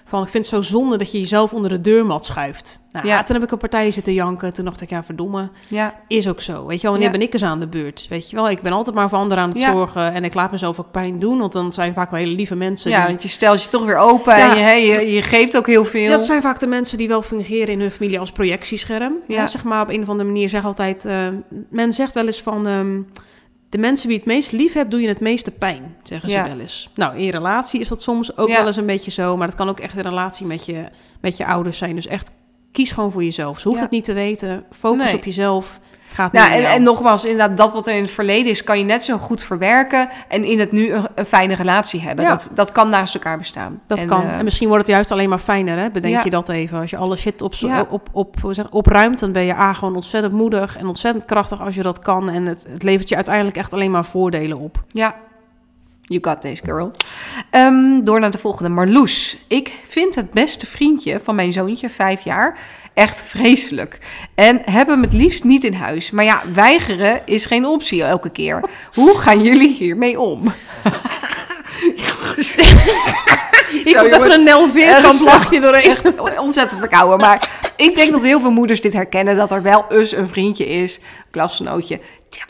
van 0.08 0.24
ik 0.24 0.30
vind 0.30 0.46
het 0.46 0.54
zo 0.56 0.62
zonde 0.62 0.98
dat 0.98 1.12
je 1.12 1.20
jezelf 1.20 1.54
onder 1.54 1.70
de 1.70 1.82
deurmat 1.82 2.26
schuift. 2.26 2.80
Nou, 2.92 3.08
Ja. 3.08 3.24
toen 3.24 3.36
heb 3.36 3.46
ik 3.46 3.52
een 3.52 3.58
partij 3.58 3.92
zitten 3.92 4.14
janken, 4.14 4.54
toen 4.54 4.66
dacht 4.66 4.82
ik, 4.82 4.90
ja 4.90 5.04
verdomme, 5.04 5.50
Ja, 5.70 5.94
is 6.08 6.28
ook 6.28 6.42
zo. 6.42 6.66
Weet 6.66 6.76
je 6.76 6.82
wel, 6.82 6.92
wanneer 6.92 7.12
Ja. 7.12 7.18
ben 7.18 7.28
ik 7.28 7.34
eens 7.34 7.44
aan 7.44 7.60
de 7.60 7.68
beurt? 7.68 8.06
Weet 8.10 8.30
je 8.30 8.36
wel, 8.36 8.50
ik 8.50 8.62
ben 8.62 8.72
altijd 8.72 8.96
maar 8.96 9.10
voor 9.10 9.18
anderen 9.18 9.44
aan 9.44 9.50
het 9.50 9.60
zorgen 9.60 10.14
en 10.14 10.24
ik 10.24 10.34
laat 10.34 10.52
mezelf 10.52 10.80
ook 10.80 10.92
pijn 10.92 11.20
doen, 11.20 11.40
want 11.40 11.52
dan 11.52 11.74
zijn 11.74 11.94
vaak 11.94 12.10
wel 12.12 12.20
hele 12.20 12.36
lieve 12.36 12.56
mensen 12.56 12.92
ja 12.92 13.00
die... 13.00 13.08
want 13.08 13.22
je 13.24 13.28
stelt 13.30 13.64
je 13.64 13.70
toch 13.70 13.86
weer 13.86 13.98
open 13.98 14.38
Ja. 14.38 14.56
en 14.56 14.80
je, 14.82 14.86
je, 14.88 15.12
je 15.14 15.22
geeft 15.22 15.58
ook 15.58 15.68
heel 15.68 15.86
veel. 15.86 16.10
Dat 16.10 16.26
zijn 16.26 16.42
vaak 16.42 16.60
de 16.60 16.68
mensen 16.68 16.98
die 16.98 17.08
wel 17.08 17.22
fungeren 17.22 17.68
in 17.74 17.80
hun 17.80 17.92
familie 17.92 18.20
als 18.20 18.32
projectiescherm. 18.32 19.14
Ja. 19.28 19.48
Zeg 19.48 19.64
maar 19.64 19.82
op 19.82 19.90
een 19.90 20.02
of 20.02 20.10
andere 20.10 20.30
manier 20.30 20.50
zeg 20.50 20.66
altijd... 20.66 21.06
eh, 21.06 21.28
men 21.70 21.94
zegt 21.94 22.14
wel 22.14 22.26
eens 22.26 22.42
van... 22.42 22.68
ehm, 22.68 23.00
de 23.70 23.78
mensen 23.78 24.08
wie 24.08 24.18
het 24.18 24.26
meest 24.26 24.52
lief 24.52 24.74
hebt, 24.74 24.92
doe 24.92 25.02
je 25.02 25.08
het 25.08 25.20
meeste 25.20 25.52
pijn, 25.52 25.96
zeggen 26.04 26.30
Ja. 26.30 26.44
ze 26.46 26.52
wel 26.52 26.60
eens. 26.60 26.90
Nou, 26.96 27.18
in 27.18 27.30
relatie 27.30 27.80
is 27.80 27.88
dat 27.88 28.02
soms 28.02 28.38
ook 28.38 28.48
Ja. 28.48 28.58
wel 28.58 28.68
eens 28.68 28.76
een 28.78 28.86
beetje 28.86 29.12
zo... 29.12 29.38
maar 29.38 29.48
dat 29.48 29.56
kan 29.56 29.70
ook 29.70 29.80
echt 29.80 29.96
in 29.96 30.02
relatie 30.04 30.46
met 30.46 30.66
je, 30.66 30.86
met 31.22 31.38
je 31.38 31.46
ouders 31.46 31.78
zijn. 31.78 31.96
Dus 31.96 32.08
echt, 32.08 32.32
kies 32.72 32.92
gewoon 32.92 33.12
voor 33.12 33.24
jezelf. 33.24 33.60
Ze 33.60 33.68
hoeft 33.68 33.80
Ja. 33.80 33.86
het 33.86 33.94
niet 33.94 34.04
te 34.04 34.14
weten. 34.14 34.66
Focus 34.72 35.06
Nee. 35.06 35.16
op 35.16 35.24
jezelf. 35.24 35.80
Het 36.06 36.14
gaat 36.14 36.32
Nou, 36.32 36.52
en, 36.52 36.66
en 36.66 36.84
nogmaals, 36.84 37.26
inderdaad, 37.26 37.58
dat 37.58 37.74
wat 37.74 37.88
er 37.88 37.96
in 37.96 38.02
het 38.02 38.12
verleden 38.12 38.52
is, 38.52 38.64
kan 38.64 38.78
je 38.78 38.84
net 38.84 39.04
zo 39.04 39.18
goed 39.18 39.44
verwerken 39.44 40.10
en 40.28 40.44
in 40.44 40.60
het 40.60 40.72
nu 40.72 40.92
een, 40.92 41.08
een 41.16 41.26
fijne 41.26 41.56
relatie 41.56 42.02
hebben. 42.02 42.26
Ja. 42.26 42.32
Dat, 42.32 42.50
dat 42.54 42.72
kan 42.72 42.90
naast 42.90 43.14
elkaar 43.14 43.38
bestaan. 43.38 43.82
Dat 43.88 43.98
En, 43.98 44.08
kan. 44.08 44.24
eh, 44.24 44.38
en 44.38 44.44
misschien 44.44 44.68
wordt 44.68 44.84
het 44.88 44.96
juist 44.96 45.12
alleen 45.12 45.30
maar 45.30 45.40
fijner, 45.40 45.78
hè? 45.78 45.90
Bedenk 45.90 46.14
Ja. 46.14 46.22
je 46.24 46.30
dat 46.30 46.50
even. 46.50 46.80
Als 46.80 46.90
je 46.90 46.98
alle 46.98 47.16
shit 47.18 47.42
op, 47.42 47.54
Ja. 47.54 47.86
op, 47.90 48.10
op, 48.12 48.36
zeg, 48.50 48.70
opruimt, 48.70 49.20
dan 49.20 49.32
ben 49.32 49.44
je 49.44 49.54
A, 49.56 49.74
gewoon 49.74 49.96
ontzettend 49.96 50.34
moedig 50.34 50.78
en 50.78 50.88
ontzettend 50.88 51.26
krachtig 51.26 51.62
als 51.62 51.76
je 51.76 51.82
dat 51.82 52.00
kan. 52.00 52.30
En 52.30 52.46
het, 52.46 52.66
het 52.70 52.84
levert 52.84 53.10
je 53.10 53.16
uiteindelijk 53.16 53.58
echt 53.58 53.74
alleen 53.74 53.92
maar 53.92 54.06
voordelen 54.06 54.58
op. 54.58 54.84
Ja. 54.88 55.16
You 56.08 56.20
got 56.24 56.42
this, 56.42 56.60
girl. 56.64 56.92
Ehm, 57.50 58.04
door 58.04 58.20
naar 58.20 58.32
de 58.32 58.38
volgende. 58.38 58.70
Marloes. 58.70 59.38
Ik 59.48 59.72
vind 59.88 60.16
het 60.16 60.32
beste 60.32 60.66
vriendje 60.66 61.20
van 61.20 61.36
mijn 61.36 61.52
zoontje, 61.54 61.90
vijf 61.90 62.22
jaar, 62.24 62.58
echt 62.96 63.22
vreselijk. 63.22 63.98
En 64.36 64.62
heb 64.66 64.88
hem 64.88 65.02
het 65.02 65.14
liefst 65.14 65.44
niet 65.44 65.64
in 65.64 65.74
huis. 65.74 66.12
Maar 66.12 66.24
ja, 66.24 66.42
weigeren 66.54 67.22
is 67.26 67.46
geen 67.46 67.66
optie 67.66 68.04
elke 68.04 68.30
keer. 68.30 68.64
Hoe 68.94 69.18
gaan 69.18 69.42
jullie 69.42 69.76
hiermee 69.76 70.20
om? 70.20 70.54
Zo, 73.86 74.00
komt 74.00 74.14
jongens. 74.14 74.16
even 74.16 74.32
een 74.32 74.44
Nel 74.44 74.64
Er 74.64 74.70
Veerkamp 74.70 75.20
lachje 75.20 75.60
doorheen. 75.60 75.90
Echt 75.90 76.38
ontzettend 76.40 76.80
verkouden. 76.80 77.18
Maar 77.18 77.50
ik 77.76 77.96
denk 77.96 78.12
dat 78.12 78.24
heel 78.24 78.40
veel 78.40 78.52
moeders 78.52 78.82
dit 78.82 78.94
herkennen. 78.94 79.36
Dat 79.36 79.52
er 79.52 79.62
wel 79.62 79.86
eens 79.90 80.12
een 80.12 80.28
vriendje 80.28 80.66
is, 80.66 81.00
klasgenootje. 81.32 82.00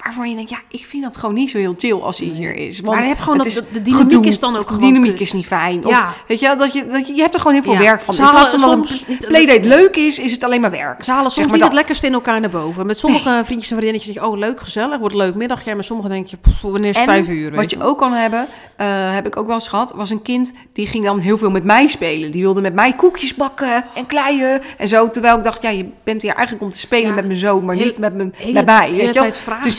Waarvan 0.03 0.29
je 0.29 0.35
denkt, 0.35 0.49
ja, 0.49 0.57
ik 0.69 0.85
vind 0.85 1.03
dat 1.03 1.17
gewoon 1.17 1.35
niet 1.35 1.49
zo 1.49 1.57
heel 1.57 1.75
chill 1.77 1.99
als 1.99 2.17
hij 2.19 2.27
hier 2.27 2.55
is. 2.55 2.79
Want 2.79 2.93
Maar 2.93 3.01
je 3.03 3.07
hebt 3.09 3.21
gewoon 3.21 3.37
dat- 3.37 3.45
is 3.47 3.53
de 3.71 3.81
dynamiek 3.81 4.25
is 4.25 4.39
dan 4.39 4.55
ook 4.55 4.67
de 4.67 4.73
gewoon 4.73 4.87
dynamiek 4.89 5.11
kut. 5.11 5.21
is 5.21 5.33
niet 5.33 5.45
fijn. 5.45 5.85
Of, 5.85 5.91
Ja. 5.91 6.13
Weet 6.27 6.39
je, 6.39 6.55
dat 6.57 6.73
je, 6.73 6.87
dat 6.87 7.07
je, 7.07 7.13
je 7.13 7.21
hebt 7.21 7.33
er 7.33 7.39
gewoon 7.39 7.53
heel 7.53 7.63
veel 7.63 7.73
Ja. 7.73 7.79
werk 7.79 8.01
van. 8.01 8.13
Ze 8.13 8.21
In 8.21 8.29
plaats 8.29 8.45
halen 8.51 8.59
van 8.69 8.79
dat 8.79 8.87
soms 8.89 9.03
een 9.07 9.27
playdate 9.27 9.67
leuk 9.67 9.95
is, 9.95 10.19
is 10.19 10.31
het 10.31 10.43
alleen 10.43 10.61
maar 10.61 10.71
werk. 10.71 11.03
Ze 11.03 11.11
halen 11.11 11.31
Zeg 11.31 11.33
soms 11.33 11.45
maar 11.45 11.55
niet 11.55 11.61
dat. 11.61 11.69
het 11.69 11.73
lekkerste 11.79 12.07
in 12.07 12.13
elkaar 12.13 12.39
naar 12.39 12.49
boven. 12.49 12.85
Met 12.85 12.97
sommige 12.97 13.29
vriendjes 13.45 13.71
en 13.71 13.77
vriendinnetjes 13.77 14.13
denk 14.13 14.25
je, 14.25 14.31
oh 14.31 14.37
leuk, 14.37 14.59
gezellig, 14.59 14.97
wordt 14.99 15.15
leuk 15.15 15.35
middagje. 15.35 15.75
Met 15.75 15.85
sommigen 15.85 16.11
denk 16.11 16.27
je, 16.27 16.37
pff, 16.37 16.61
wanneer 16.61 16.89
is 16.89 16.95
het 16.95 17.05
vijf 17.05 17.27
uur? 17.27 17.55
wat 17.55 17.69
je 17.69 17.83
ook 17.83 17.97
kan 17.97 18.11
hebben, 18.13 18.47
eh, 18.75 19.13
heb 19.13 19.25
ik 19.27 19.37
ook 19.37 19.45
wel 19.45 19.55
eens 19.55 19.67
gehad, 19.67 19.91
was 19.95 20.09
een 20.09 20.21
kind 20.21 20.53
die 20.73 20.87
ging 20.87 21.05
dan 21.05 21.19
heel 21.19 21.37
veel 21.37 21.51
met 21.51 21.63
mij 21.63 21.87
spelen. 21.87 22.31
Die 22.31 22.41
wilde 22.41 22.61
met 22.61 22.73
mij 22.73 22.93
koekjes 22.93 23.35
bakken 23.35 23.83
en 23.95 24.05
kleien 24.05 24.61
en 24.77 24.87
zo. 24.87 25.09
Terwijl 25.09 25.37
ik 25.37 25.43
dacht, 25.43 25.61
ja, 25.61 25.69
je 25.69 25.85
bent 26.03 26.21
hier 26.21 26.33
eigenlijk 26.33 26.65
om 26.65 26.71
te 26.71 26.77
spelen 26.79 27.07
Ja. 27.09 27.13
met 27.15 27.25
mijn 27.25 27.37
zoon, 27.37 27.65
maar 27.65 27.75
niet 27.75 27.97
met, 27.97 28.13
mij. 28.15 28.25
hele 28.27 29.03
weet 29.03 29.13
je 29.13 29.13
wel? 29.13 29.23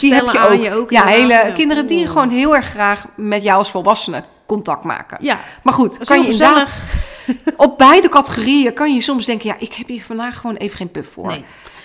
Dus 0.00 0.11
die 0.11 0.14
heb 0.14 0.28
je 0.30 0.38
ook. 0.38 0.46
aan 0.48 0.61
je 0.61 0.74
ook, 0.74 0.90
ja, 0.90 1.04
hele 1.06 1.32
Ja. 1.32 1.50
kinderen 1.50 1.87
die 1.87 2.00
Oeh. 2.00 2.11
gewoon 2.11 2.28
heel 2.28 2.56
erg 2.56 2.66
graag 2.66 3.06
met 3.16 3.42
jou 3.42 3.59
als 3.59 3.70
volwassene 3.70 4.22
contact 4.46 4.85
maken. 4.85 5.18
Ja, 5.20 5.38
Maar 5.62 5.74
goed, 5.74 5.98
kan 6.04 6.22
je 6.22 6.30
inderdaad 6.30 6.76
op 7.56 7.78
beide 7.78 8.09
categorieën 8.09 8.72
kan 8.72 8.94
je 8.94 9.00
soms 9.00 9.24
denken, 9.24 9.48
ja, 9.48 9.56
ik 9.59 9.72
heb 9.72 9.88
hier 9.88 10.04
vandaag 10.04 10.38
gewoon 10.40 10.56
even 10.56 10.76
geen 10.76 10.90
puff 10.90 11.12
voor. 11.12 11.26
Nee. 11.26 11.44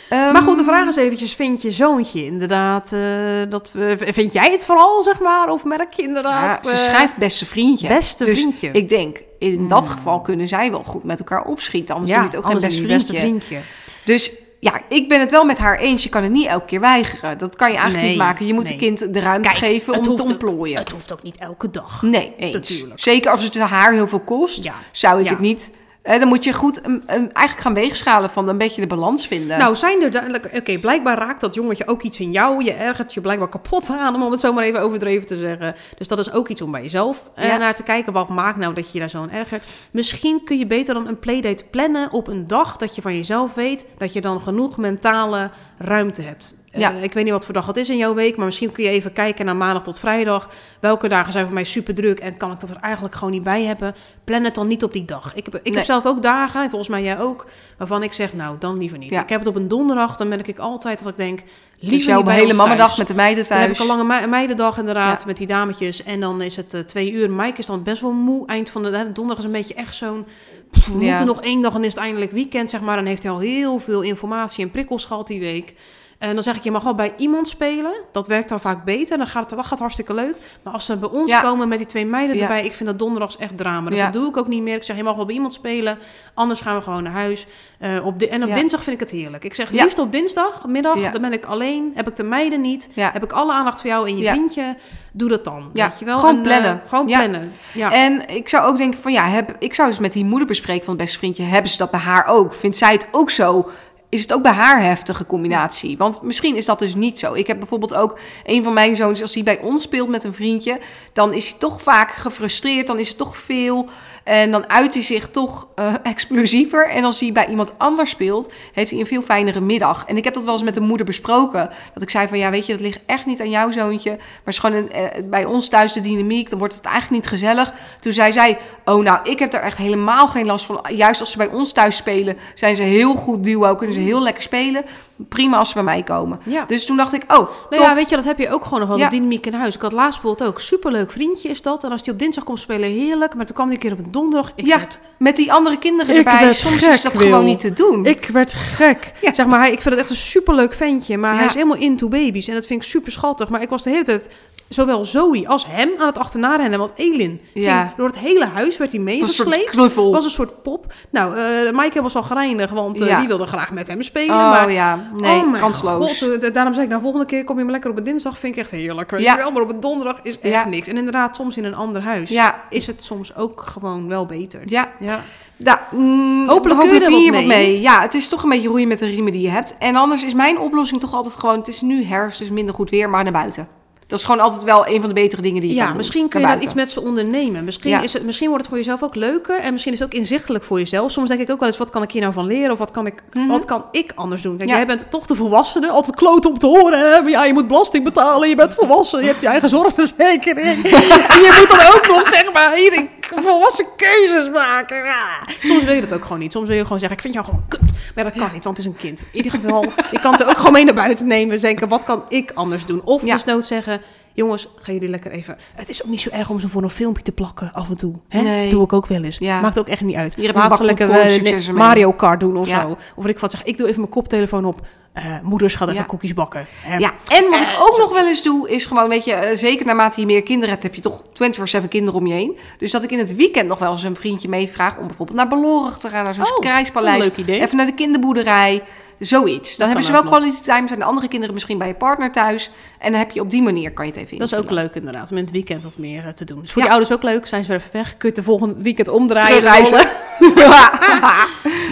Ehm, 0.09 0.31
Maar 0.31 0.41
goed, 0.41 0.57
de 0.57 0.63
vraag 0.63 0.87
is 0.87 0.95
eventjes, 0.95 1.33
vind 1.33 1.61
je 1.61 1.71
zoontje 1.71 2.25
inderdaad, 2.25 2.93
eh, 2.93 3.01
dat, 3.49 3.71
vind 3.97 4.33
jij 4.33 4.51
het 4.51 4.65
vooral, 4.65 5.01
zeg 5.03 5.19
maar? 5.19 5.49
Of 5.49 5.63
merk 5.63 5.93
je 5.93 6.01
Ja, 6.01 6.07
inderdaad... 6.07 6.65
ze 6.65 6.71
eh, 6.71 6.77
schrijft 6.77 7.15
beste 7.17 7.45
vriendje. 7.45 7.87
beste 7.87 8.23
dus 8.23 8.39
vriendje. 8.39 8.69
Ik 8.71 8.89
denk, 8.89 9.21
in 9.39 9.67
dat 9.67 9.89
geval 9.89 10.21
kunnen 10.21 10.47
zij 10.47 10.71
wel 10.71 10.83
goed 10.83 11.03
met 11.03 11.19
elkaar 11.19 11.43
opschieten. 11.45 11.95
Anders 11.95 12.11
doe 12.13 12.21
je 12.21 12.27
het 12.27 12.37
ook 12.37 12.45
geen 12.45 12.53
je 12.53 12.59
vriendje. 12.59 12.87
beste 12.87 13.15
vriendje. 13.15 13.57
Dus 14.03 14.31
ja, 14.61 14.81
ik 14.89 15.07
ben 15.09 15.19
het 15.19 15.31
wel 15.31 15.45
met 15.45 15.57
haar 15.57 15.77
eens. 15.79 16.03
Je 16.03 16.09
kan 16.09 16.23
het 16.23 16.31
niet 16.31 16.45
elke 16.47 16.65
keer 16.65 16.79
weigeren. 16.79 17.37
Dat 17.37 17.55
kan 17.55 17.67
je 17.71 17.73
eigenlijk 17.77 18.05
Nee, 18.07 18.15
niet 18.15 18.23
maken. 18.25 18.45
Je 18.45 18.53
moet 18.53 18.63
nee. 18.63 18.71
het 18.71 18.81
kind 18.81 19.13
de 19.13 19.19
ruimte 19.19 19.47
Kijk, 19.47 19.59
geven 19.59 19.93
om 19.97 20.03
te 20.03 20.09
ook- 20.09 20.19
ontplooien. 20.21 20.77
Het 20.77 20.91
hoeft 20.91 21.11
ook 21.13 21.23
niet 21.23 21.37
elke 21.37 21.69
dag. 21.69 22.01
Nee, 22.01 22.33
eens. 22.37 22.53
Natuurlijk. 22.53 22.99
Zeker 22.99 23.31
als 23.31 23.43
het 23.43 23.57
haar 23.59 23.93
heel 23.93 24.07
veel 24.07 24.19
kost, 24.19 24.63
Ja. 24.63 24.73
zou 24.91 25.19
ik 25.19 25.25
Ja. 25.25 25.31
het 25.31 25.39
niet... 25.39 25.71
eh, 26.01 26.19
dan 26.19 26.27
moet 26.27 26.43
je 26.43 26.53
goed 26.53 26.85
um, 26.85 26.93
um, 26.93 27.01
eigenlijk 27.07 27.59
gaan 27.59 27.73
weegschalen 27.73 28.29
van 28.29 28.47
een 28.47 28.57
beetje 28.57 28.81
de 28.81 28.87
balans 28.87 29.27
vinden. 29.27 29.57
Nou, 29.57 29.75
zijn 29.75 30.03
er 30.03 30.11
duidelijk... 30.11 30.51
Oké, 30.55 30.77
blijkbaar 30.77 31.17
raakt 31.17 31.41
dat 31.41 31.55
jongetje 31.55 31.87
ook 31.87 32.01
iets 32.01 32.19
in 32.19 32.31
jou. 32.31 32.63
Je 32.63 32.73
ergert 32.73 33.13
je 33.13 33.21
blijkbaar 33.21 33.49
kapot 33.49 33.89
aan 33.89 34.15
om 34.15 34.31
het 34.31 34.39
zo 34.39 34.53
maar 34.53 34.63
even 34.63 34.81
overdreven 34.81 35.27
te 35.27 35.37
zeggen. 35.37 35.75
Dus 35.97 36.07
dat 36.07 36.19
is 36.19 36.31
ook 36.31 36.47
iets 36.47 36.61
om 36.61 36.71
bij 36.71 36.81
jezelf 36.81 37.29
eh, 37.35 37.57
naar 37.57 37.75
te 37.75 37.83
kijken. 37.83 38.13
Wat 38.13 38.29
maakt 38.29 38.57
nou 38.57 38.73
dat 38.73 38.85
je 38.85 38.91
je 38.93 38.99
daar 38.99 39.09
zo 39.09 39.21
aan 39.21 39.31
ergert? 39.31 39.67
Misschien 39.91 40.43
kun 40.43 40.57
je 40.57 40.65
beter 40.65 40.93
dan 40.93 41.07
een 41.07 41.19
playdate 41.19 41.63
plannen 41.63 42.11
op 42.11 42.27
een 42.27 42.47
dag 42.47 42.77
dat 42.77 42.95
je 42.95 43.01
van 43.01 43.15
jezelf 43.15 43.53
weet 43.53 43.87
dat 43.97 44.13
je 44.13 44.21
dan 44.21 44.41
genoeg 44.41 44.77
mentale 44.77 45.49
ruimte 45.77 46.21
hebt. 46.21 46.55
Eh, 46.71 46.79
Ja. 46.81 46.91
ik 46.91 47.13
weet 47.13 47.23
niet 47.23 47.33
wat 47.33 47.45
voor 47.45 47.53
dag 47.53 47.65
het 47.67 47.77
is 47.77 47.89
in 47.89 47.97
jouw 47.97 48.13
week, 48.13 48.37
maar 48.37 48.45
misschien 48.45 48.71
kun 48.71 48.83
je 48.83 48.89
even 48.89 49.13
kijken 49.13 49.45
naar 49.45 49.55
maandag 49.55 49.83
tot 49.83 49.99
vrijdag. 49.99 50.49
Welke 50.79 51.07
dagen 51.07 51.31
zijn 51.31 51.45
voor 51.45 51.53
mij 51.53 51.63
super 51.63 51.93
druk 51.95 52.19
en 52.19 52.37
kan 52.37 52.51
ik 52.51 52.59
dat 52.59 52.69
er 52.69 52.75
eigenlijk 52.81 53.15
gewoon 53.15 53.31
niet 53.31 53.43
bij 53.43 53.63
hebben? 53.63 53.95
Plan 54.23 54.43
het 54.43 54.55
dan 54.55 54.67
niet 54.67 54.83
op 54.83 54.93
die 54.93 55.05
dag. 55.05 55.35
Ik 55.35 55.45
heb, 55.45 55.55
ik 55.55 55.63
Nee. 55.63 55.73
heb 55.75 55.83
zelf 55.83 56.05
ook 56.05 56.21
dagen, 56.21 56.61
en 56.63 56.69
volgens 56.69 56.89
mij 56.89 57.03
jij 57.03 57.19
ook, 57.19 57.45
waarvan 57.77 58.03
ik 58.03 58.13
zeg, 58.13 58.33
nou 58.33 58.55
dan 58.59 58.77
liever 58.77 58.97
niet. 58.97 59.09
Ja. 59.09 59.21
Ik 59.21 59.29
heb 59.29 59.39
het 59.39 59.47
op 59.47 59.55
een 59.55 59.67
donderdag, 59.67 60.17
dan 60.17 60.29
ben 60.29 60.45
ik 60.47 60.59
altijd 60.59 60.99
dat 60.99 61.07
ik 61.07 61.17
denk, 61.17 61.39
liever 61.79 61.97
dus 61.97 62.05
jouw 62.05 62.15
niet 62.15 62.25
bij 62.25 62.35
hele 62.35 62.55
thuis. 62.55 62.97
met 62.97 63.07
de 63.07 63.13
meiden 63.13 63.37
Dan 63.43 63.57
thuis. 63.57 63.61
heb 63.61 63.71
ik 63.75 63.79
een 63.79 63.85
lange 63.97 64.03
me- 64.03 64.27
meidendag 64.27 64.77
inderdaad, 64.77 65.19
Ja. 65.19 65.25
met 65.25 65.37
die 65.37 65.47
dametjes. 65.47 66.03
En 66.03 66.19
dan 66.19 66.41
is 66.41 66.55
het 66.55 66.73
eh, 66.73 66.81
twee 66.81 67.11
uur. 67.11 67.29
Mike 67.31 67.57
is 67.59 67.65
dan 67.65 67.83
best 67.83 68.01
wel 68.01 68.11
moe. 68.11 68.47
Eind 68.47 68.69
van 68.69 68.83
de, 68.83 68.89
hè, 68.89 69.11
donderdag 69.11 69.37
is 69.37 69.45
een 69.45 69.57
beetje 69.57 69.73
echt 69.73 69.95
zo'n... 69.95 70.25
we 70.71 70.93
moeten 70.97 71.25
nog 71.25 71.41
één 71.41 71.61
dag 71.61 71.75
en 71.75 71.83
is 71.83 71.93
het 71.93 72.03
eindelijk 72.03 72.31
weekend, 72.31 72.69
zeg 72.69 72.81
maar. 72.81 72.95
Dan 72.95 73.05
heeft 73.05 73.23
hij 73.23 73.31
al 73.31 73.39
heel 73.39 73.79
veel 73.79 74.01
informatie 74.01 74.63
en 74.63 74.71
prikkels 74.71 75.05
gehad 75.05 75.27
die 75.27 75.39
week. 75.39 75.73
En 76.21 76.33
dan 76.33 76.43
zeg 76.43 76.55
ik, 76.55 76.63
je 76.63 76.71
mag 76.71 76.83
wel 76.83 76.95
bij 76.95 77.13
iemand 77.17 77.47
spelen. 77.47 77.91
Dat 78.11 78.27
werkt 78.27 78.49
dan 78.49 78.59
vaak 78.59 78.83
beter. 78.85 79.17
Dan 79.17 79.27
gaat 79.27 79.49
het 79.49 79.57
dat 79.57 79.65
gaat 79.65 79.79
hartstikke 79.79 80.13
leuk. 80.13 80.35
Maar 80.63 80.73
als 80.73 80.85
ze 80.85 80.97
bij 80.97 81.09
ons 81.09 81.31
Ja. 81.31 81.41
komen 81.41 81.67
met 81.67 81.77
die 81.77 81.87
twee 81.87 82.05
meiden 82.05 82.35
Ja. 82.35 82.41
erbij... 82.41 82.65
ik 82.65 82.73
vind 82.73 82.89
dat 82.89 82.99
donderdags 82.99 83.37
echt 83.37 83.57
drama. 83.57 83.89
Dus 83.89 83.97
Ja. 83.99 84.03
dat 84.03 84.13
doe 84.13 84.29
ik 84.29 84.37
ook 84.37 84.47
niet 84.47 84.61
meer. 84.61 84.75
Ik 84.75 84.83
zeg, 84.83 84.95
je 84.97 85.03
mag 85.03 85.15
wel 85.15 85.25
bij 85.25 85.33
iemand 85.35 85.53
spelen. 85.53 85.97
Anders 86.33 86.61
gaan 86.61 86.75
we 86.75 86.81
gewoon 86.81 87.03
naar 87.03 87.11
huis. 87.13 87.47
Eh, 87.79 88.05
op 88.05 88.19
di- 88.19 88.25
en 88.25 88.43
op 88.43 88.53
dinsdag 88.53 88.83
vind 88.83 88.95
ik 89.01 89.07
het 89.09 89.19
heerlijk. 89.19 89.43
Ik 89.43 89.53
zeg, 89.53 89.69
liefst 89.71 89.99
op 89.99 90.11
dinsdagmiddag. 90.11 91.11
Dan 91.11 91.21
ben 91.21 91.33
ik 91.33 91.45
alleen. 91.45 91.91
Heb 91.95 92.07
ik 92.07 92.15
de 92.15 92.23
meiden 92.23 92.61
niet. 92.61 92.89
Heb 92.95 93.23
ik 93.23 93.31
alle 93.31 93.53
aandacht 93.53 93.81
voor 93.81 93.89
jou 93.89 94.07
en 94.07 94.17
je 94.17 94.29
vriendje. 94.29 94.75
Doe 95.11 95.29
dat 95.29 95.43
dan. 95.43 95.69
Ja, 95.73 95.87
Weet 95.89 95.99
je 95.99 96.05
wel? 96.05 96.17
gewoon 96.17 96.35
En, 96.35 96.41
eh, 96.41 96.47
plannen. 96.47 96.81
gewoon 96.87 97.05
plannen. 97.05 97.51
Ja. 97.73 97.91
En 97.91 98.29
ik 98.29 98.49
zou 98.49 98.65
ook 98.65 98.77
denken 98.77 99.01
van 99.01 99.11
ja, 99.11 99.27
heb, 99.27 99.55
ik 99.59 99.73
zou 99.73 99.89
dus 99.89 99.99
met 99.99 100.13
die 100.13 100.25
moeder 100.25 100.47
bespreken 100.47 100.83
van 100.85 100.93
het 100.93 101.03
beste 101.03 101.17
vriendje, 101.17 101.43
hebben 101.43 101.71
ze 101.71 101.77
dat 101.77 101.91
bij 101.91 101.99
haar 101.99 102.25
ook? 102.27 102.53
Vindt 102.53 102.77
zij 102.77 102.91
het 102.93 103.07
ook 103.11 103.29
zo? 103.29 103.69
Is 104.11 104.21
het 104.21 104.33
ook 104.33 104.41
bij 104.41 104.51
haar 104.51 104.81
heftige 104.81 105.25
combinatie? 105.25 105.97
Want 105.97 106.21
misschien 106.21 106.55
is 106.55 106.65
dat 106.65 106.79
dus 106.79 106.95
niet 106.95 107.19
zo. 107.19 107.33
Ik 107.33 107.47
heb 107.47 107.57
bijvoorbeeld 107.57 107.93
ook 107.93 108.19
een 108.43 108.63
van 108.63 108.73
mijn 108.73 108.95
zoons, 108.95 109.21
als 109.21 109.33
hij 109.33 109.43
bij 109.43 109.59
ons 109.59 109.81
speelt 109.81 110.09
met 110.09 110.23
een 110.23 110.33
vriendje, 110.33 110.79
dan 111.13 111.33
is 111.33 111.47
hij 111.47 111.57
toch 111.59 111.81
vaak 111.81 112.11
gefrustreerd, 112.11 112.87
dan 112.87 112.99
is 112.99 113.07
het 113.07 113.17
toch 113.17 113.37
veel. 113.37 113.89
En 114.23 114.51
dan 114.51 114.69
uit 114.69 114.93
hij 114.93 115.03
zich 115.03 115.29
toch 115.29 115.67
eh, 115.75 115.93
explosiever. 116.03 116.89
En 116.89 117.03
als 117.03 117.19
hij 117.19 117.31
bij 117.31 117.47
iemand 117.47 117.73
anders 117.77 118.09
speelt, 118.09 118.51
heeft 118.73 118.91
hij 118.91 118.99
een 118.99 119.05
veel 119.05 119.21
fijnere 119.21 119.61
middag. 119.61 120.05
En 120.07 120.17
ik 120.17 120.23
heb 120.23 120.33
dat 120.33 120.43
wel 120.43 120.53
eens 120.53 120.63
met 120.63 120.73
de 120.73 120.79
moeder 120.79 121.05
besproken. 121.05 121.69
Dat 121.93 122.03
ik 122.03 122.09
zei 122.09 122.27
van, 122.27 122.37
ja, 122.37 122.49
weet 122.49 122.65
je, 122.65 122.71
dat 122.71 122.81
ligt 122.81 122.99
echt 123.05 123.25
niet 123.25 123.41
aan 123.41 123.49
jouw 123.49 123.71
zoontje. 123.71 124.09
Maar 124.09 124.19
het 124.19 124.53
is 124.53 124.59
gewoon 124.59 124.75
een, 124.75 124.91
eh, 124.91 125.23
bij 125.23 125.45
ons 125.45 125.69
thuis 125.69 125.93
de 125.93 126.01
dynamiek. 126.01 126.49
Dan 126.49 126.59
wordt 126.59 126.75
het 126.75 126.85
eigenlijk 126.85 127.15
niet 127.23 127.31
gezellig. 127.31 127.73
Toen 127.99 128.13
zei 128.13 128.31
zij, 128.31 128.57
oh 128.85 129.03
nou, 129.03 129.29
ik 129.29 129.39
heb 129.39 129.53
er 129.53 129.61
echt 129.61 129.77
helemaal 129.77 130.27
geen 130.27 130.45
last 130.45 130.65
van. 130.65 130.85
Juist 130.89 131.19
als 131.19 131.31
ze 131.31 131.37
bij 131.37 131.47
ons 131.47 131.71
thuis 131.71 131.95
spelen, 131.95 132.37
zijn 132.55 132.75
ze 132.75 132.83
heel 132.83 133.15
goed 133.15 133.43
duo. 133.43 133.75
Kunnen 133.75 133.95
ze 133.95 134.01
heel 134.01 134.21
lekker 134.21 134.43
spelen. 134.43 134.83
Prima 135.29 135.57
als 135.57 135.67
ze 135.67 135.73
bij 135.73 135.83
mij 135.83 136.03
komen. 136.03 136.39
Ja. 136.43 136.63
Dus 136.67 136.85
toen 136.85 136.97
dacht 136.97 137.13
ik, 137.13 137.23
oh, 137.27 137.37
top. 137.37 137.67
Nou 137.69 137.83
ja, 137.83 137.95
weet 137.95 138.09
je, 138.09 138.15
dat 138.15 138.25
heb 138.25 138.37
je 138.37 138.49
ook 138.49 138.63
gewoon 138.63 138.79
nog 138.79 138.87
wel, 138.87 138.97
Ja. 138.97 139.09
de 139.09 139.15
dynamiek 139.15 139.45
in 139.45 139.53
huis. 139.53 139.75
Ik 139.75 139.81
had 139.81 139.91
laatst 139.91 140.21
bijvoorbeeld 140.21 140.49
ook, 140.49 140.59
superleuk 140.59 141.11
vriendje 141.11 141.49
is 141.49 141.61
dat. 141.61 141.83
En 141.83 141.91
als 141.91 142.03
die 142.03 142.13
op 142.13 142.19
dinsdag 142.19 142.43
komt 142.43 142.59
spelen, 142.59 142.89
heerlijk. 142.89 143.35
Maar 143.35 143.45
toen 143.45 143.55
kwam 143.55 143.69
die 143.69 143.77
keer 143.77 143.91
op 143.91 143.97
een 143.97 144.11
donderdag. 144.11 144.51
Ik 144.55 144.65
ja, 144.65 144.77
werd, 144.77 144.99
met 145.17 145.35
die 145.35 145.53
andere 145.53 145.79
kinderen 145.79 146.15
Ik 146.15 146.25
erbij. 146.25 146.53
Soms 146.53 146.77
gek, 146.77 146.93
is 146.93 147.01
dat 147.01 147.13
Wil. 147.13 147.21
gewoon 147.27 147.45
niet 147.45 147.59
te 147.59 147.73
doen. 147.73 148.05
ik 148.05 148.25
werd 148.25 148.53
gek. 148.53 149.13
Ja. 149.21 149.33
Zeg 149.33 149.45
maar, 149.45 149.59
hij, 149.59 149.71
ik 149.71 149.81
vind 149.81 149.93
het 149.93 150.03
echt 150.03 150.09
een 150.09 150.15
superleuk 150.15 150.73
ventje. 150.73 151.17
Maar 151.17 151.35
hij 151.35 151.45
is 151.45 151.53
helemaal 151.53 151.77
into 151.77 152.07
baby's. 152.07 152.47
En 152.47 152.53
dat 152.53 152.65
vind 152.65 152.83
ik 152.83 152.89
super 152.89 153.11
schattig. 153.11 153.49
Maar 153.49 153.61
ik 153.61 153.69
was 153.69 153.83
de 153.83 153.89
hele 153.89 154.03
tijd, 154.03 154.29
zowel 154.73 155.05
Zoe 155.05 155.47
als 155.47 155.65
hem, 155.65 155.89
aan 155.97 156.05
het 156.07 156.17
achterna 156.17 156.55
rennen. 156.55 156.79
Want 156.79 156.91
Elin 156.95 157.41
Ja. 157.53 157.79
ging 157.81 157.93
door 157.97 158.07
het 158.07 158.19
hele 158.19 158.45
huis 158.45 158.77
werd 158.77 158.91
hij 158.91 159.01
Het 159.01 159.19
was 159.19 159.29
een 159.29 159.35
soort 159.35 159.47
meegesleept. 159.49 159.77
knuffel. 159.79 160.11
was 160.11 160.23
een 160.23 160.29
soort 160.29 160.63
pop. 160.63 160.93
Nou, 161.09 161.35
eh 161.37 161.71
Mike 161.71 162.01
was 162.01 162.15
al 162.15 162.23
gereinig, 162.23 162.71
want 162.71 163.01
eh, 163.01 163.07
Ja. 163.07 163.19
die 163.19 163.27
wilde 163.27 163.45
graag 163.45 163.71
met 163.71 163.87
hem 163.87 164.01
spelen. 164.01 164.35
Oh 164.35 164.49
maar 164.49 164.71
ja, 164.71 165.09
nee, 165.17 165.37
oh 165.39 165.59
kansloos. 165.59 166.19
God, 166.19 166.41
eh, 166.43 166.53
daarom 166.53 166.73
zei 166.73 166.85
ik, 166.85 166.91
nou, 166.91 167.01
volgende 167.01 167.25
keer 167.25 167.43
kom 167.43 167.57
je 167.57 167.63
maar 167.63 167.71
lekker 167.71 167.89
op 167.91 167.97
een 167.97 168.03
dinsdag. 168.03 168.37
Vind 168.37 168.55
ik 168.55 168.61
echt 168.61 168.71
heerlijk. 168.71 169.11
Weet 169.11 169.21
Ja. 169.21 169.35
wel, 169.35 169.51
maar 169.51 169.61
op 169.61 169.69
een 169.73 169.79
donderdag 169.79 170.19
is 170.21 170.39
echt 170.39 170.65
niks. 170.65 170.87
En 170.87 170.97
inderdaad, 170.97 171.35
soms 171.35 171.57
in 171.57 171.63
een 171.65 171.75
ander 171.75 172.01
huis 172.01 172.39
is 172.69 172.87
het 172.87 173.03
soms 173.03 173.35
ook 173.35 173.61
gewoon 173.67 174.07
wel 174.07 174.25
beter. 174.25 174.61
ja. 174.65 174.89
Ja. 174.99 175.19
Nou, 175.57 175.77
mm, 175.91 176.47
Hopelijk 176.47 176.79
kun 176.79 176.93
je 176.93 176.99
er 176.99 177.31
wat 177.31 177.45
mee. 177.45 177.81
Ja, 177.81 178.01
het 178.01 178.13
is 178.13 178.27
toch 178.27 178.43
een 178.43 178.49
beetje 178.49 178.67
roeien 178.67 178.87
met 178.87 178.99
de 178.99 179.05
riemen 179.05 179.31
die 179.31 179.41
je 179.41 179.49
hebt. 179.49 179.75
En 179.79 179.95
anders 179.95 180.23
is 180.23 180.33
mijn 180.33 180.59
oplossing 180.59 180.99
toch 181.01 181.13
altijd 181.13 181.33
gewoon... 181.33 181.57
het 181.57 181.67
is 181.67 181.81
nu 181.81 182.03
herfst, 182.03 182.39
dus 182.39 182.49
minder 182.49 182.73
goed 182.73 182.89
weer, 182.89 183.09
maar 183.09 183.23
naar 183.23 183.31
buiten. 183.33 183.67
Dat 184.11 184.19
is 184.19 184.25
gewoon 184.25 184.41
altijd 184.41 184.63
wel 184.63 184.87
een 184.87 184.99
van 184.99 185.07
de 185.09 185.15
betere 185.15 185.41
dingen 185.41 185.61
die 185.61 185.69
je 185.69 185.75
Ja, 185.75 185.79
kan 185.81 185.89
doen. 185.89 185.97
misschien 185.97 186.27
kun 186.27 186.41
je 186.41 186.59
iets 186.59 186.73
met 186.73 186.91
ze 186.91 187.01
ondernemen. 187.01 187.63
Misschien, 187.63 187.89
Ja. 187.91 188.01
is 188.01 188.13
het, 188.13 188.23
misschien 188.23 188.47
wordt 188.47 188.61
het 188.63 188.69
voor 188.73 188.81
jezelf 188.83 189.03
ook 189.03 189.15
leuker. 189.15 189.59
En 189.59 189.71
misschien 189.71 189.93
is 189.93 189.99
het 189.99 190.07
ook 190.13 190.19
inzichtelijk 190.19 190.63
voor 190.63 190.79
jezelf. 190.79 191.11
Soms 191.11 191.27
denk 191.29 191.41
ik 191.41 191.49
ook 191.51 191.59
wel 191.59 191.67
eens, 191.67 191.77
wat 191.77 191.89
kan 191.89 192.03
ik 192.03 192.11
hier 192.11 192.21
nou 192.21 192.33
van 192.33 192.45
leren? 192.45 192.71
Of 192.71 192.77
wat 192.77 192.91
kan 192.91 193.05
ik, 193.07 193.23
Mhm. 193.33 193.47
wat 193.47 193.65
kan 193.65 193.85
ik 193.91 194.11
anders 194.15 194.41
doen? 194.41 194.57
Kijk, 194.57 194.69
Ja. 194.69 194.75
jij 194.75 194.85
bent 194.87 195.07
toch 195.09 195.25
de 195.25 195.35
volwassene. 195.35 195.89
Altijd 195.89 196.15
kloot 196.15 196.45
om 196.45 196.57
te 196.59 196.65
horen. 196.65 196.99
Hè? 196.99 197.21
Maar 197.21 197.29
ja, 197.29 197.45
je 197.45 197.53
moet 197.53 197.67
belasting 197.67 198.03
betalen. 198.03 198.49
Je 198.49 198.55
bent 198.55 198.73
volwassen. 198.75 199.19
Je 199.21 199.27
hebt 199.27 199.41
je 199.41 199.47
eigen 199.47 199.69
zorgverzekering. 199.69 200.83
en 201.33 201.41
je 201.41 201.55
moet 201.59 201.69
dan 201.69 201.93
ook 201.95 202.07
nog, 202.07 202.27
zeg 202.27 202.53
maar, 202.53 202.73
hier 202.75 203.07
volwassen 203.35 203.85
keuzes 203.95 204.49
maken. 204.53 204.97
Ja. 204.97 205.27
Soms 205.63 205.83
wil 205.83 205.93
je 205.93 206.01
dat 206.01 206.13
ook 206.13 206.23
gewoon 206.23 206.39
niet. 206.39 206.51
Soms 206.51 206.67
wil 206.67 206.77
je 206.77 206.83
gewoon 206.83 206.99
zeggen, 206.99 207.17
ik 207.17 207.23
vind 207.23 207.33
jou 207.33 207.45
gewoon 207.45 207.63
kut. 207.67 207.90
Maar 208.15 208.23
dat 208.23 208.33
kan 208.33 208.49
niet, 208.53 208.63
want 208.63 208.77
het 208.77 208.85
is 208.85 208.91
een 208.91 208.97
kind. 208.97 209.19
In 209.19 209.25
ieder 209.31 209.51
geval, 209.51 209.83
ik 210.11 210.19
kan 210.21 210.31
het 210.31 210.41
er 210.41 210.47
ook 210.47 210.57
gewoon 210.57 210.71
mee 210.73 210.85
naar 210.85 210.93
buiten 210.93 211.27
nemen. 211.27 211.55
En 211.55 211.61
denken, 211.61 211.87
wat 211.87 212.03
kan 212.03 212.23
ik 212.29 212.51
anders 212.53 212.85
doen? 212.85 213.01
Of 213.03 213.25
Ja. 213.25 213.33
desnoods 213.35 213.67
zeggen... 213.67 214.01
Jongens, 214.33 214.67
gaan 214.75 214.93
jullie 214.93 215.09
lekker 215.09 215.31
even... 215.31 215.57
Het 215.75 215.89
is 215.89 216.03
ook 216.03 216.09
niet 216.09 216.21
zo 216.21 216.29
erg 216.29 216.49
om 216.49 216.59
ze 216.59 216.69
voor 216.69 216.83
een 216.83 216.89
filmpje 216.89 217.23
te 217.23 217.31
plakken 217.31 217.73
af 217.73 217.89
en 217.89 217.97
toe. 217.97 218.13
Hè? 218.27 218.41
Nee. 218.41 218.69
Doe 218.69 218.83
ik 218.83 218.93
ook 218.93 219.07
wel 219.07 219.23
eens. 219.23 219.37
Ja. 219.37 219.61
Maakt 219.61 219.79
ook 219.79 219.87
echt 219.87 220.01
niet 220.01 220.15
uit. 220.15 220.35
Hier 220.35 220.53
Laat 220.53 220.77
ze 220.77 220.83
lekker 220.83 221.09
eh. 221.11 221.69
Mario 221.69 222.11
Kart 222.11 222.39
doen 222.39 222.57
of 222.57 222.67
Ja. 222.67 222.81
zo. 222.81 222.97
Of 223.15 223.25
ik 223.25 223.39
wat 223.39 223.51
zeg, 223.51 223.63
ik 223.63 223.77
doe 223.77 223.87
even 223.87 223.99
mijn 223.99 224.11
koptelefoon 224.11 224.65
op. 224.65 224.81
eh, 225.13 225.39
moeders 225.43 225.75
gaat 225.75 225.87
even 225.87 225.99
Ja. 225.99 226.05
koekjes 226.07 226.33
bakken. 226.33 226.65
Hè. 226.81 226.97
Ja, 226.97 227.11
en 227.27 227.49
wat 227.49 227.59
ik 227.61 227.67
Eh, 227.67 227.81
ook 227.81 227.97
nog 227.97 228.11
wel 228.11 228.27
eens 228.27 228.43
doe, 228.43 228.69
is 228.69 228.85
gewoon, 228.85 229.09
weet 229.09 229.25
je, 229.25 229.33
eh, 229.33 229.57
zeker 229.57 229.85
naarmate 229.85 230.19
je 230.19 230.25
meer 230.25 230.43
kinderen 230.43 230.69
hebt, 230.69 230.83
heb 230.83 230.95
je 230.95 231.01
toch 231.01 231.23
24-7 231.33 231.89
kinderen 231.89 232.19
om 232.19 232.27
je 232.27 232.33
heen. 232.33 232.57
Dus 232.77 232.91
dat 232.91 233.03
ik 233.03 233.11
in 233.11 233.19
het 233.19 233.35
weekend 233.35 233.67
nog 233.67 233.79
wel 233.79 233.91
eens 233.91 234.03
een 234.03 234.15
vriendje 234.15 234.49
meevraag 234.49 234.97
om 234.97 235.07
bijvoorbeeld 235.07 235.37
naar 235.37 235.47
Belorig 235.47 235.97
te 235.97 236.09
gaan, 236.09 236.23
naar 236.23 236.33
zo'n 236.33 236.43
Oh, 236.43 236.59
krijgspaleis. 236.59 237.15
een 237.15 237.21
leuk 237.29 237.37
idee. 237.37 237.61
Even 237.61 237.77
naar 237.77 237.85
de 237.85 237.93
kinderboerderij, 237.93 238.83
zoiets. 239.19 239.75
Dan 239.77 239.87
hebben 239.87 240.05
ze 240.05 240.11
wel 240.11 240.21
quality 240.23 240.61
time, 240.61 240.87
zijn 240.87 240.99
de 240.99 241.05
andere 241.05 241.27
kinderen 241.27 241.53
misschien 241.53 241.77
bij 241.77 241.87
je 241.87 241.93
partner 241.95 242.31
thuis. 242.31 242.71
En 242.99 243.11
dan 243.11 243.19
heb 243.19 243.31
je 243.31 243.41
op 243.41 243.49
die 243.49 243.61
manier, 243.61 243.91
kan 243.91 244.05
je 244.05 244.11
het 244.11 244.21
even 244.21 244.37
Dat 244.37 244.47
is 244.47 244.53
ook 244.53 244.61
invullen. 244.61 244.83
leuk 244.83 244.95
inderdaad, 244.95 245.31
om 245.31 245.37
in 245.37 245.43
het 245.43 245.51
weekend 245.53 245.83
wat 245.83 245.97
meer 245.97 246.33
te 246.33 246.45
doen. 246.45 246.61
Dus 246.61 246.71
voor 246.71 246.81
Ja. 246.81 246.87
die 246.87 246.97
ouders 246.97 247.15
ook 247.17 247.23
leuk, 247.23 247.47
zijn 247.47 247.63
ze 247.63 247.69
weer 247.71 247.79
even 247.79 247.91
weg. 247.93 248.07
Kun 248.09 248.17
je 248.19 248.27
het 248.27 248.35
de 248.35 248.43
volgende 248.43 248.83
weekend 248.83 249.07
omdraaien. 249.07 249.47
Terugreizen. 249.61 250.09
rollen. 250.39 250.65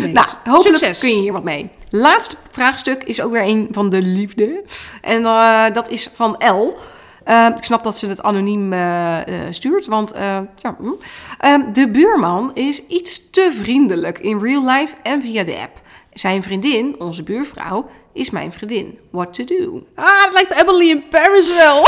nou, 0.13 0.25
dus 0.25 0.35
hopelijk 0.43 0.77
succes. 0.77 0.99
kun 0.99 1.09
je 1.09 1.19
hier 1.21 1.33
wat 1.33 1.43
mee. 1.43 1.69
Laatste 1.89 2.35
vraagstuk 2.51 3.03
is 3.03 3.21
ook 3.21 3.31
weer 3.31 3.43
een 3.43 3.67
van 3.71 3.89
de 3.89 4.01
liefde. 4.01 4.63
En 5.01 5.25
eh, 5.25 5.73
dat 5.73 5.89
is 5.89 6.09
van 6.13 6.37
L. 6.37 6.77
Eh, 7.29 7.47
ik 7.57 7.63
snap 7.63 7.83
dat 7.83 7.97
ze 7.97 8.07
het 8.07 8.23
anoniem 8.23 8.73
eh, 8.73 9.19
eh, 9.19 9.25
stuurt, 9.49 9.85
want 9.85 10.13
ja, 10.15 10.75
hm. 10.79 10.89
Ehm, 11.39 11.73
de 11.73 11.89
buurman 11.89 12.51
is 12.53 12.85
iets 12.87 13.29
te 13.29 13.51
vriendelijk 13.61 14.19
in 14.19 14.39
real 14.39 14.65
life 14.65 14.95
en 15.03 15.21
via 15.21 15.43
de 15.43 15.57
app. 15.57 15.81
Zijn 16.13 16.43
vriendin, 16.43 16.95
onze 16.99 17.23
buurvrouw, 17.23 17.89
is 18.13 18.29
mijn 18.29 18.51
vriendin. 18.51 18.99
What 19.11 19.33
to 19.33 19.43
do? 19.43 19.83
Ah, 19.95 20.23
dat 20.23 20.33
lijkt 20.33 20.51
Emily 20.51 20.89
in 20.89 21.03
Paris 21.09 21.55
wel. 21.55 21.83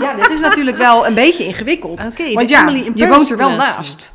Ja, 0.00 0.14
dit 0.14 0.30
is 0.30 0.40
natuurlijk 0.40 0.76
wel 0.76 1.06
een 1.06 1.14
beetje 1.14 1.44
ingewikkeld. 1.44 2.06
Oké, 2.06 2.32
want 2.32 2.48
ja, 2.48 2.60
Emily 2.60 2.86
in 2.86 2.92
je 2.94 3.08
woont 3.08 3.30
er 3.30 3.36
wel 3.36 3.50
naast. 3.50 4.12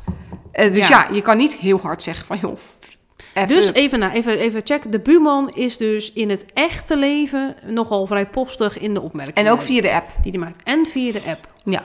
Dus 0.52 0.76
Ja. 0.76 0.88
ja. 0.88 1.06
je 1.12 1.22
kan 1.22 1.36
niet 1.36 1.54
heel 1.54 1.80
hard 1.82 2.02
zeggen 2.02 2.26
van 2.26 2.38
joh. 2.40 2.58
Even- 3.42 3.54
Dus 3.56 3.72
even, 3.72 3.98
nou, 3.98 4.12
even, 4.12 4.38
even 4.38 4.60
check. 4.64 4.92
De 4.92 5.00
buurman 5.00 5.50
is 5.54 5.76
dus 5.76 6.12
in 6.12 6.30
het 6.30 6.46
echte 6.54 6.96
leven 6.96 7.56
nogal 7.66 8.06
vrij 8.06 8.26
postig 8.26 8.78
in 8.78 8.94
de 8.94 9.00
opmerkingen. 9.00 9.44
en 9.46 9.52
ook 9.52 9.60
via 9.60 9.80
de 9.82 9.92
app. 9.92 10.10
Die 10.22 10.30
hij 10.32 10.40
maakt. 10.40 10.60
En 10.64 10.86
via 10.86 11.12
de 11.12 11.22
app. 11.26 11.46
Ja. 11.64 11.82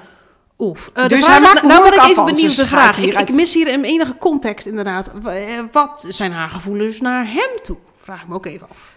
Oef. 0.59 0.89
Eh, 0.93 1.07
Dus 1.07 1.23
vraag- 1.23 1.31
hij 1.37 1.41
maakt 1.41 1.61
nou, 1.61 1.67
nou 1.67 1.89
ben 1.89 1.93
ik 2.03 2.09
even 2.09 2.25
benieuwd 2.25 2.55
de 2.55 2.61
ik 2.61 2.67
vraag. 2.67 2.97
Ik, 2.97 3.31
mis 3.31 3.53
hier 3.53 3.73
een 3.73 3.83
enige 3.83 4.17
context 4.17 4.65
inderdaad. 4.65 5.07
Eh, 5.25 5.33
Wat 5.71 6.05
zijn 6.07 6.31
haar 6.31 6.49
gevoelens 6.49 7.01
naar 7.01 7.25
hem 7.25 7.49
toe? 7.63 7.77
Vraag 8.03 8.21
ik 8.21 8.27
me 8.27 8.33
ook 8.35 8.45
even 8.45 8.67
af. 8.69 8.92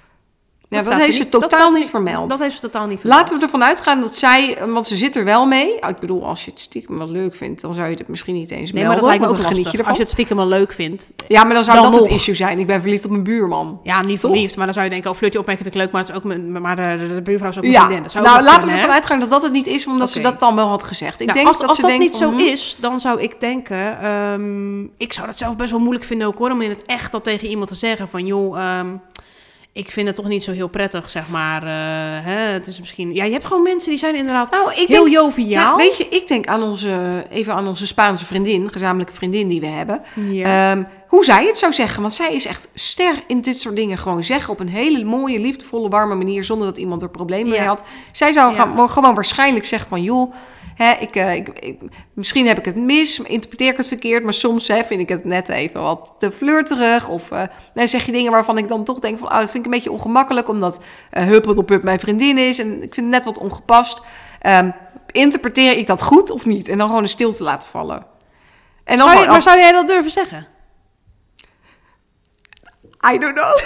Ja, 0.69 0.83
dat, 0.83 0.95
heeft 0.95 1.17
ze 1.17 1.29
dat 1.29 1.43
totaal 1.43 1.71
niet 1.73 1.87
vermeld. 1.87 2.29
Dat 2.31 2.39
heeft 2.39 2.55
ze 2.55 2.61
totaal 2.61 2.87
niet 2.87 3.01
vermeld. 3.01 3.21
Laten 3.21 3.37
we 3.37 3.43
ervan 3.43 3.65
uitgaan 3.65 4.01
dat 4.01 4.17
zij, 4.17 4.59
want 4.69 4.87
ze 4.87 4.97
zit 4.97 5.17
er 5.17 5.25
wel 5.25 5.47
mee. 5.47 5.83
Ah, 5.83 5.91
Ik 5.91 5.99
bedoel, 5.99 6.27
als 6.27 6.45
je 6.45 6.51
het 6.51 6.61
stiekem 6.61 6.99
wel 6.99 7.09
leuk 7.11 7.35
vindt, 7.35 7.61
dan 7.61 7.75
zou 7.75 7.89
je 7.89 7.97
het 7.97 8.09
misschien 8.09 8.35
niet 8.35 8.51
eens 8.51 8.73
Nee, 8.73 8.85
maar 8.85 8.93
melden. 8.93 8.97
dat 8.97 9.19
lijkt 9.19 9.33
me 9.35 9.39
ook 9.39 9.51
lastig. 9.57 9.73
je. 9.73 9.85
Als 9.85 9.97
je 9.97 10.03
het 10.03 10.13
stiekem 10.13 10.37
wel 10.37 10.47
leuk 10.47 10.73
vindt. 10.73 11.13
Ja, 11.29 11.45
maar 11.45 11.55
dan 11.55 11.65
zou 11.65 11.81
dan 11.83 11.93
dat 11.93 12.01
het 12.01 12.11
issue 12.11 12.35
zijn. 12.35 12.59
Ik 12.59 12.67
ben 12.67 12.81
verliefd 12.81 13.05
op 13.05 13.11
mijn 13.11 13.23
buurman. 13.23 13.81
Ja, 13.83 14.03
niet 14.03 14.21
verliefd. 14.21 14.57
Maar 14.57 14.65
dan 14.65 14.75
zou 14.75 14.87
je 14.87 14.93
denken, 14.93 15.11
oh, 15.11 15.17
flirtje 15.17 15.39
opmerking 15.39 15.67
vind 15.67 15.77
ik 15.77 15.83
leuk. 15.85 15.93
Maar, 15.93 16.01
het 16.03 16.11
is 16.11 16.17
ook 16.17 16.25
mijn, 16.25 16.61
maar 16.61 16.77
de, 16.77 17.07
de, 17.15 17.23
buurvrouw 17.23 17.51
is 17.51 17.57
ook 17.57 17.63
mijn 17.63 17.75
Ja, 17.75 17.81
vriendin. 17.81 18.03
Dat 18.03 18.13
zou 18.13 18.25
nou 18.25 18.43
laten 18.43 18.69
we 18.69 18.75
ervan 18.75 18.91
uitgaan 18.91 19.21
dat 19.21 19.31
dat 19.31 19.43
het 19.43 19.53
niet 19.53 19.67
is, 19.67 19.87
omdat 19.87 20.11
ze 20.11 20.21
dat 20.21 20.41
dan 20.41 20.55
wel 20.55 20.69
had 20.69 20.83
gezegd. 20.83 21.21
Ik 21.21 21.27
Nou, 21.27 21.39
denk 21.39 21.49
als 21.49 21.59
dat 21.59 21.67
als 21.67 21.77
ze 21.77 21.83
dat 21.83 21.91
denkt 21.91 22.05
niet 22.07 22.17
van, 22.17 22.31
zo 22.31 22.37
hm, 22.37 22.43
is, 22.53 22.77
dan 22.81 23.01
zou 23.01 23.21
ik 23.21 23.41
denken... 23.41 24.01
ehm, 24.01 24.81
ik 24.97 25.13
zou 25.13 25.27
dat 25.27 25.37
zelf 25.37 25.57
best 25.57 25.71
wel 25.71 25.81
moeilijk 25.81 26.05
vinden 26.05 26.27
ook 26.27 26.39
hoor. 26.39 26.51
Om 26.51 26.61
in 26.61 26.71
het 26.71 26.83
echt 26.87 27.15
al 27.15 27.21
tegen 27.21 27.49
iemand 27.49 27.69
te 27.69 27.75
zeggen 27.75 28.09
van... 28.09 28.27
joh, 28.27 28.59
ehm, 28.59 28.87
ik 29.77 29.91
vind 29.91 30.07
het 30.07 30.17
toch 30.17 30.29
niet 30.29 30.43
zo 30.43 30.53
heel 30.53 30.69
prettig, 30.69 31.11
zeg 31.11 31.29
maar. 31.29 31.63
eh, 31.63 32.25
hè, 32.25 32.37
het 32.39 32.67
is 32.67 32.81
misschien... 32.81 33.15
Ja, 33.15 33.25
je 33.25 33.33
hebt 33.33 33.45
gewoon 33.45 33.63
mensen 33.63 33.91
die 33.91 33.99
zijn 33.99 34.15
inderdaad 34.15 34.51
Nou, 34.51 34.71
ik 34.71 34.89
heel 34.89 35.03
denk, 35.05 35.15
joviaal. 35.17 35.49
ja, 35.71 35.77
weet 35.77 35.97
je, 35.97 36.09
ik 36.09 36.29
denk 36.29 36.47
aan 36.47 36.63
onze, 36.63 37.25
even 37.31 37.55
aan 37.55 37.67
onze 37.69 37.87
Spaanse 37.87 38.27
vriendin, 38.27 38.73
gezamenlijke 38.73 39.13
vriendin 39.15 39.49
die 39.49 39.61
we 39.61 39.67
hebben. 39.67 40.03
Ja. 40.15 40.71
Ehm, 40.73 40.83
hoe 41.09 41.25
zij 41.25 41.47
het 41.47 41.59
zou 41.59 41.73
zeggen. 41.73 42.01
Want 42.03 42.15
zij 42.15 42.35
is 42.35 42.45
echt 42.47 42.69
ster 42.75 43.15
in 43.27 43.41
dit 43.41 43.61
soort 43.61 43.77
dingen. 43.77 43.99
Gewoon 43.99 44.25
zeggen 44.25 44.53
op 44.53 44.61
een 44.61 44.69
hele 44.69 45.05
mooie, 45.05 45.39
liefdevolle, 45.41 45.89
warme 45.89 46.15
manier. 46.15 46.45
Zonder 46.45 46.67
dat 46.67 46.77
iemand 46.79 47.03
er 47.03 47.09
problemen 47.09 47.51
mee 47.51 47.61
had. 47.61 47.83
Zij 48.13 48.33
zou 48.33 48.55
gaan- 48.55 48.91
gewoon 48.91 49.15
waarschijnlijk 49.15 49.65
zeggen 49.65 49.89
van... 49.89 50.03
joh, 50.03 50.33
hè, 50.77 50.93
ik, 50.93 51.17
eh, 51.17 51.35
ik, 51.35 51.49
ik- 51.49 51.81
misschien 52.13 52.47
heb 52.47 52.59
ik 52.59 52.65
het 52.65 52.77
mis. 52.77 53.21
Interpreteer 53.21 53.71
ik 53.71 53.77
het 53.77 53.89
verkeerd. 53.89 54.25
Maar 54.25 54.33
soms 54.33 54.69
hè, 54.69 54.85
vind 54.85 55.01
ik 55.01 55.09
het 55.09 55.25
net 55.25 55.49
even 55.49 55.83
wat 55.83 56.13
te 56.19 56.33
flirterig. 56.33 57.09
Of 57.09 57.29
dan 57.75 57.89
zeg 57.89 58.07
je 58.07 58.13
dingen 58.13 58.33
waarvan 58.33 58.59
ik 58.59 58.69
dan 58.69 58.85
toch 58.85 58.99
denk 58.99 59.19
van... 59.19 59.29
Oh, 59.29 59.39
dat 59.39 59.51
vind 59.51 59.59
ik 59.59 59.65
een 59.65 59.77
beetje 59.77 59.93
ongemakkelijk. 59.93 60.49
Omdat 60.49 60.81
uh, 61.13 61.25
Huppelpup 61.25 61.83
mijn 61.83 61.99
vriendin 62.01 62.39
is. 62.39 62.59
En 62.59 62.83
ik 62.83 62.95
vind 62.95 62.97
het 62.97 63.25
net 63.25 63.25
wat 63.25 63.39
ongepast. 63.39 64.01
Ehm, 64.41 64.71
interpreteer 65.11 65.73
ik 65.73 65.87
dat 65.87 66.03
goed 66.03 66.31
of 66.31 66.47
niet? 66.47 66.69
En 66.69 66.79
dan 66.79 66.87
gewoon 66.87 67.03
een 67.03 67.09
stilte 67.09 67.43
laten 67.43 67.69
vallen. 67.69 68.07
En 68.85 68.99
dan 68.99 69.09
zou 69.09 69.21
je, 69.23 69.27
maar 69.27 69.43
zou 69.43 69.59
jij 69.59 69.73
dat 69.73 69.89
durven 69.89 70.11
zeggen? 70.11 70.47
I 73.13 73.19
don't 73.19 73.35
know. 73.35 73.53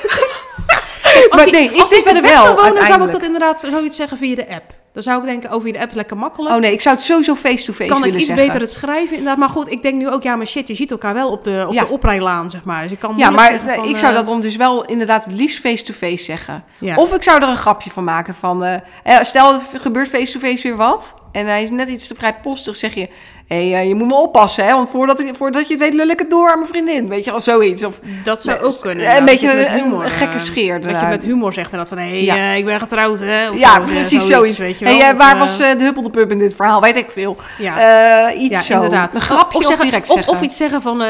Als 1.11 1.29
maar 1.31 1.45
die, 1.45 1.53
nee, 1.53 1.71
ik 1.71 1.81
als 1.81 1.91
die 1.91 2.03
denk 2.03 2.05
verder 2.05 2.23
weg 2.23 2.41
zou 2.41 2.57
wonen, 2.57 2.87
zou 2.87 3.03
ik 3.03 3.11
dat 3.13 3.23
inderdaad 3.23 3.61
zoiets 3.61 3.97
zeggen 3.97 4.19
via 4.19 4.35
de 4.35 4.49
app. 4.49 4.75
Dan 4.93 5.03
zou 5.03 5.19
ik 5.21 5.25
denken, 5.27 5.55
oh, 5.55 5.63
via 5.63 5.73
de 5.73 5.81
app 5.81 5.95
lekker 5.95 6.17
makkelijk. 6.17 6.55
Oh 6.55 6.61
nee, 6.61 6.73
ik 6.73 6.81
zou 6.81 6.95
het 6.97 7.05
sowieso 7.05 7.35
face-to-face 7.35 7.89
kan 7.89 7.97
ik 7.99 8.05
willen 8.05 8.19
iets 8.19 8.27
zeggen. 8.27 8.47
beter 8.47 8.61
het 8.61 8.71
schrijven 8.71 9.17
inderdaad. 9.17 9.37
Maar 9.39 9.49
goed, 9.49 9.71
ik 9.71 9.83
denk 9.83 9.95
nu 9.95 10.11
ook, 10.11 10.23
ja, 10.23 10.37
maar 10.37 10.47
shit, 10.47 10.69
je 10.69 10.75
ziet 10.75 10.91
elkaar 10.91 11.15
wel 11.15 11.31
op 11.31 11.45
de, 11.45 11.65
op 11.69 11.75
Ja. 11.75 11.81
de 11.85 11.89
oprijlaan, 11.89 12.51
zeg 12.51 12.65
maar. 12.65 12.83
Dus 12.83 12.93
ik 12.93 12.99
kan 12.99 13.15
Ja, 13.17 13.31
maar 13.31 13.51
zeggen 13.51 13.69
eh, 13.69 13.75
van, 13.75 13.89
ik 13.89 13.97
zou 13.97 14.11
eh, 14.13 14.17
dat 14.19 14.27
dan 14.27 14.41
dus 14.41 14.57
wel 14.57 14.85
inderdaad 14.85 15.25
het 15.25 15.33
liefst 15.35 15.59
face-to-face 15.59 16.25
zeggen. 16.25 16.65
Ja. 16.79 16.97
Of 16.97 17.15
ik 17.15 17.23
zou 17.23 17.43
er 17.43 17.49
een 17.49 17.57
grapje 17.57 17.91
van 17.91 18.05
maken 18.05 18.35
van... 18.35 18.65
eh, 18.65 19.21
stel, 19.23 19.53
er 19.55 19.81
gebeurt 19.81 20.09
face-to-face 20.09 20.63
weer 20.63 20.77
wat... 20.77 21.15
en 21.33 21.47
hij 21.47 21.63
is 21.63 21.71
net 21.71 21.89
iets 21.89 22.07
te 22.07 22.15
vrijpostig, 22.15 22.77
zeg 22.77 22.95
je... 22.95 23.09
hé, 23.55 23.71
hey, 23.71 23.81
eh, 23.81 23.89
je 23.89 23.95
moet 23.95 24.07
me 24.07 24.15
oppassen, 24.15 24.65
hè? 24.65 24.73
Want 24.73 24.89
voordat, 24.91 25.21
ik, 25.21 25.35
voordat 25.35 25.67
je 25.69 25.75
het 25.75 25.83
weet, 25.83 25.95
lul 25.95 26.09
ik 26.09 26.19
het 26.19 26.31
door 26.31 26.51
aan 26.51 26.59
mijn 26.59 26.71
vriendin. 26.71 27.09
Weet 27.09 27.25
je 27.25 27.31
wel, 27.31 27.41
zoiets. 27.41 27.85
Of 27.85 27.99
Dat 28.25 28.43
zou 28.43 28.61
ook 28.61 28.81
kunnen. 28.81 29.05
een 29.05 29.11
inderdaad. 29.17 29.25
beetje 29.25 29.57
Dat 29.57 29.67
een- 29.67 29.83
humor, 29.85 30.05
een 30.05 30.11
gekke 30.11 30.35
eh, 30.35 30.41
scheer 30.41 30.81
Dat 30.81 31.01
je 31.01 31.07
met 31.07 31.23
humor 31.23 31.53
zegt 31.53 31.71
inderdaad 31.73 31.89
van, 31.99 31.99
hé, 31.99 32.11
hey, 32.11 32.23
Ja. 32.25 32.35
eh, 32.35 32.57
ik 32.57 32.65
ben 32.65 32.81
getrouwd, 32.81 33.19
hè. 33.19 33.51
Of 33.51 33.59
ja, 33.59 33.75
zo, 33.75 33.81
precies 33.81 34.27
zoiets. 34.27 34.59
Weet 34.59 34.79
je 34.79 34.85
hey, 34.85 34.99
wel. 34.99 35.15
waar 35.17 35.39
was 35.39 35.59
eh, 35.59 35.71
eh, 35.71 35.79
de 35.79 35.85
huppelde 35.85 36.27
in 36.29 36.39
dit 36.39 36.55
verhaal? 36.55 36.81
Weet 36.81 36.97
ik 36.97 37.11
veel. 37.11 37.37
ja. 37.59 38.33
Iets 38.33 38.55
ja, 38.55 38.61
zo. 38.61 38.75
inderdaad. 38.75 39.15
Een 39.15 39.21
grapje 39.21 39.59
of, 39.59 39.65
zeggen, 39.65 39.85
direct 39.85 40.07
zeggen. 40.07 40.33
of 40.33 40.41
iets 40.41 40.57
zeggen 40.57 40.83
van... 40.83 41.03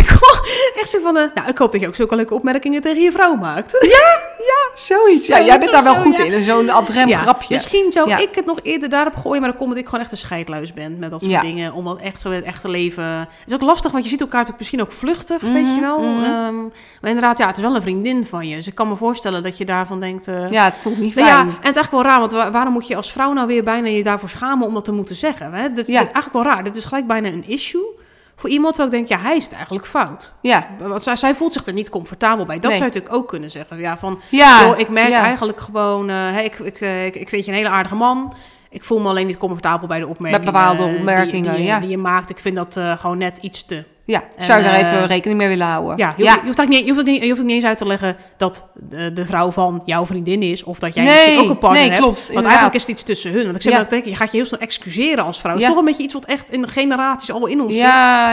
echt 0.80 0.90
zo 0.90 0.98
van... 1.02 1.14
nou, 1.14 1.48
ik 1.48 1.58
hoop 1.58 1.72
dat 1.72 1.80
je 1.80 1.86
ook 1.86 1.94
zulke 1.94 2.16
leuke 2.16 2.34
opmerkingen 2.34 2.80
tegen 2.80 3.02
je 3.02 3.12
vrouw 3.12 3.34
maakt. 3.34 3.70
Zoiets. 4.74 5.26
Ja, 5.26 5.36
Zoiets 5.36 5.46
jij 5.46 5.58
bent 5.58 5.70
daar 5.72 5.82
wel 5.84 5.94
goed 5.94 6.16
ja. 6.16 6.24
in. 6.24 6.42
Zo'n 6.44 6.70
adrem 6.70 7.08
Ja, 7.08 7.18
grapje. 7.18 7.54
Misschien 7.54 7.92
zou 7.92 8.08
Ja. 8.08 8.16
ik 8.18 8.28
het 8.34 8.46
nog 8.46 8.58
eerder 8.62 8.88
daarop 8.88 9.14
gooien, 9.16 9.40
maar 9.40 9.50
dan 9.50 9.68
dat 9.68 9.78
ik 9.78 9.84
gewoon 9.84 10.00
echt 10.00 10.12
een 10.12 10.18
scheidluis 10.18 10.72
ben 10.72 10.96
met 10.98 11.10
dat 11.10 11.20
soort 11.20 11.32
Ja. 11.32 11.42
Omdat 11.76 12.00
echt 12.00 12.20
zo 12.20 12.28
in 12.28 12.34
het 12.34 12.44
echte 12.44 12.68
leven. 12.68 13.04
Het 13.04 13.28
is 13.46 13.54
ook 13.54 13.60
lastig, 13.60 13.90
want 13.90 14.04
je 14.04 14.10
ziet 14.10 14.20
elkaar 14.20 14.40
natuurlijk 14.40 14.58
misschien 14.58 14.80
ook 14.82 14.92
vluchtig, 14.92 15.42
Mhm, 15.42 15.52
weet 15.52 15.74
je 15.74 15.80
wel. 15.80 15.98
mhm. 16.00 16.22
Ehm, 16.22 16.56
maar 17.00 17.10
inderdaad, 17.10 17.38
ja, 17.38 17.46
het 17.46 17.56
is 17.56 17.62
wel 17.62 17.74
een 17.76 17.82
vriendin 17.82 18.24
van 18.26 18.48
je. 18.48 18.56
Dus 18.56 18.66
ik 18.66 18.74
kan 18.74 18.88
me 18.88 18.96
voorstellen 18.96 19.42
dat 19.42 19.58
je 19.58 19.64
daarvan 19.64 20.00
denkt. 20.00 20.28
eh, 20.28 20.48
Ja, 20.48 20.64
het 20.64 20.74
voelt 20.74 20.98
niet 20.98 21.14
nou 21.14 21.26
fijn. 21.28 21.38
ja, 21.38 21.40
en 21.42 21.46
het 21.46 21.56
is 21.68 21.76
eigenlijk 21.76 21.90
wel 21.90 22.02
raar, 22.02 22.18
want 22.18 22.32
wa- 22.32 22.50
waarom 22.50 22.72
moet 22.72 22.86
je 22.86 22.96
als 22.96 23.12
vrouw 23.12 23.32
nou 23.32 23.46
weer 23.46 23.64
bijna 23.64 23.88
je 23.88 24.02
daarvoor 24.02 24.28
schamen 24.28 24.66
om 24.66 24.74
dat 24.74 24.84
te 24.84 24.92
moeten 24.92 25.16
zeggen? 25.16 25.52
Hè? 25.52 25.72
Dat, 25.72 25.86
Ja. 25.86 25.92
is 26.00 26.04
eigenlijk 26.04 26.32
wel 26.32 26.42
raar. 26.44 26.64
Dit 26.64 26.76
is 26.76 26.84
gelijk 26.84 27.06
bijna 27.06 27.28
een 27.28 27.48
issue 27.48 27.84
voor 28.38 28.50
iemand 28.50 28.74
terwijl 28.74 28.94
ik 28.94 29.08
denk, 29.08 29.20
ja, 29.20 29.26
hij 29.28 29.36
is 29.36 29.44
het 29.44 29.52
eigenlijk 29.52 29.86
fout. 29.86 30.34
Ja, 30.42 30.66
Want 30.78 31.02
zij, 31.02 31.16
zij 31.16 31.34
voelt 31.34 31.52
zich 31.52 31.66
er 31.66 31.72
niet 31.72 31.88
comfortabel 31.88 32.44
bij. 32.44 32.58
Dat 32.58 32.70
Nee. 32.70 32.78
zou 32.78 32.84
je 32.88 32.94
natuurlijk 32.94 33.22
ook 33.22 33.28
kunnen 33.28 33.50
zeggen. 33.50 33.78
Ja, 33.78 33.98
van, 33.98 34.20
ja. 34.30 34.64
Joh, 34.66 34.78
ik 34.78 34.88
merk 34.88 35.08
ja. 35.08 35.20
eigenlijk 35.22 35.60
gewoon, 35.60 36.08
eh, 36.10 36.16
hè, 36.16 36.40
ik, 36.40 36.58
ik, 36.58 36.80
eh, 36.80 37.06
ik, 37.06 37.14
ik 37.16 37.28
vind 37.28 37.44
je 37.44 37.50
een 37.50 37.56
hele 37.56 37.68
aardige 37.68 37.94
man. 37.94 38.32
Ik 38.76 38.84
voel 38.84 38.98
me 39.00 39.08
alleen 39.08 39.26
niet 39.26 39.36
comfortabel 39.36 39.88
bij 39.88 39.98
de 39.98 40.06
opmerkingen. 40.06 40.44
bepaalde 40.52 40.82
eh, 40.82 40.88
die- 40.88 40.98
opmerkingen, 40.98 41.52
die, 41.52 41.60
je- 41.62 41.66
ja. 41.68 41.80
die 41.80 41.88
je 41.88 41.98
maakt. 41.98 42.30
Ik 42.30 42.38
vind 42.38 42.56
dat 42.56 42.76
eh, 42.76 42.98
gewoon 42.98 43.18
net 43.18 43.38
iets 43.38 43.64
te. 43.66 43.84
Ja, 44.06 44.22
En, 44.36 44.44
zou 44.44 44.58
je 44.58 44.64
daar 44.64 44.74
eh, 44.74 44.86
even 44.92 45.06
rekening 45.06 45.38
mee 45.38 45.48
willen 45.48 45.66
houden? 45.66 45.96
Ja, 45.98 46.14
je, 46.16 46.22
hoeft, 46.24 46.40
je, 46.40 46.46
hoeft 46.46 46.68
niet, 46.68 46.86
je, 46.86 46.92
hoeft 46.92 47.04
niet, 47.06 47.22
je 47.22 47.28
hoeft 47.28 47.40
ook 47.40 47.46
niet 47.46 47.54
eens 47.56 47.64
uit 47.64 47.78
te 47.78 47.86
leggen 47.86 48.16
dat 48.36 48.66
de, 48.74 49.12
de 49.12 49.26
vrouw 49.26 49.50
van 49.50 49.82
jouw 49.84 50.06
vriendin 50.06 50.42
is. 50.42 50.64
Of 50.64 50.78
dat 50.78 50.94
jij 50.94 51.04
Nee, 51.04 51.14
misschien 51.14 51.38
ook 51.38 51.48
een 51.48 51.58
partner 51.58 51.80
nee, 51.80 51.90
hebt. 51.90 52.02
klopt, 52.02 52.16
Want 52.16 52.28
inderdaad. 52.28 52.52
eigenlijk 52.52 52.74
is 52.74 52.80
het 52.80 52.90
iets 52.90 53.02
tussen 53.02 53.30
hun. 53.32 53.42
Want 53.44 53.56
ik 53.56 53.62
zeg 53.62 53.72
Ja. 53.72 54.00
je, 54.04 54.16
gaat 54.16 54.30
je 54.30 54.36
heel 54.36 54.46
snel 54.46 54.60
excuseren 54.60 55.24
als 55.24 55.40
vrouw. 55.40 55.52
Het 55.52 55.62
is 55.62 55.68
toch 55.68 55.76
een 55.78 55.84
beetje 55.84 56.02
iets 56.02 56.12
wat 56.12 56.24
echt 56.24 56.50
in 56.50 56.62
de 56.62 56.68
generaties 56.68 57.32
al 57.32 57.46
in 57.46 57.60
ons 57.60 57.72
zit. 57.72 57.82
Je 57.82 57.88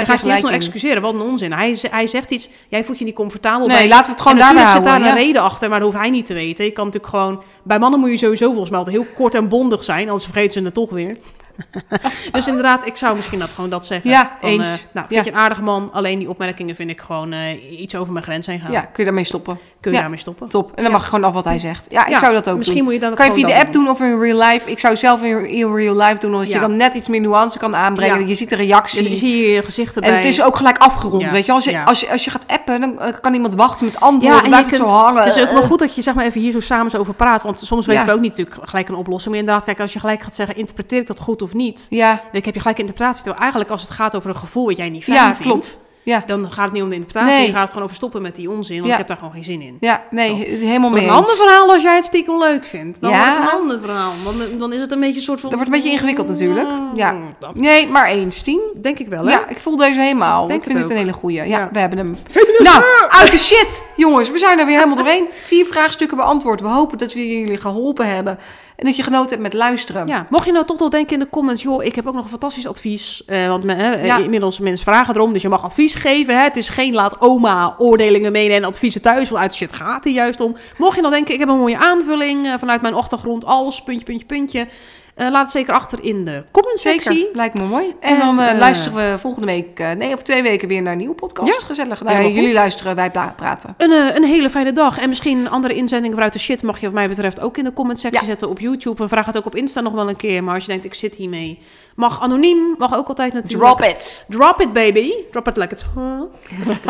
gaat 0.05 0.21
je 0.23 0.29
heel 0.29 0.37
snel 0.37 0.51
excuseren. 0.51 1.01
Wat 1.01 1.13
een 1.13 1.21
onzin. 1.21 1.51
Hij, 1.53 1.77
hij 1.89 2.07
zegt 2.07 2.31
iets, 2.31 2.49
jij 2.67 2.83
voelt 2.83 2.99
je 2.99 3.05
niet 3.05 3.15
comfortabel 3.15 3.67
Nee, 3.67 3.77
bij. 3.77 3.87
laten 3.87 4.05
we 4.05 4.11
het 4.11 4.21
gewoon 4.21 4.37
en 4.37 4.43
natuurlijk 4.43 4.71
zit 4.71 4.83
daar 4.83 5.01
een 5.01 5.15
reden 5.15 5.41
achter, 5.41 5.69
maar 5.69 5.79
dat 5.79 5.87
hoeft 5.87 6.01
hij 6.01 6.09
niet 6.11 6.25
te 6.25 6.33
weten. 6.33 6.65
Je 6.65 6.71
kan 6.71 6.85
natuurlijk 6.85 7.13
gewoon... 7.13 7.41
Bij 7.63 7.79
mannen 7.79 7.99
moet 7.99 8.09
je 8.09 8.17
sowieso 8.17 8.47
volgens 8.49 8.69
mij 8.69 8.79
altijd 8.79 8.95
heel 8.97 9.07
kort 9.15 9.35
en 9.35 9.47
bondig 9.47 9.83
zijn, 9.83 10.05
anders 10.07 10.23
vergeten 10.25 10.51
ze 10.51 10.59
het 10.63 10.73
toch 10.73 10.89
weer. 10.89 11.17
dus 12.31 12.47
inderdaad, 12.47 12.85
ik 12.85 12.95
zou 12.97 13.15
misschien 13.15 13.39
dat 13.39 13.49
gewoon 13.49 13.69
dat 13.69 13.85
zeggen. 13.85 14.09
Ja, 14.09 14.37
Van, 14.41 14.49
eens. 14.49 14.59
eh, 14.73 14.93
nou, 14.93 15.07
vind 15.07 15.25
Ja. 15.25 15.31
je 15.31 15.37
een 15.37 15.43
aardige 15.43 15.61
man, 15.61 15.89
alleen 15.93 16.19
die 16.19 16.29
opmerkingen 16.29 16.75
vind 16.75 16.89
ik 16.89 17.01
gewoon 17.01 17.31
eh, 17.31 17.79
iets 17.81 17.95
over 17.95 18.13
mijn 18.13 18.25
grens 18.25 18.47
heen 18.47 18.59
gaan. 18.59 18.71
Ja, 18.71 18.81
kun 18.81 18.91
je 18.95 19.03
daarmee 19.03 19.23
stoppen. 19.23 19.57
Kun 19.79 19.91
je 19.91 19.97
Ja. 19.97 20.01
daarmee 20.03 20.19
stoppen? 20.19 20.47
Top. 20.49 20.71
En 20.75 20.83
dan 20.83 20.91
mag 20.91 21.01
je 21.01 21.09
gewoon 21.09 21.23
af 21.23 21.33
wat 21.33 21.43
hij 21.43 21.59
zegt. 21.59 21.85
Ja, 21.89 22.05
ik 22.05 22.17
zou 22.17 22.33
dat 22.33 22.49
ook 22.49 22.57
Misschien 22.57 22.75
doen. 22.77 22.85
moet 22.85 22.93
je 22.93 22.99
dan 22.99 23.15
Kan 23.15 23.25
je 23.25 23.31
via 23.33 23.47
de 23.47 23.53
dat 23.53 23.61
app 23.63 23.73
doen 23.73 23.89
of 23.89 23.99
in 23.99 24.19
real 24.19 24.37
life? 24.49 24.69
Ik 24.71 24.79
zou 24.79 24.95
zelf 24.95 25.21
in, 25.23 25.47
in 25.49 25.73
real 25.73 25.95
life 25.95 26.17
doen, 26.17 26.33
omdat 26.33 26.47
je 26.51 26.59
dan 26.59 26.75
net 26.75 26.93
iets 26.93 27.07
meer 27.07 27.21
nuance 27.21 27.57
kan 27.57 27.75
aanbrengen. 27.75 28.27
Je 28.27 28.35
ziet 28.35 28.49
de 28.49 28.55
reactie. 28.55 29.01
Dus 29.01 29.11
je 29.11 29.17
zie 29.17 29.41
je 29.45 29.51
je 29.51 29.63
gezichten 29.63 30.01
en 30.01 30.09
bij... 30.09 30.17
het 30.17 30.27
is 30.27 30.41
ook 30.41 30.55
gelijk 30.55 30.77
afgerond, 30.77 31.31
weet 31.31 31.45
je. 31.45 31.51
Als 31.51 31.63
je, 31.63 31.83
als, 31.85 31.99
je, 31.99 32.11
als 32.11 32.23
je 32.23 32.29
gaat 32.31 32.43
appen, 32.47 32.79
dan 32.81 32.99
eh, 32.99 33.13
kan 33.21 33.33
iemand 33.33 33.55
wachten 33.55 33.85
met 33.85 33.99
antwoorden. 33.99 34.37
Ja, 34.37 34.43
en 34.43 34.49
blijft 34.49 34.69
je 34.69 34.75
het 34.75 34.89
zo 34.89 34.95
hangen. 34.95 35.23
het 35.23 35.35
is 35.35 35.43
ook 35.43 35.51
wel 35.51 35.61
Eh, 35.61 35.67
goed 35.67 35.79
dat 35.79 35.95
je 35.95 36.01
zeg 36.01 36.13
maar 36.13 36.25
even 36.25 36.41
hier 36.41 36.51
zo 36.51 36.59
samen 36.59 36.91
zo 36.91 36.97
over 36.97 37.13
praat. 37.13 37.43
Want 37.43 37.59
soms 37.59 37.85
weten 37.85 38.05
we 38.05 38.11
ook 38.11 38.19
niet 38.19 38.37
natuurlijk 38.37 38.69
gelijk 38.69 38.89
een 38.89 38.95
oplossing. 38.95 39.29
Maar 39.33 39.39
inderdaad, 39.43 39.65
kijk, 39.65 39.79
als 39.79 39.93
je 39.93 39.99
gelijk 39.99 40.21
gaat 40.21 40.35
zeggen, 40.35 40.55
interpreteer 40.55 40.99
ik 40.99 41.07
dat 41.07 41.19
goed 41.19 41.41
of 41.43 41.53
niet? 41.53 41.87
Ja, 41.89 42.11
Dan 42.31 42.41
heb 42.43 42.53
je 42.53 42.59
gelijk 42.59 42.79
interpretatie. 42.79 43.21
Terwijl 43.23 43.41
eigenlijk 43.41 43.71
als 43.71 43.81
het 43.81 43.91
gaat 43.91 44.15
over 44.15 44.29
een 44.29 44.35
gevoel 44.37 44.65
wat 44.65 44.77
jij 44.77 44.89
niet 44.89 45.03
fijn 45.03 45.17
ja 45.17 45.25
vindt... 45.35 45.41
klopt. 45.41 45.81
Ja. 46.05 46.23
Dan 46.25 46.51
gaat 46.51 46.63
het 46.65 46.73
niet 46.73 46.83
om 46.83 46.89
de 46.89 46.95
interpretatie, 46.95 47.35
Nee. 47.37 47.45
je 47.45 47.51
gaat 47.51 47.61
het 47.61 47.67
gewoon 47.69 47.83
over 47.83 47.95
stoppen 47.95 48.21
met 48.21 48.35
die 48.35 48.49
onzin, 48.49 48.75
want 48.75 48.87
Ja. 48.87 48.91
ik 48.91 48.97
heb 48.97 49.07
daar 49.07 49.17
gewoon 49.17 49.33
geen 49.33 49.43
zin 49.43 49.61
in. 49.61 49.77
Ja, 49.79 50.03
nee, 50.11 50.29
Dat. 50.37 50.45
helemaal 50.45 50.89
mee 50.89 51.03
een 51.03 51.09
ander 51.09 51.35
verhaal 51.35 51.71
als 51.73 51.81
jij 51.83 51.95
het 51.95 52.03
stiekem 52.03 52.37
leuk 52.39 52.65
vindt. 52.65 53.01
Dan 53.01 53.11
Ja. 53.11 53.17
wordt 53.17 53.37
het 53.37 53.51
een 53.51 53.59
ander 53.59 53.79
verhaal. 53.79 54.11
Dan, 54.23 54.59
dan 54.59 54.73
is 54.73 54.81
het 54.81 54.91
een 54.91 54.99
beetje 54.99 55.15
een 55.15 55.21
soort 55.21 55.39
van... 55.39 55.49
Dat 55.49 55.59
wordt 55.59 55.73
een 55.73 55.79
beetje 55.81 55.93
ingewikkeld 55.95 56.27
natuurlijk. 56.27 56.67
Ja. 56.95 57.11
Mm, 57.11 57.35
Dat 57.39 57.55
Nee, 57.59 57.87
maar 57.87 58.07
eens, 58.07 58.41
tien. 58.41 58.61
denk 58.81 58.99
ik 58.99 59.07
wel, 59.07 59.23
hè? 59.25 59.31
Ja, 59.31 59.47
ik 59.47 59.59
voel 59.59 59.75
deze 59.75 59.99
helemaal. 59.99 60.47
Denk 60.47 60.59
ik 60.59 60.65
vind 60.65 60.77
het 60.79 60.83
het 60.83 60.91
een 60.97 61.03
hele 61.03 61.13
goeie. 61.17 61.35
Ja, 61.37 61.43
Ja. 61.43 61.69
we 61.71 61.79
hebben 61.79 61.97
hem. 61.97 62.15
Nou, 62.57 62.83
uit 63.09 63.31
de 63.31 63.37
shit, 63.37 63.83
jongens. 63.95 64.31
We 64.31 64.37
zijn 64.37 64.59
er 64.59 64.65
weer 64.65 64.75
helemaal 64.77 64.97
doorheen. 64.97 65.25
Vier 65.29 65.65
vraagstukken 65.65 66.17
beantwoord. 66.17 66.61
We 66.61 66.67
hopen 66.67 66.97
dat 66.97 67.13
we 67.13 67.27
jullie 67.39 67.57
geholpen 67.57 68.13
hebben. 68.15 68.39
En 68.75 68.85
dat 68.85 68.95
je 68.95 69.03
genoten 69.03 69.29
hebt 69.29 69.41
met 69.41 69.53
luisteren. 69.53 70.07
Ja, 70.07 70.25
mocht 70.29 70.45
je 70.45 70.51
nou 70.51 70.65
toch 70.65 70.79
nog 70.79 70.89
denken 70.89 71.13
in 71.13 71.19
de 71.19 71.29
comments, 71.29 71.61
joh, 71.61 71.83
ik 71.83 71.95
heb 71.95 72.07
ook 72.07 72.13
nog 72.13 72.23
een 72.23 72.29
fantastisch 72.29 72.67
advies. 72.67 73.23
Eh, 73.25 73.47
want 73.47 73.63
me- 73.63 73.99
Ja. 74.03 74.17
inmiddels 74.17 74.59
mensen 74.59 74.85
vragen 74.85 75.15
erom, 75.15 75.33
dus 75.33 75.41
je 75.41 75.49
mag 75.49 75.63
advies 75.63 75.95
geven. 75.95 76.37
Hè? 76.37 76.43
Het 76.43 76.57
is 76.57 76.69
geen 76.69 76.93
laat 76.93 77.21
oma 77.21 77.75
oordelingen 77.77 78.31
meenemen 78.31 78.57
en 78.63 78.67
adviezen 78.69 79.01
thuis, 79.01 79.29
want 79.29 79.41
uit 79.41 79.51
de 79.51 79.57
shit 79.57 79.73
gaat 79.73 80.03
het 80.03 80.13
juist 80.13 80.39
om. 80.39 80.55
Mocht 80.77 80.95
je 80.95 81.01
nou 81.01 81.13
denken, 81.13 81.33
ik 81.33 81.39
heb 81.39 81.49
een 81.49 81.57
mooie 81.57 81.77
aanvulling 81.77 82.45
eh, 82.45 82.53
vanuit 82.59 82.81
mijn 82.81 82.93
achtergrond 82.93 83.45
als, 83.45 83.83
puntje, 83.83 84.05
puntje, 84.05 84.25
puntje. 84.25 84.67
Eh, 85.15 85.29
laat 85.31 85.41
het 85.41 85.51
zeker 85.51 85.73
achter 85.73 86.03
in 86.03 86.25
de 86.25 86.43
comment 86.51 86.79
sectie. 86.79 87.13
Zeker, 87.13 87.35
lijkt 87.35 87.57
me 87.57 87.63
mooi. 87.63 87.95
En, 87.99 88.13
En, 88.13 88.19
dan 88.19 88.39
eh, 88.39 88.51
eh, 88.51 88.57
luisteren 88.57 89.11
we 89.11 89.17
volgende 89.19 89.47
week, 89.47 89.79
nee, 89.97 90.13
of 90.13 90.21
twee 90.21 90.41
weken 90.41 90.67
weer 90.67 90.81
naar 90.81 90.91
een 90.91 90.97
nieuwe 90.97 91.15
podcast. 91.15 91.61
Ja, 91.61 91.65
Gezellig. 91.65 92.03
Nou, 92.03 92.23
jullie 92.23 92.45
goed. 92.45 92.53
luisteren, 92.53 92.95
wij 92.95 93.11
praten. 93.11 93.73
Een, 93.77 93.91
een 93.91 94.23
hele 94.23 94.49
fijne 94.49 94.71
dag. 94.73 94.99
En 94.99 95.09
misschien 95.09 95.49
andere 95.49 95.73
inzendingen 95.73 96.13
vanuit 96.13 96.33
de 96.33 96.39
shit 96.39 96.63
mag 96.63 96.79
je 96.79 96.85
wat 96.85 96.95
mij 96.95 97.07
betreft 97.09 97.39
ook 97.39 97.57
in 97.57 97.63
de 97.63 97.73
comment 97.73 97.99
sectie 97.99 98.21
Ja. 98.21 98.25
zetten 98.27 98.49
op 98.49 98.59
YouTube. 98.59 99.03
En 99.03 99.09
vraag 99.09 99.25
het 99.25 99.37
ook 99.37 99.45
op 99.45 99.55
Insta 99.55 99.81
nog 99.81 99.93
wel 99.93 100.09
een 100.09 100.15
keer. 100.15 100.43
Maar 100.43 100.53
als 100.53 100.63
je 100.63 100.69
denkt, 100.69 100.85
ik 100.85 100.93
zit 100.93 101.15
hiermee. 101.15 101.59
Mag 101.95 102.21
anoniem, 102.21 102.75
mag 102.77 102.95
ook 102.95 103.07
altijd 103.07 103.33
natuurlijk. 103.33 103.77
Drop 103.77 103.89
it. 103.89 104.25
Drop 104.27 104.61
it, 104.61 104.73
baby. 104.73 105.11
Drop 105.31 105.47
it 105.47 105.57
like 105.57 105.73
it's 105.73 105.83
hot. 105.95 106.29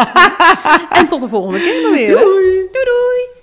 en 1.00 1.08
tot 1.08 1.22
de 1.22 1.28
volgende 1.28 1.60
keer 1.60 1.82
maar 1.82 1.92
weer. 1.92 2.16
Doei 2.16 2.68
doei. 2.72 3.43